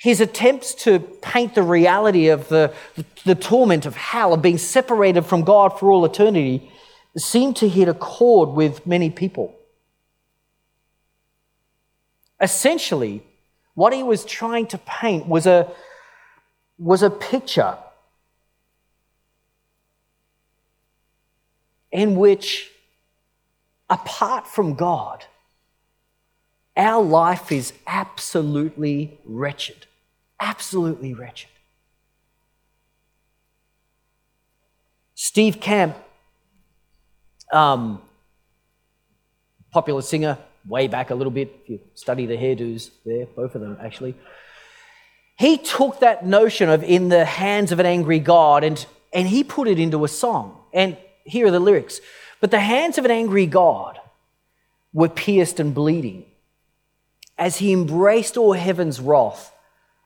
His 0.01 0.19
attempts 0.19 0.73
to 0.85 0.99
paint 0.99 1.53
the 1.53 1.61
reality 1.61 2.29
of 2.29 2.49
the, 2.49 2.73
the 3.23 3.35
torment 3.35 3.85
of 3.85 3.95
hell, 3.95 4.33
of 4.33 4.41
being 4.41 4.57
separated 4.57 5.27
from 5.27 5.43
God 5.43 5.77
for 5.77 5.91
all 5.91 6.03
eternity, 6.03 6.71
seemed 7.15 7.55
to 7.57 7.69
hit 7.69 7.87
a 7.87 7.93
chord 7.93 8.49
with 8.49 8.87
many 8.87 9.11
people. 9.11 9.55
Essentially, 12.41 13.21
what 13.75 13.93
he 13.93 14.01
was 14.01 14.25
trying 14.25 14.65
to 14.67 14.79
paint 14.79 15.27
was 15.27 15.45
a, 15.45 15.71
was 16.79 17.03
a 17.03 17.11
picture 17.11 17.77
in 21.91 22.15
which, 22.15 22.71
apart 23.87 24.47
from 24.47 24.73
God, 24.73 25.25
our 26.75 27.03
life 27.03 27.51
is 27.51 27.73
absolutely 27.85 29.19
wretched 29.25 29.85
absolutely 30.41 31.13
wretched. 31.13 31.49
Steve 35.13 35.61
Camp, 35.61 35.95
um, 37.53 38.01
popular 39.71 40.01
singer, 40.01 40.37
way 40.67 40.87
back 40.87 41.11
a 41.11 41.15
little 41.15 41.31
bit, 41.31 41.55
if 41.63 41.69
you 41.69 41.79
study 41.93 42.25
the 42.25 42.35
hairdos 42.35 42.89
there, 43.05 43.27
both 43.27 43.55
of 43.55 43.61
them 43.61 43.77
actually. 43.81 44.15
He 45.37 45.57
took 45.57 45.99
that 45.99 46.25
notion 46.25 46.69
of 46.69 46.83
in 46.83 47.09
the 47.09 47.23
hands 47.23 47.71
of 47.71 47.79
an 47.79 47.85
angry 47.85 48.19
God 48.19 48.63
and, 48.63 48.83
and 49.13 49.27
he 49.27 49.43
put 49.43 49.67
it 49.67 49.79
into 49.79 50.03
a 50.03 50.07
song. 50.07 50.57
And 50.73 50.97
here 51.23 51.47
are 51.47 51.51
the 51.51 51.59
lyrics. 51.59 52.01
But 52.39 52.51
the 52.51 52.59
hands 52.59 52.97
of 52.97 53.05
an 53.05 53.11
angry 53.11 53.45
God 53.45 53.99
were 54.93 55.09
pierced 55.09 55.59
and 55.59 55.73
bleeding 55.73 56.25
as 57.37 57.57
he 57.57 57.71
embraced 57.71 58.37
all 58.37 58.53
heaven's 58.53 58.99
wrath 58.99 59.51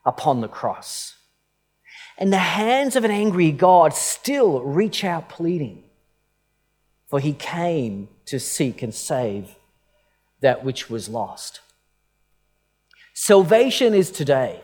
upon 0.06 0.42
the 0.42 0.48
cross. 0.48 1.16
And 2.18 2.32
the 2.32 2.38
hands 2.38 2.96
of 2.96 3.04
an 3.04 3.12
angry 3.12 3.52
God 3.52 3.94
still 3.94 4.62
reach 4.62 5.04
out 5.04 5.28
pleading, 5.28 5.84
for 7.08 7.20
he 7.20 7.34
came 7.34 8.08
to 8.26 8.40
seek 8.40 8.82
and 8.82 8.94
save 8.94 9.56
that 10.42 10.64
which 10.64 10.90
was 10.90 11.10
lost. 11.10 11.62
Salvation 13.14 13.94
is 13.94 14.12
today. 14.12 14.62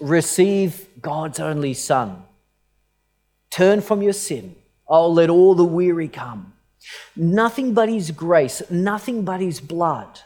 Receive 0.00 0.86
God's 1.00 1.40
only 1.40 1.74
Son. 1.74 2.22
Turn 3.50 3.80
from 3.80 4.00
your 4.00 4.12
sin. 4.12 4.54
Oh, 4.88 5.10
let 5.10 5.28
all 5.28 5.54
the 5.54 5.64
weary 5.64 6.08
come. 6.08 6.54
Nothing 7.14 7.74
but 7.74 7.88
His 7.88 8.10
grace, 8.10 8.62
nothing 8.70 9.24
but 9.24 9.40
His 9.40 9.60
blood 9.60 10.20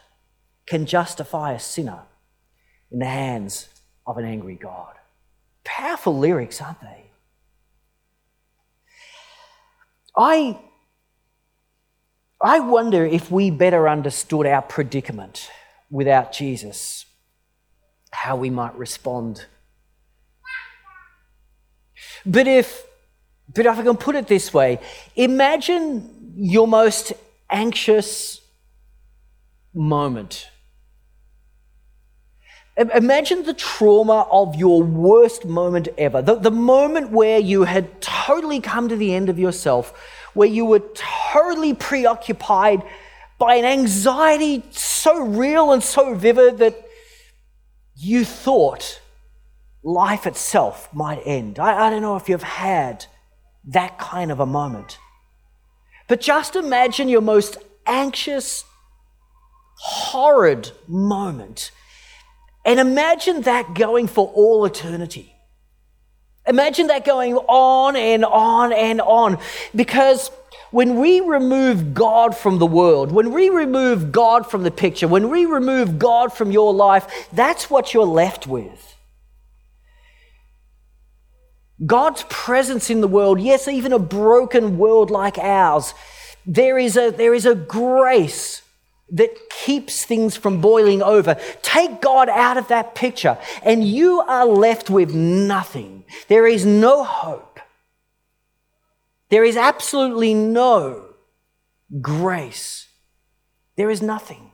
can 0.66 0.86
justify 0.86 1.52
a 1.52 1.58
sinner 1.58 2.00
in 2.90 3.00
the 3.00 3.06
hands 3.06 3.68
of 4.06 4.18
an 4.18 4.24
angry 4.24 4.54
God. 4.54 4.94
Powerful 5.64 6.18
lyrics, 6.18 6.60
aren't 6.60 6.80
they? 6.80 7.10
I, 10.16 10.58
I 12.40 12.60
wonder 12.60 13.04
if 13.04 13.30
we 13.30 13.50
better 13.50 13.88
understood 13.88 14.46
our 14.46 14.62
predicament 14.62 15.50
without 15.90 16.32
Jesus, 16.32 17.06
how 18.10 18.36
we 18.36 18.50
might 18.50 18.76
respond. 18.76 19.46
But 22.24 22.46
if, 22.46 22.84
but 23.52 23.66
if 23.66 23.78
I 23.78 23.82
can 23.82 23.96
put 23.96 24.14
it 24.14 24.28
this 24.28 24.52
way, 24.54 24.80
imagine 25.16 26.34
your 26.36 26.68
most 26.68 27.12
anxious 27.50 28.40
moment 29.72 30.48
Imagine 32.76 33.44
the 33.44 33.54
trauma 33.54 34.26
of 34.32 34.56
your 34.56 34.82
worst 34.82 35.44
moment 35.44 35.88
ever. 35.96 36.20
The, 36.20 36.34
the 36.34 36.50
moment 36.50 37.10
where 37.10 37.38
you 37.38 37.64
had 37.64 38.00
totally 38.00 38.60
come 38.60 38.88
to 38.88 38.96
the 38.96 39.14
end 39.14 39.28
of 39.28 39.38
yourself, 39.38 39.92
where 40.34 40.48
you 40.48 40.64
were 40.64 40.82
totally 41.32 41.74
preoccupied 41.74 42.82
by 43.38 43.54
an 43.54 43.64
anxiety 43.64 44.64
so 44.70 45.22
real 45.22 45.70
and 45.70 45.84
so 45.84 46.14
vivid 46.14 46.58
that 46.58 46.88
you 47.94 48.24
thought 48.24 49.00
life 49.84 50.26
itself 50.26 50.92
might 50.92 51.22
end. 51.24 51.60
I, 51.60 51.86
I 51.86 51.90
don't 51.90 52.02
know 52.02 52.16
if 52.16 52.28
you've 52.28 52.42
had 52.42 53.06
that 53.66 53.98
kind 53.98 54.32
of 54.32 54.40
a 54.40 54.46
moment. 54.46 54.98
But 56.08 56.20
just 56.20 56.56
imagine 56.56 57.08
your 57.08 57.20
most 57.20 57.56
anxious, 57.86 58.64
horrid 59.76 60.72
moment. 60.88 61.70
And 62.64 62.80
imagine 62.80 63.42
that 63.42 63.74
going 63.74 64.06
for 64.06 64.28
all 64.28 64.64
eternity. 64.64 65.34
Imagine 66.46 66.88
that 66.88 67.04
going 67.04 67.34
on 67.34 67.96
and 67.96 68.24
on 68.24 68.72
and 68.72 69.00
on. 69.00 69.38
Because 69.74 70.30
when 70.70 70.98
we 70.98 71.20
remove 71.20 71.94
God 71.94 72.36
from 72.36 72.58
the 72.58 72.66
world, 72.66 73.12
when 73.12 73.32
we 73.32 73.48
remove 73.48 74.12
God 74.12 74.50
from 74.50 74.62
the 74.62 74.70
picture, 74.70 75.06
when 75.06 75.30
we 75.30 75.44
remove 75.44 75.98
God 75.98 76.32
from 76.32 76.50
your 76.50 76.74
life, 76.74 77.28
that's 77.32 77.70
what 77.70 77.94
you're 77.94 78.04
left 78.04 78.46
with. 78.46 78.94
God's 81.84 82.24
presence 82.28 82.90
in 82.90 83.00
the 83.00 83.08
world, 83.08 83.40
yes, 83.40 83.68
even 83.68 83.92
a 83.92 83.98
broken 83.98 84.78
world 84.78 85.10
like 85.10 85.38
ours, 85.38 85.94
there 86.46 86.78
is 86.78 86.96
a, 86.96 87.10
there 87.10 87.34
is 87.34 87.46
a 87.46 87.54
grace 87.54 88.62
that 89.10 89.30
keeps 89.50 90.04
things 90.04 90.36
from 90.36 90.60
boiling 90.60 91.02
over. 91.02 91.36
Take 91.62 92.00
God 92.00 92.28
out 92.28 92.56
of 92.56 92.68
that 92.68 92.94
picture, 92.94 93.38
and 93.62 93.86
you 93.86 94.20
are 94.20 94.46
left 94.46 94.90
with 94.90 95.14
nothing. 95.14 96.04
There 96.28 96.46
is 96.46 96.64
no 96.64 97.04
hope. 97.04 97.60
There 99.28 99.44
is 99.44 99.56
absolutely 99.56 100.34
no 100.34 101.06
grace. 102.00 102.88
There 103.76 103.90
is 103.90 104.00
nothing. 104.00 104.50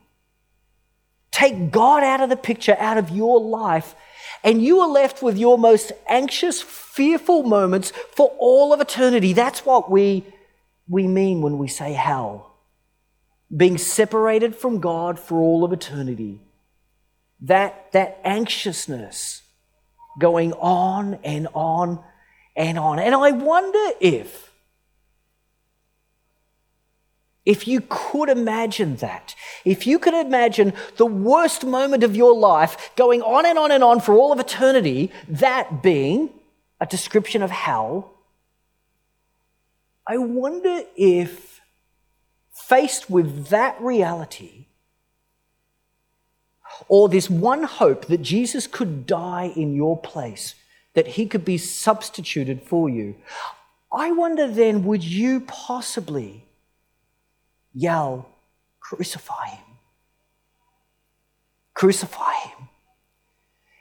Take 1.31 1.71
God 1.71 2.03
out 2.03 2.21
of 2.21 2.29
the 2.29 2.37
picture, 2.37 2.77
out 2.79 2.99
of 2.99 3.11
your 3.11 3.41
life, 3.41 3.95
and 4.43 4.63
you 4.63 4.81
are 4.81 4.89
left 4.89 5.23
with 5.23 5.39
your 5.39 5.59
most 5.59 5.93
anxious, 6.09 6.61
fearful 6.61 7.45
moments 7.45 7.93
for 8.15 8.35
all 8.39 8.73
of 8.73 8.81
eternity. 8.81 9.33
That's 9.33 9.65
what 9.65 9.91
we, 9.91 10.25
we 10.89 11.07
mean 11.07 11.41
when 11.41 11.57
we 11.57 11.69
say 11.69 11.93
hell 11.93 12.50
being 13.55 13.79
separated 13.79 14.55
from 14.55 14.81
God 14.81 15.19
for 15.19 15.39
all 15.39 15.65
of 15.65 15.73
eternity. 15.73 16.41
That, 17.41 17.91
that 17.93 18.21
anxiousness 18.23 19.43
going 20.19 20.53
on 20.53 21.19
and 21.25 21.49
on 21.55 22.03
and 22.55 22.79
on. 22.79 22.99
And 22.99 23.15
I 23.15 23.31
wonder 23.31 23.93
if, 24.01 24.53
if 27.47 27.67
you 27.67 27.83
could 27.89 28.29
imagine 28.29 28.97
that, 28.97 29.35
if 29.65 29.87
you 29.87 29.99
could 29.99 30.15
imagine 30.15 30.75
the 30.97 31.07
worst 31.07 31.65
moment 31.65 32.05
of 32.05 32.15
your 32.15 32.37
life 32.37 32.91
going 32.97 33.23
on 33.23 33.47
and 33.47 33.59
on 33.59 33.73
and 33.73 33.83
on 33.83 34.01
for 34.01 34.15
all 34.15 34.33
of 34.33 34.39
eternity, 34.39 35.11
that 35.29 35.83
being 35.83 36.31
a 36.81 36.87
description 36.87 37.43
of 37.43 37.51
hell, 37.51 38.13
I 40.07 40.19
wonder 40.19 40.83
if 40.97 41.50
faced 42.71 43.11
with 43.11 43.49
that 43.49 43.81
reality, 43.81 44.67
or 46.87 47.09
this 47.09 47.29
one 47.29 47.65
hope 47.65 48.07
that 48.07 48.23
Jesus 48.23 48.69
could 48.69 49.07
die 49.07 49.53
in 49.57 49.75
your 49.75 49.99
place, 49.99 50.55
that 50.95 51.09
he 51.09 51.27
could 51.27 51.45
be 51.45 51.59
substituted 51.59 52.63
for 52.63 52.89
you, 52.89 53.17
I 53.93 54.13
wonder 54.13 54.47
then, 54.47 54.85
would 54.85 55.03
you 55.03 55.41
possibly 55.41 56.45
yell, 57.75 58.29
Crucify 58.79 59.49
him? 59.49 59.65
Crucify 61.75 62.35
him. 62.45 62.69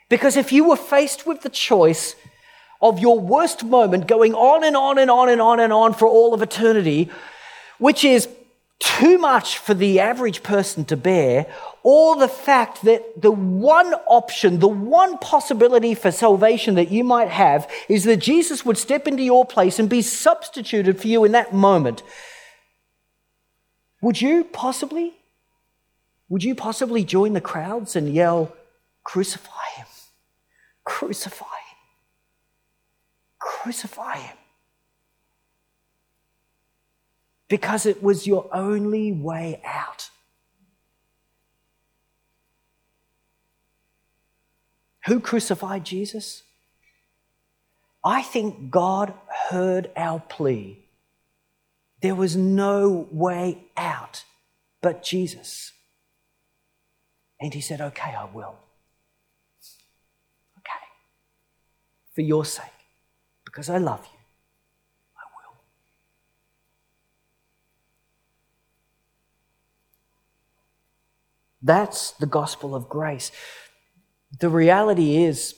Because 0.08 0.36
if 0.36 0.52
you 0.52 0.68
were 0.68 0.76
faced 0.76 1.28
with 1.28 1.42
the 1.42 1.48
choice 1.48 2.16
of 2.82 2.98
your 2.98 3.20
worst 3.20 3.62
moment 3.62 4.08
going 4.08 4.34
on 4.34 4.64
and 4.64 4.76
on 4.76 4.98
and 4.98 5.10
on 5.10 5.28
and 5.28 5.40
on 5.40 5.60
and 5.60 5.72
on 5.72 5.94
for 5.94 6.08
all 6.08 6.34
of 6.34 6.42
eternity, 6.42 7.08
which 7.78 8.04
is 8.04 8.28
too 9.00 9.16
much 9.16 9.56
for 9.56 9.72
the 9.72 9.98
average 9.98 10.42
person 10.42 10.84
to 10.84 10.96
bear, 10.96 11.46
or 11.82 12.16
the 12.16 12.28
fact 12.28 12.82
that 12.82 13.22
the 13.22 13.30
one 13.30 13.94
option, 14.06 14.58
the 14.58 14.68
one 14.68 15.16
possibility 15.18 15.94
for 15.94 16.10
salvation 16.10 16.74
that 16.74 16.90
you 16.90 17.02
might 17.02 17.28
have 17.28 17.70
is 17.88 18.04
that 18.04 18.18
Jesus 18.18 18.64
would 18.66 18.76
step 18.76 19.08
into 19.08 19.22
your 19.22 19.46
place 19.46 19.78
and 19.78 19.88
be 19.88 20.02
substituted 20.02 21.00
for 21.00 21.08
you 21.08 21.24
in 21.24 21.32
that 21.32 21.54
moment. 21.54 22.02
Would 24.02 24.20
you 24.20 24.44
possibly? 24.44 25.14
Would 26.28 26.44
you 26.44 26.54
possibly 26.54 27.02
join 27.02 27.32
the 27.32 27.40
crowds 27.40 27.96
and 27.96 28.12
yell, 28.12 28.54
Crucify 29.02 29.68
him! 29.76 29.86
Crucify 30.84 31.44
him! 31.44 31.78
Crucify 33.38 34.18
him! 34.18 34.36
Because 37.50 37.84
it 37.84 38.00
was 38.00 38.28
your 38.28 38.48
only 38.54 39.10
way 39.10 39.60
out. 39.64 40.08
Who 45.06 45.18
crucified 45.18 45.84
Jesus? 45.84 46.44
I 48.04 48.22
think 48.22 48.70
God 48.70 49.12
heard 49.48 49.90
our 49.96 50.20
plea. 50.20 50.78
There 52.00 52.14
was 52.14 52.36
no 52.36 53.08
way 53.10 53.64
out 53.76 54.24
but 54.80 55.02
Jesus. 55.02 55.72
And 57.40 57.52
he 57.52 57.60
said, 57.60 57.80
Okay, 57.80 58.14
I 58.16 58.26
will. 58.32 58.54
Okay. 60.58 60.86
For 62.14 62.20
your 62.20 62.44
sake, 62.44 62.64
because 63.44 63.68
I 63.68 63.78
love 63.78 64.06
you. 64.12 64.19
That's 71.62 72.12
the 72.12 72.26
gospel 72.26 72.74
of 72.74 72.88
grace. 72.88 73.30
The 74.38 74.48
reality 74.48 75.16
is, 75.16 75.54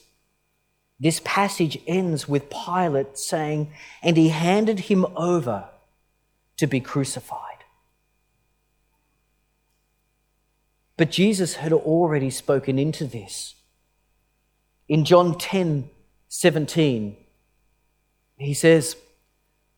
this 0.98 1.20
passage 1.24 1.78
ends 1.86 2.28
with 2.28 2.48
Pilate 2.48 3.18
saying, 3.18 3.72
And 4.02 4.16
he 4.16 4.28
handed 4.28 4.80
him 4.80 5.04
over 5.16 5.68
to 6.56 6.66
be 6.66 6.80
crucified. 6.80 7.64
But 10.96 11.10
Jesus 11.10 11.56
had 11.56 11.72
already 11.72 12.30
spoken 12.30 12.78
into 12.78 13.04
this. 13.04 13.56
In 14.88 15.04
John 15.04 15.36
10 15.36 15.90
17, 16.28 17.16
he 18.38 18.54
says, 18.54 18.96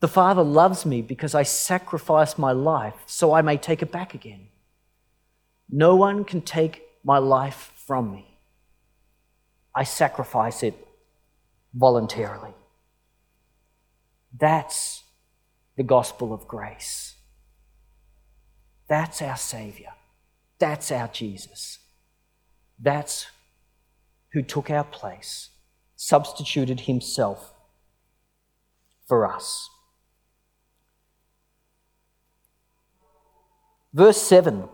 The 0.01 0.09
Father 0.09 0.43
loves 0.43 0.85
me 0.87 1.03
because 1.03 1.35
I 1.35 1.43
sacrifice 1.43 2.39
my 2.39 2.53
life 2.53 2.95
so 3.07 3.33
I 3.33 3.43
may 3.43 3.57
take 3.57 3.83
it 3.83 3.91
back 3.91 4.15
again. 4.15 4.49
No 5.71 5.97
one 5.97 6.25
can 6.25 6.41
take 6.41 6.83
my 7.03 7.19
life 7.19 7.73
from 7.77 8.13
me. 8.13 8.39
I 9.75 9.85
sacrifice 9.85 10.63
it 10.63 10.75
voluntarily. 11.75 12.55
That's 14.39 15.03
the 15.77 15.83
gospel 15.83 16.33
of 16.33 16.47
grace. 16.47 17.15
That's 18.89 19.23
our 19.23 19.37
Savior. 19.37 19.93
That's 20.59 20.93
our 20.93 21.09
Jesus. 21.09 21.79
That's 22.79 23.27
who 24.33 24.43
took 24.43 24.71
our 24.71 24.85
place, 24.85 25.51
substituted 25.97 26.81
Himself 26.81 27.53
for 29.07 29.27
us. 29.27 29.71
Verse 33.93 34.21
7 34.21 34.69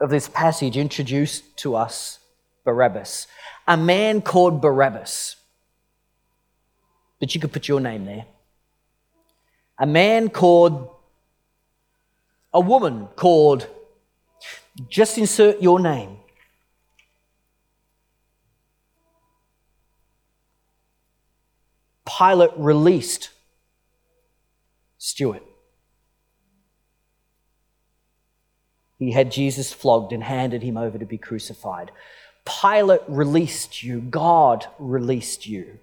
of 0.00 0.10
this 0.10 0.28
passage 0.28 0.76
introduced 0.76 1.56
to 1.58 1.76
us 1.76 2.18
Barabbas, 2.64 3.26
a 3.66 3.76
man 3.76 4.22
called 4.22 4.60
Barabbas. 4.60 5.36
But 7.18 7.34
you 7.34 7.40
could 7.40 7.52
put 7.52 7.68
your 7.68 7.80
name 7.80 8.04
there. 8.06 8.24
A 9.78 9.86
man 9.86 10.28
called, 10.28 10.90
a 12.52 12.60
woman 12.60 13.08
called, 13.16 13.66
just 14.88 15.18
insert 15.18 15.60
your 15.62 15.80
name. 15.80 16.16
Pilate 22.06 22.50
released 22.56 23.30
Stewart. 24.98 25.42
He 29.00 29.12
had 29.12 29.32
Jesus 29.32 29.72
flogged 29.72 30.12
and 30.12 30.22
handed 30.22 30.62
him 30.62 30.76
over 30.76 30.98
to 30.98 31.06
be 31.06 31.16
crucified. 31.16 31.90
Pilate 32.44 33.00
released 33.08 33.82
you. 33.82 34.02
God 34.02 34.66
released 34.78 35.46
you. 35.46 35.78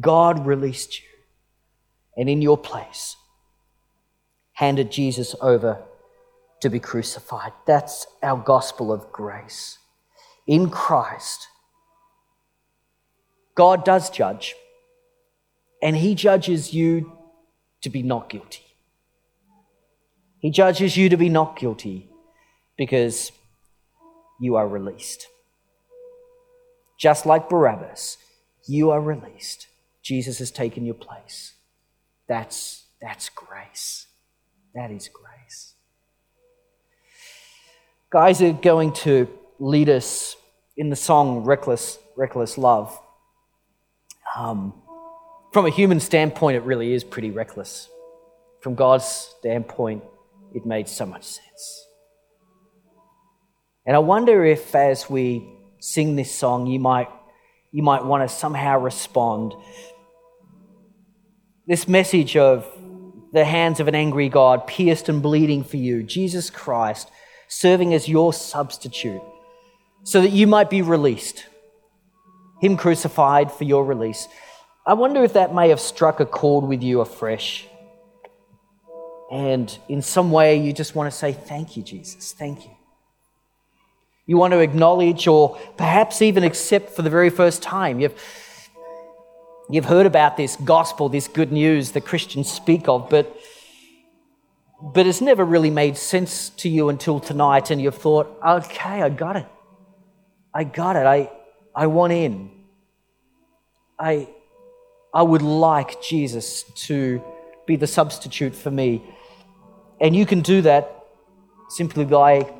God 0.00 0.46
released 0.46 1.00
you. 1.00 1.06
And 2.16 2.30
in 2.30 2.40
your 2.40 2.56
place, 2.56 3.16
handed 4.52 4.92
Jesus 4.92 5.34
over 5.40 5.82
to 6.60 6.70
be 6.70 6.78
crucified. 6.78 7.52
That's 7.66 8.06
our 8.22 8.38
gospel 8.38 8.92
of 8.92 9.10
grace. 9.10 9.78
In 10.46 10.70
Christ, 10.70 11.48
God 13.56 13.84
does 13.84 14.08
judge, 14.08 14.54
and 15.82 15.96
He 15.96 16.14
judges 16.14 16.72
you 16.72 17.12
to 17.82 17.90
be 17.90 18.02
not 18.04 18.30
guilty. 18.30 18.65
He 20.40 20.50
judges 20.50 20.96
you 20.96 21.08
to 21.08 21.16
be 21.16 21.28
not 21.28 21.58
guilty. 21.58 22.08
because 22.76 23.32
you 24.38 24.56
are 24.56 24.68
released. 24.68 25.28
Just 26.98 27.26
like 27.26 27.48
Barabbas, 27.48 28.18
you 28.66 28.90
are 28.90 29.00
released. 29.00 29.66
Jesus 30.02 30.38
has 30.38 30.50
taken 30.50 30.84
your 30.84 30.94
place. 30.94 31.54
That's, 32.28 32.84
that's 33.00 33.28
grace. 33.30 34.06
That 34.74 34.90
is 34.90 35.08
grace. 35.08 35.74
Guys 38.10 38.42
are 38.42 38.52
going 38.52 38.92
to 38.92 39.28
lead 39.58 39.88
us 39.88 40.36
in 40.76 40.90
the 40.90 40.96
song 40.96 41.44
Reckless, 41.44 41.98
Reckless 42.16 42.58
Love. 42.58 42.98
Um, 44.36 44.74
from 45.52 45.66
a 45.66 45.70
human 45.70 46.00
standpoint, 46.00 46.56
it 46.56 46.62
really 46.62 46.92
is 46.92 47.04
pretty 47.04 47.30
reckless. 47.30 47.88
From 48.60 48.74
God's 48.74 49.04
standpoint, 49.38 50.04
it 50.56 50.64
made 50.64 50.88
so 50.88 51.04
much 51.04 51.24
sense. 51.24 51.86
And 53.84 53.94
I 53.94 53.98
wonder 53.98 54.42
if, 54.44 54.74
as 54.74 55.08
we 55.08 55.46
sing 55.80 56.16
this 56.16 56.34
song, 56.34 56.66
you 56.66 56.80
might, 56.80 57.08
you 57.70 57.82
might 57.82 58.04
want 58.04 58.28
to 58.28 58.34
somehow 58.34 58.80
respond. 58.80 59.52
This 61.66 61.86
message 61.86 62.38
of 62.38 62.66
the 63.34 63.44
hands 63.44 63.80
of 63.80 63.86
an 63.86 63.94
angry 63.94 64.30
God, 64.30 64.66
pierced 64.66 65.10
and 65.10 65.22
bleeding 65.22 65.62
for 65.62 65.76
you, 65.76 66.02
Jesus 66.02 66.48
Christ, 66.48 67.10
serving 67.48 67.92
as 67.92 68.08
your 68.08 68.32
substitute, 68.32 69.20
so 70.04 70.22
that 70.22 70.30
you 70.30 70.46
might 70.46 70.70
be 70.70 70.80
released. 70.80 71.44
Him 72.62 72.78
crucified 72.78 73.52
for 73.52 73.64
your 73.64 73.84
release. 73.84 74.26
I 74.86 74.94
wonder 74.94 75.22
if 75.22 75.34
that 75.34 75.54
may 75.54 75.68
have 75.68 75.80
struck 75.80 76.18
a 76.18 76.24
chord 76.24 76.64
with 76.64 76.82
you 76.82 77.02
afresh. 77.02 77.68
And 79.30 79.76
in 79.88 80.02
some 80.02 80.30
way, 80.30 80.56
you 80.56 80.72
just 80.72 80.94
want 80.94 81.10
to 81.10 81.16
say, 81.16 81.32
Thank 81.32 81.76
you, 81.76 81.82
Jesus. 81.82 82.32
Thank 82.32 82.64
you. 82.64 82.70
You 84.26 84.36
want 84.36 84.52
to 84.52 84.58
acknowledge 84.58 85.28
or 85.28 85.56
perhaps 85.76 86.20
even 86.20 86.42
accept 86.42 86.90
for 86.90 87.02
the 87.02 87.10
very 87.10 87.30
first 87.30 87.62
time. 87.62 88.00
You've, 88.00 88.20
you've 89.70 89.84
heard 89.84 90.04
about 90.04 90.36
this 90.36 90.56
gospel, 90.56 91.08
this 91.08 91.28
good 91.28 91.52
news 91.52 91.92
that 91.92 92.00
Christians 92.04 92.50
speak 92.50 92.88
of, 92.88 93.08
but, 93.08 93.36
but 94.82 95.06
it's 95.06 95.20
never 95.20 95.44
really 95.44 95.70
made 95.70 95.96
sense 95.96 96.48
to 96.50 96.68
you 96.68 96.88
until 96.88 97.20
tonight, 97.20 97.70
and 97.70 97.80
you've 97.80 97.94
thought, 97.94 98.36
okay, 98.44 99.00
I 99.02 99.10
got 99.10 99.36
it. 99.36 99.46
I 100.52 100.64
got 100.64 100.96
it. 100.96 101.06
I, 101.06 101.30
I 101.72 101.86
want 101.86 102.12
in. 102.12 102.50
I, 103.96 104.28
I 105.14 105.22
would 105.22 105.42
like 105.42 106.02
Jesus 106.02 106.64
to 106.86 107.22
be 107.64 107.76
the 107.76 107.86
substitute 107.86 108.56
for 108.56 108.72
me. 108.72 109.04
And 110.00 110.14
you 110.14 110.26
can 110.26 110.40
do 110.42 110.62
that 110.62 111.04
simply 111.68 112.04
by 112.04 112.50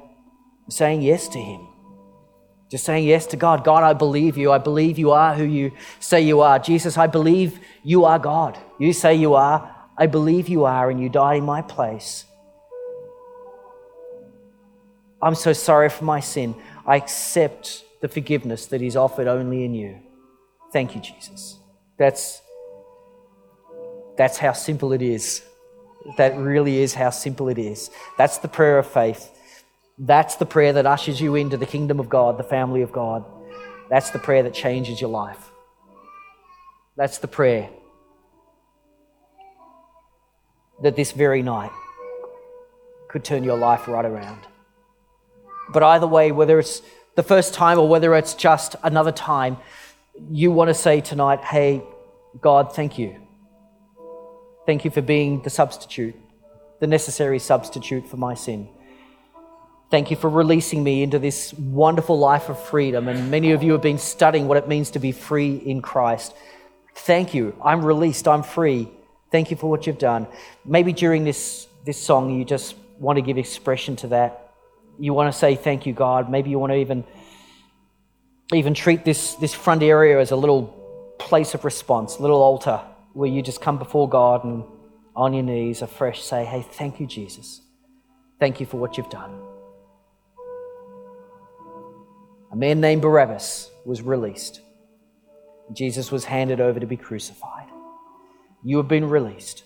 saying 0.69 1.03
yes 1.03 1.29
to 1.29 1.39
Him. 1.39 1.67
Just 2.71 2.85
saying 2.85 3.05
yes 3.05 3.27
to 3.27 3.37
God. 3.37 3.63
God, 3.63 3.85
I 3.85 3.93
believe 3.93 4.37
you. 4.37 4.51
I 4.51 4.59
believe 4.59 4.99
you 4.99 5.13
are 5.13 5.35
who 5.35 5.45
you 5.45 5.73
say 6.01 6.21
you 6.21 6.41
are. 6.41 6.59
Jesus, 6.59 6.99
I 6.99 7.07
believe 7.07 7.61
you 7.85 8.05
are 8.05 8.19
God. 8.19 8.59
You 8.79 8.93
say 8.93 9.15
you 9.15 9.35
are. 9.35 9.73
I 9.97 10.07
believe 10.07 10.49
you 10.49 10.65
are, 10.65 10.91
and 10.91 11.01
you 11.01 11.09
died 11.09 11.39
in 11.39 11.45
my 11.45 11.63
place. 11.63 12.25
I'm 15.23 15.35
so 15.35 15.53
sorry 15.53 15.89
for 15.89 16.05
my 16.05 16.21
sin. 16.21 16.55
I 16.87 16.97
accept 16.97 17.85
the 18.03 18.09
forgiveness 18.09 18.67
that 18.67 18.83
is 18.83 18.97
offered 18.97 19.27
only 19.27 19.65
in 19.65 19.75
you. 19.75 19.99
Thank 20.73 20.95
you, 20.95 21.01
Jesus. 21.01 21.59
That's, 21.99 22.43
that's 24.19 24.37
how 24.37 24.53
simple 24.53 24.93
it 24.93 25.01
is. 25.01 25.43
That 26.17 26.37
really 26.37 26.79
is 26.79 26.95
how 26.95 27.11
simple 27.11 27.49
it 27.49 27.59
is. 27.59 27.91
That's 28.17 28.39
the 28.39 28.49
prayer 28.49 28.79
of 28.79 28.87
faith. 28.87 29.31
That's 29.99 30.37
the 30.37 30.47
prayer 30.47 30.73
that 30.75 30.87
ushers 30.87 31.21
you 31.21 31.35
into 31.35 31.57
the 31.57 31.67
kingdom 31.67 31.99
of 32.01 32.09
God, 32.09 32.39
the 32.39 32.45
family 32.45 32.83
of 32.83 32.93
God. 32.93 33.25
That's 33.89 34.11
the 34.11 34.19
prayer 34.19 34.43
that 34.43 34.55
changes 34.55 35.01
your 35.01 35.11
life. 35.11 35.51
That's 36.97 37.19
the 37.19 37.29
prayer 37.29 37.71
that 40.83 40.97
this 40.97 41.13
very 41.13 41.43
night 41.43 41.73
could 43.09 43.25
turn 43.25 43.45
your 43.45 43.57
life 43.57 43.89
right 43.89 44.05
around. 44.05 44.41
But 45.71 45.83
either 45.83 46.07
way, 46.07 46.33
whether 46.33 46.59
it's 46.59 46.83
the 47.15 47.23
first 47.23 47.55
time 47.55 47.79
or 47.79 47.89
whether 47.89 48.15
it's 48.15 48.35
just 48.35 48.77
another 48.83 49.13
time, 49.13 49.57
you 50.31 50.53
want 50.53 50.69
to 50.69 50.75
say 50.75 51.01
tonight, 51.01 51.43
hey, 51.43 51.83
God, 52.41 52.75
thank 52.75 52.99
you. 52.99 53.26
Thank 54.67 54.85
you 54.85 54.91
for 54.91 55.01
being 55.01 55.43
the 55.43 55.51
substitute, 55.51 56.17
the 56.81 56.89
necessary 56.89 57.39
substitute 57.39 58.09
for 58.09 58.17
my 58.17 58.35
sin. 58.35 58.69
Thank 59.93 60.11
you 60.11 60.17
for 60.17 60.29
releasing 60.29 60.83
me 60.83 61.05
into 61.05 61.21
this 61.21 61.55
wonderful 61.55 62.19
life 62.19 62.49
of 62.49 62.59
freedom. 62.59 63.07
And 63.07 63.31
many 63.31 63.53
of 63.53 63.63
you 63.63 63.71
have 63.73 63.81
been 63.81 63.99
studying 63.99 64.49
what 64.49 64.57
it 64.57 64.67
means 64.67 64.91
to 64.91 64.99
be 64.99 65.13
free 65.13 65.55
in 65.55 65.83
Christ. 65.83 66.35
Thank 66.97 67.33
you. 67.33 67.55
I'm 67.65 67.85
released. 67.85 68.27
I'm 68.27 68.43
free. 68.43 68.89
Thank 69.31 69.53
you 69.53 69.57
for 69.57 69.71
what 69.71 69.87
you've 69.87 69.99
done. 69.99 70.27
Maybe 70.65 70.93
during 70.93 71.23
this, 71.23 71.69
this 71.85 72.03
song, 72.03 72.37
you 72.37 72.45
just 72.45 72.75
want 72.99 73.19
to 73.19 73.23
give 73.23 73.39
expression 73.39 73.95
to 73.97 74.09
that. 74.09 74.53
You 74.99 75.15
want 75.15 75.33
to 75.33 75.39
say, 75.39 75.55
Thank 75.55 75.87
you, 75.87 75.93
God. 75.93 76.29
Maybe 76.29 76.51
you 76.51 76.59
want 76.59 76.73
to 76.73 76.79
even, 76.79 77.05
even 78.53 78.75
treat 78.75 79.05
this, 79.05 79.37
this 79.37 79.55
front 79.55 79.85
area 79.85 80.19
as 80.19 80.33
a 80.33 80.37
little 80.37 81.15
place 81.21 81.55
of 81.55 81.65
response, 81.65 82.19
little 82.19 82.43
altar 82.43 82.81
where 83.17 83.31
you 83.31 83.41
just 83.41 83.63
come 83.63 83.79
before 83.79 84.07
God 84.07 84.45
and 84.45 84.63
on 85.17 85.33
your 85.33 85.43
knees 85.43 85.81
afresh 85.81 86.23
say, 86.23 86.45
Hey, 86.45 86.61
thank 86.61 87.01
you, 87.01 87.07
Jesus. 87.07 87.63
Thank 88.39 88.61
you 88.61 88.67
for 88.67 88.77
what 88.77 88.99
you've 88.99 89.09
done. 89.09 89.41
A 92.53 92.57
man 92.57 92.79
named 92.83 93.01
Barabbas 93.01 93.71
was 93.87 94.03
released. 94.03 94.61
Jesus 95.73 96.13
was 96.13 96.27
handed 96.27 96.61
over 96.61 96.79
to 96.79 96.87
be 96.87 96.99
crucified. 96.99 97.69
You 98.63 98.77
have 98.77 98.89
been 98.89 99.09
released. 99.09 99.65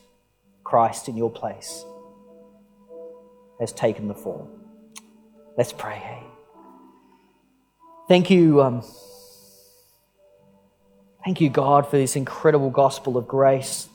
Christ 0.62 1.08
in 1.08 1.16
your 1.16 1.30
place 1.30 1.84
has 3.58 3.72
taken 3.72 4.06
the 4.06 4.14
form. 4.14 4.48
Let's 5.58 5.72
pray. 5.72 5.96
Hey? 5.96 6.22
Thank 8.08 8.30
you. 8.30 8.62
Um, 8.62 8.84
thank 11.24 11.40
you, 11.40 11.50
God, 11.50 11.86
for 11.88 11.96
this 11.96 12.16
incredible 12.16 12.70
gospel 12.70 13.16
of 13.16 13.26
grace. 13.28 13.88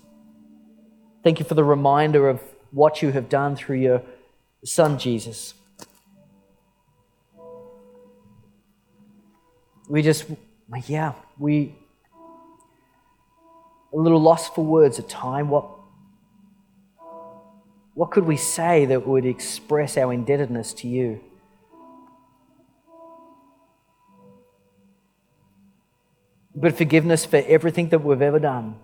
Thank 1.23 1.39
you 1.39 1.45
for 1.45 1.55
the 1.55 1.63
reminder 1.63 2.30
of 2.30 2.41
what 2.71 3.01
you 3.01 3.11
have 3.11 3.30
done 3.30 3.55
through 3.55 3.78
your 3.78 4.01
Son, 4.63 4.97
Jesus. 4.97 5.53
we 9.88 10.01
just, 10.01 10.26
yeah, 10.88 11.13
we 11.38 11.76
a 13.93 13.97
little 13.97 14.21
lost 14.21 14.53
for 14.55 14.65
words 14.65 14.99
at 14.99 15.07
time. 15.07 15.49
What, 15.49 15.69
what 17.93 18.11
could 18.11 18.26
we 18.26 18.36
say 18.36 18.86
that 18.86 19.07
would 19.07 19.26
express 19.26 19.97
our 19.97 20.11
indebtedness 20.11 20.73
to 20.73 20.88
you? 20.88 21.21
But 26.56 26.78
forgiveness 26.78 27.26
for 27.26 27.43
everything 27.45 27.89
that 27.89 28.03
we've 28.03 28.22
ever 28.22 28.39
done. 28.39 28.76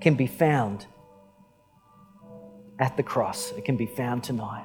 Can 0.00 0.14
be 0.14 0.26
found 0.26 0.86
at 2.78 2.96
the 2.96 3.02
cross. 3.02 3.52
It 3.52 3.64
can 3.64 3.76
be 3.76 3.86
found 3.86 4.24
tonight 4.24 4.64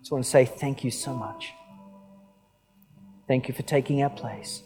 I 0.00 0.02
just 0.02 0.12
want 0.12 0.24
to 0.24 0.30
say 0.30 0.46
thank 0.46 0.82
you 0.82 0.90
so 0.90 1.12
much. 1.12 1.52
Thank 3.28 3.48
you 3.48 3.54
for 3.54 3.62
taking 3.62 4.02
our 4.02 4.08
place. 4.08 4.62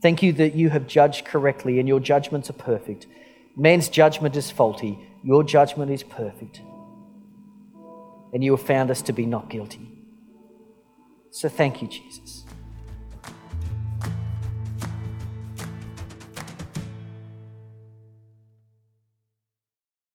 Thank 0.00 0.22
you 0.22 0.32
that 0.34 0.54
you 0.54 0.70
have 0.70 0.86
judged 0.86 1.26
correctly 1.26 1.78
and 1.78 1.86
your 1.86 2.00
judgments 2.00 2.48
are 2.48 2.54
perfect. 2.54 3.06
Man's 3.54 3.90
judgment 3.90 4.34
is 4.34 4.50
faulty, 4.50 4.98
your 5.22 5.44
judgment 5.44 5.90
is 5.90 6.02
perfect. 6.02 6.62
And 8.36 8.44
you 8.44 8.54
have 8.54 8.66
found 8.66 8.90
us 8.90 9.00
to 9.00 9.14
be 9.14 9.24
not 9.24 9.48
guilty. 9.48 9.88
So 11.30 11.48
thank 11.48 11.80
you, 11.80 11.88
Jesus. 11.88 12.44